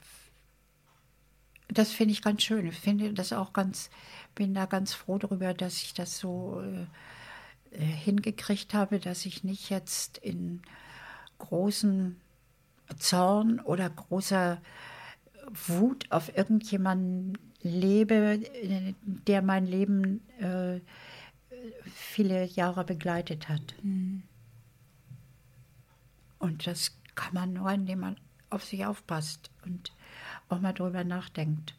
das 1.68 1.92
finde 1.92 2.12
ich 2.12 2.22
ganz 2.22 2.42
schön. 2.42 2.66
Ich 2.66 2.78
finde 2.78 3.12
das 3.12 3.32
auch 3.32 3.52
ganz, 3.52 3.90
bin 4.34 4.54
da 4.54 4.66
ganz 4.66 4.92
froh 4.92 5.18
darüber, 5.18 5.54
dass 5.54 5.82
ich 5.82 5.94
das 5.94 6.18
so 6.18 6.60
äh, 6.62 6.86
äh, 7.72 7.84
hingekriegt 7.84 8.74
habe, 8.74 8.98
dass 8.98 9.26
ich 9.26 9.44
nicht 9.44 9.70
jetzt 9.70 10.18
in 10.18 10.62
großem 11.38 12.16
Zorn 12.98 13.60
oder 13.60 13.88
großer 13.88 14.60
Wut 15.66 16.10
auf 16.10 16.36
irgendjemanden 16.36 17.38
lebe, 17.62 18.40
der 19.04 19.42
mein 19.42 19.66
Leben 19.66 20.26
äh, 20.38 20.80
viele 21.84 22.44
Jahre 22.44 22.84
begleitet 22.84 23.48
hat. 23.48 23.74
Und 26.38 26.66
das 26.66 26.96
kann 27.14 27.34
man 27.34 27.52
nur, 27.52 27.70
indem 27.70 28.00
man 28.00 28.16
auf 28.50 28.64
sich 28.64 28.84
aufpasst 28.86 29.50
und 29.64 29.92
auch 30.48 30.60
mal 30.60 30.72
drüber 30.72 31.04
nachdenkt. 31.04 31.74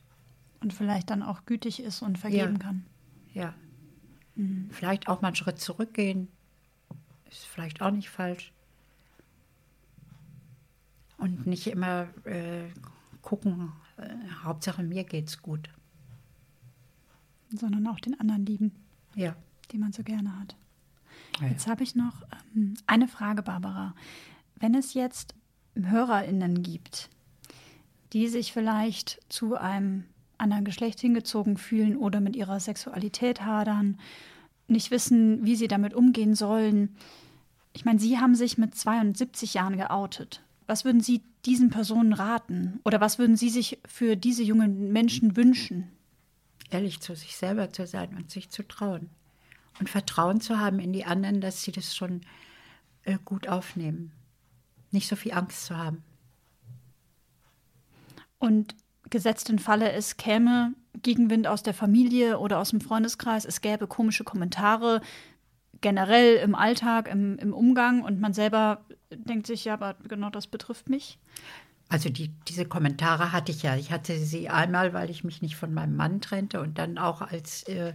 Und 0.61 0.73
vielleicht 0.73 1.09
dann 1.09 1.23
auch 1.23 1.45
gütig 1.45 1.81
ist 1.81 2.01
und 2.01 2.17
vergeben 2.17 2.53
Ja. 2.53 2.59
kann. 2.59 2.85
Ja. 3.33 3.53
Vielleicht 4.71 5.07
auch 5.07 5.21
mal 5.21 5.27
einen 5.29 5.35
Schritt 5.35 5.59
zurückgehen. 5.59 6.27
Ist 7.29 7.45
vielleicht 7.45 7.81
auch 7.81 7.91
nicht 7.91 8.09
falsch. 8.09 8.51
Und 11.17 11.45
nicht 11.45 11.67
immer 11.67 12.07
äh, 12.25 12.69
gucken, 13.21 13.71
äh, 13.97 14.07
Hauptsache 14.43 14.81
mir 14.83 15.03
geht's 15.03 15.41
gut. 15.41 15.69
Sondern 17.53 17.85
auch 17.87 17.99
den 17.99 18.19
anderen 18.19 18.45
lieben, 18.45 18.71
Ja. 19.15 19.35
den 19.71 19.81
man 19.81 19.91
so 19.91 20.03
gerne 20.03 20.39
hat. 20.39 20.55
Ja. 21.39 21.47
Jetzt 21.47 21.67
habe 21.67 21.83
ich 21.83 21.95
noch 21.95 22.23
ähm, 22.55 22.73
eine 22.87 23.07
Frage, 23.07 23.43
Barbara. 23.43 23.93
Wenn 24.55 24.73
es 24.73 24.93
jetzt 24.93 25.35
HörerInnen 25.75 26.63
gibt, 26.63 27.09
die 28.13 28.27
sich 28.27 28.53
vielleicht 28.53 29.19
zu 29.29 29.55
einem 29.55 30.05
anderen 30.37 30.65
Geschlecht 30.65 30.99
hingezogen 30.99 31.57
fühlen 31.57 31.95
oder 31.95 32.19
mit 32.19 32.35
ihrer 32.35 32.59
Sexualität 32.59 33.41
hadern, 33.41 33.99
nicht 34.67 34.91
wissen, 34.91 35.45
wie 35.45 35.55
sie 35.55 35.67
damit 35.67 35.93
umgehen 35.93 36.33
sollen. 36.33 36.95
Ich 37.73 37.85
meine, 37.85 37.99
Sie 37.99 38.19
haben 38.19 38.35
sich 38.35 38.57
mit 38.57 38.75
72 38.75 39.53
Jahren 39.53 39.77
geoutet. 39.77 40.41
Was 40.67 40.85
würden 40.85 41.01
Sie 41.01 41.21
diesen 41.45 41.69
Personen 41.69 42.13
raten? 42.13 42.79
Oder 42.83 43.01
was 43.01 43.19
würden 43.19 43.35
Sie 43.35 43.49
sich 43.49 43.79
für 43.85 44.15
diese 44.15 44.43
jungen 44.43 44.91
Menschen 44.91 45.35
wünschen? 45.35 45.89
ehrlich 46.71 47.01
zu 47.01 47.15
sich 47.15 47.35
selber 47.35 47.71
zu 47.71 47.85
sein 47.85 48.15
und 48.15 48.31
sich 48.31 48.49
zu 48.49 48.67
trauen. 48.67 49.09
Und 49.79 49.89
Vertrauen 49.89 50.41
zu 50.41 50.59
haben 50.59 50.79
in 50.79 50.93
die 50.93 51.05
anderen, 51.05 51.41
dass 51.41 51.61
sie 51.61 51.71
das 51.71 51.95
schon 51.95 52.21
äh, 53.03 53.17
gut 53.23 53.47
aufnehmen. 53.47 54.11
Nicht 54.91 55.07
so 55.07 55.15
viel 55.15 55.33
Angst 55.33 55.65
zu 55.65 55.77
haben. 55.77 56.03
Und 58.39 58.75
gesetzt 59.09 59.49
den 59.49 59.59
Falle, 59.59 59.91
es 59.91 60.17
käme 60.17 60.73
Gegenwind 61.01 61.47
aus 61.47 61.63
der 61.63 61.73
Familie 61.73 62.39
oder 62.39 62.59
aus 62.59 62.71
dem 62.71 62.81
Freundeskreis, 62.81 63.45
es 63.45 63.61
gäbe 63.61 63.87
komische 63.87 64.23
Kommentare. 64.23 65.01
generell 65.81 66.35
im 66.35 66.53
Alltag, 66.53 67.07
im, 67.07 67.37
im 67.39 67.53
Umgang 67.53 68.03
und 68.03 68.19
man 68.19 68.33
selber 68.33 68.85
denkt 69.11 69.47
sich, 69.47 69.65
ja, 69.65 69.73
aber 69.73 69.95
genau 70.07 70.29
das 70.29 70.47
betrifft 70.47 70.89
mich? 70.89 71.17
Also 71.89 72.09
die, 72.09 72.29
diese 72.47 72.65
Kommentare 72.65 73.31
hatte 73.33 73.51
ich 73.51 73.63
ja. 73.63 73.75
Ich 73.75 73.91
hatte 73.91 74.17
sie 74.17 74.47
einmal, 74.49 74.93
weil 74.93 75.09
ich 75.09 75.23
mich 75.23 75.41
nicht 75.41 75.55
von 75.55 75.73
meinem 75.73 75.95
Mann 75.95 76.21
trennte 76.21 76.61
und 76.61 76.77
dann 76.77 76.97
auch, 76.97 77.21
als 77.21 77.63
äh, 77.63 77.93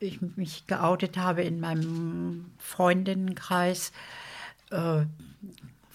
ich 0.00 0.20
mich 0.20 0.66
geoutet 0.66 1.16
habe 1.16 1.42
in 1.42 1.60
meinem 1.60 2.50
Freundinnenkreis, 2.58 3.92
äh, 4.70 5.04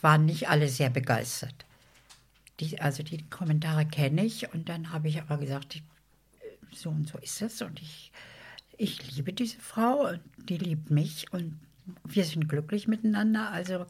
waren 0.02 0.26
nicht 0.26 0.50
alle 0.50 0.68
sehr 0.70 0.90
begeistert. 0.90 1.66
Die, 2.60 2.82
also 2.82 3.04
die 3.04 3.24
Kommentare 3.30 3.86
kenne 3.86 4.26
ich 4.26 4.52
und 4.54 4.70
dann 4.70 4.92
habe 4.92 5.08
ich 5.08 5.22
aber 5.22 5.38
gesagt, 5.38 5.76
ich, 5.76 5.84
so 6.72 6.90
und 6.90 7.08
so 7.08 7.18
ist 7.20 7.42
es 7.42 7.62
und 7.62 7.82
ich, 7.82 8.12
ich 8.78 9.16
liebe 9.16 9.34
diese 9.34 9.60
Frau 9.60 10.10
und 10.10 10.22
die 10.38 10.58
liebt 10.58 10.90
mich 10.90 11.32
und 11.32 11.60
wir 12.04 12.26
sind 12.26 12.50
glücklich 12.50 12.88
miteinander. 12.88 13.52
Also 13.52 13.86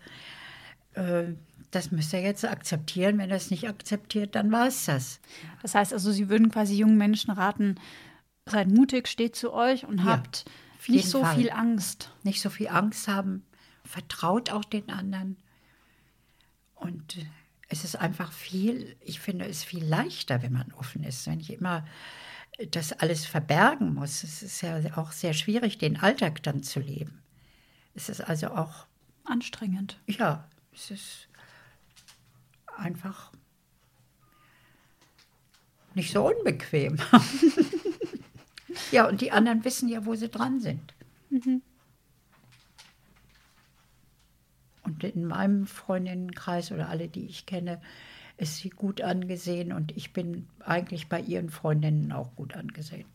äh, 0.93 1.34
das 1.72 1.91
müsst 1.91 2.14
ihr 2.14 2.22
jetzt 2.22 2.45
akzeptieren. 2.45 3.18
Wenn 3.18 3.30
er 3.30 3.38
es 3.38 3.51
nicht 3.51 3.68
akzeptiert, 3.68 4.36
dann 4.36 4.51
war 4.51 4.68
es 4.68 4.86
das. 4.86 5.20
Das 5.62 5.76
heißt 5.76 5.93
also, 5.93 6.12
Sie 6.12 6.30
würden 6.30 6.51
quasi 6.51 6.76
jungen 6.76 6.97
Menschen 6.97 7.32
raten, 7.32 7.76
seid 8.45 8.70
mutig, 8.70 9.08
steht 9.08 9.36
zu 9.36 9.53
euch 9.53 9.86
und 9.86 9.99
Ja, 9.99 10.05
habt 10.05 10.45
nicht 10.88 11.10
so 11.10 11.24
Fall. 11.24 11.36
viel 11.36 11.51
Angst. 11.51 12.12
Nicht 12.24 12.41
so 12.41 12.49
viel 12.49 12.70
Angst 12.70 13.08
haben, 13.08 13.43
vertraut 13.84 14.51
auch 14.51 14.64
den 14.64 14.89
anderen. 14.89 15.38
Und 16.80 17.17
äh, 17.17 17.25
es 17.69 17.84
ist 17.84 17.95
einfach 17.95 18.32
viel, 18.32 18.95
ich 19.01 19.19
finde 19.19 19.45
es 19.45 19.63
viel 19.63 19.84
leichter, 19.84 20.41
wenn 20.41 20.53
man 20.53 20.71
offen 20.73 21.03
ist. 21.03 21.28
Wenn 21.28 21.39
ich 21.39 21.51
immer 21.51 21.86
das 22.71 22.93
alles 22.93 23.25
verbergen 23.25 23.93
muss, 23.93 24.23
es 24.23 24.41
ist 24.41 24.61
ja 24.61 24.80
auch 24.97 25.11
sehr 25.11 25.34
schwierig, 25.34 25.78
den 25.78 25.97
Alltag 25.97 26.41
dann 26.43 26.63
zu 26.63 26.80
leben. 26.80 27.21
Es 27.93 28.09
ist 28.09 28.21
also 28.21 28.51
auch 28.51 28.88
Anstrengend. 29.28 29.99
Ja, 30.07 30.47
es 30.73 30.89
ist 30.89 31.28
einfach 32.78 33.34
nicht 35.95 36.13
so 36.13 36.30
unbequem. 36.30 36.97
ja, 38.91 39.07
und 39.07 39.19
die 39.19 39.32
anderen 39.32 39.65
wissen 39.65 39.89
ja, 39.89 40.05
wo 40.05 40.15
sie 40.15 40.30
dran 40.30 40.61
sind. 40.61 40.93
Und 44.88 45.03
in 45.03 45.25
meinem 45.25 45.67
Freundinnenkreis 45.67 46.71
oder 46.71 46.89
alle, 46.89 47.07
die 47.07 47.25
ich 47.25 47.45
kenne, 47.45 47.81
ist 48.38 48.57
sie 48.57 48.69
gut 48.69 49.01
angesehen 49.01 49.73
und 49.73 49.95
ich 49.97 50.13
bin 50.13 50.47
eigentlich 50.59 51.09
bei 51.09 51.19
ihren 51.19 51.49
Freundinnen 51.49 52.11
auch 52.11 52.35
gut 52.35 52.55
angesehen. 52.55 53.05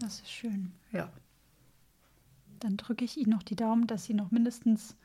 Das 0.00 0.20
ist 0.20 0.30
schön. 0.30 0.72
Ja. 0.92 1.10
Dann 2.60 2.76
drücke 2.76 3.04
ich 3.04 3.16
Ihnen 3.16 3.30
noch 3.30 3.42
die 3.42 3.56
Daumen, 3.56 3.86
dass 3.86 4.04
Sie 4.04 4.14
noch 4.14 4.30
mindestens, 4.30 4.96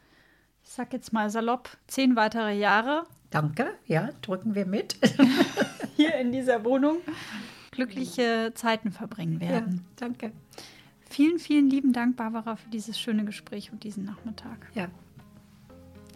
ich 0.64 0.70
sag 0.70 0.94
jetzt 0.94 1.14
mal 1.14 1.30
salopp, 1.30 1.78
zehn 1.88 2.16
weitere 2.16 2.58
Jahre 2.58 3.06
Danke, 3.34 3.74
ja, 3.88 4.12
drücken 4.22 4.54
wir 4.54 4.68
mit. 4.68 4.96
hier 5.96 6.16
in 6.18 6.32
dieser 6.32 6.64
Wohnung 6.64 6.98
glückliche 7.72 8.52
Zeiten 8.54 8.92
verbringen 8.92 9.40
ja, 9.42 9.50
werden. 9.50 9.86
danke. 9.96 10.32
Vielen, 11.10 11.40
vielen 11.40 11.68
lieben 11.68 11.94
Dank, 11.94 12.16
Barbara, 12.16 12.56
für 12.56 12.70
dieses 12.70 13.00
schöne 13.00 13.26
Gespräch 13.26 13.72
und 13.72 13.84
diesen 13.84 14.06
Nachmittag. 14.06 14.68
Ja. 14.76 14.88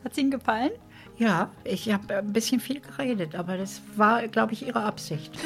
Hat 0.03 0.11
es 0.11 0.17
Ihnen 0.17 0.31
gefallen? 0.31 0.71
Ja, 1.17 1.49
ich 1.63 1.91
habe 1.91 2.17
ein 2.17 2.31
bisschen 2.31 2.59
viel 2.59 2.79
geredet, 2.79 3.35
aber 3.35 3.57
das 3.57 3.81
war, 3.95 4.27
glaube 4.27 4.53
ich, 4.53 4.67
Ihre 4.67 4.81
Absicht. 4.81 5.31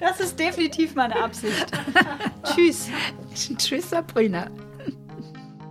Das 0.00 0.20
ist 0.20 0.38
definitiv 0.38 0.94
meine 0.94 1.16
Absicht. 1.16 1.66
Tschüss. 2.44 2.90
Tschüss, 3.56 3.88
Sabrina. 3.88 4.48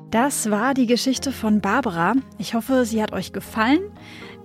Das 0.10 0.50
war 0.50 0.74
die 0.74 0.88
Geschichte 0.88 1.32
von 1.32 1.62
Barbara. 1.62 2.16
Ich 2.40 2.56
hoffe, 2.56 2.86
sie 2.86 3.04
hat 3.04 3.14
euch 3.14 3.32
gefallen. 3.32 3.82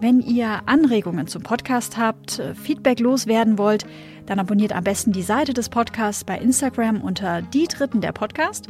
Wenn 0.00 0.20
ihr 0.20 0.60
Anregungen 0.66 1.26
zum 1.26 1.42
Podcast 1.42 1.96
habt, 1.96 2.38
äh, 2.38 2.54
Feedback 2.54 3.00
loswerden 3.00 3.56
wollt, 3.56 3.86
dann 4.28 4.38
abonniert 4.40 4.74
am 4.74 4.84
besten 4.84 5.12
die 5.12 5.22
Seite 5.22 5.54
des 5.54 5.70
Podcasts 5.70 6.22
bei 6.22 6.38
Instagram 6.38 7.00
unter 7.00 7.40
die 7.40 7.66
Dritten 7.66 8.02
der 8.02 8.12
Podcast 8.12 8.68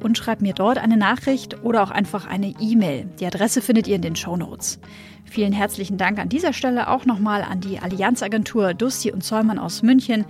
und 0.00 0.16
schreibt 0.16 0.40
mir 0.40 0.54
dort 0.54 0.78
eine 0.78 0.96
Nachricht 0.96 1.64
oder 1.64 1.82
auch 1.82 1.90
einfach 1.90 2.26
eine 2.26 2.54
E-Mail. 2.60 3.08
Die 3.18 3.26
Adresse 3.26 3.60
findet 3.60 3.88
ihr 3.88 3.96
in 3.96 4.02
den 4.02 4.14
Show 4.14 4.36
Notes. 4.36 4.78
Vielen 5.24 5.52
herzlichen 5.52 5.98
Dank 5.98 6.18
an 6.18 6.28
dieser 6.28 6.52
Stelle 6.52 6.88
auch 6.88 7.06
nochmal 7.06 7.42
an 7.42 7.60
die 7.60 7.80
Allianzagentur 7.80 8.72
Dusti 8.72 9.10
und 9.10 9.22
Zollmann 9.22 9.58
aus 9.58 9.82
München 9.82 10.24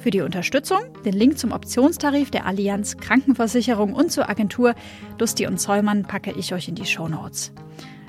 für 0.00 0.10
die 0.10 0.22
Unterstützung. 0.22 0.80
Den 1.04 1.14
Link 1.14 1.38
zum 1.38 1.52
Optionstarif 1.52 2.30
der 2.30 2.46
Allianz 2.46 2.96
Krankenversicherung 2.96 3.92
und 3.92 4.10
zur 4.10 4.30
Agentur 4.30 4.74
Dusti 5.18 5.46
und 5.46 5.58
Zollmann 5.58 6.04
packe 6.04 6.32
ich 6.32 6.54
euch 6.54 6.68
in 6.68 6.74
die 6.74 6.86
Show 6.86 7.06
Notes. 7.06 7.52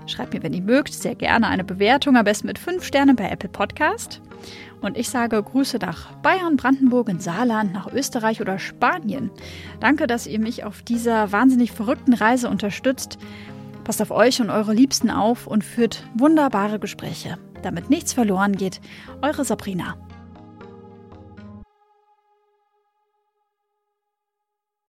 Schreibt 0.06 0.34
mir, 0.34 0.44
wenn 0.44 0.54
ihr 0.54 0.62
mögt, 0.62 0.94
sehr 0.94 1.16
gerne 1.16 1.48
eine 1.48 1.64
Bewertung, 1.64 2.18
am 2.18 2.26
besten 2.26 2.48
mit 2.48 2.60
5 2.60 2.84
Sternen 2.84 3.16
bei 3.16 3.30
Apple 3.30 3.50
Podcast. 3.50 4.22
Und 4.82 4.98
ich 4.98 5.10
sage 5.10 5.42
Grüße 5.42 5.78
nach 5.78 6.12
Bayern, 6.18 6.58
Brandenburg, 6.58 7.10
ins 7.10 7.24
Saarland, 7.24 7.74
nach 7.74 7.92
Österreich 7.92 8.42
oder 8.42 8.60
Spanien. 8.60 9.32
Danke, 9.80 10.08
dass 10.08 10.28
ihr 10.28 10.40
mich 10.40 10.64
auf 10.64 10.82
dieser 10.82 11.32
wahnsinnig 11.32 11.72
verrückten 11.72 12.14
Reise 12.14 12.50
unterstützt. 12.50 13.18
Passt 13.84 14.02
auf 14.02 14.12
euch 14.12 14.42
und 14.42 14.50
eure 14.50 14.74
Liebsten 14.74 15.10
auf 15.10 15.48
und 15.48 15.64
führt 15.64 16.04
wunderbare 16.16 16.80
Gespräche, 16.80 17.38
damit 17.62 17.90
nichts 17.90 18.14
verloren 18.14 18.56
geht. 18.56 18.80
Eure 19.22 19.44
Sabrina. 19.46 19.98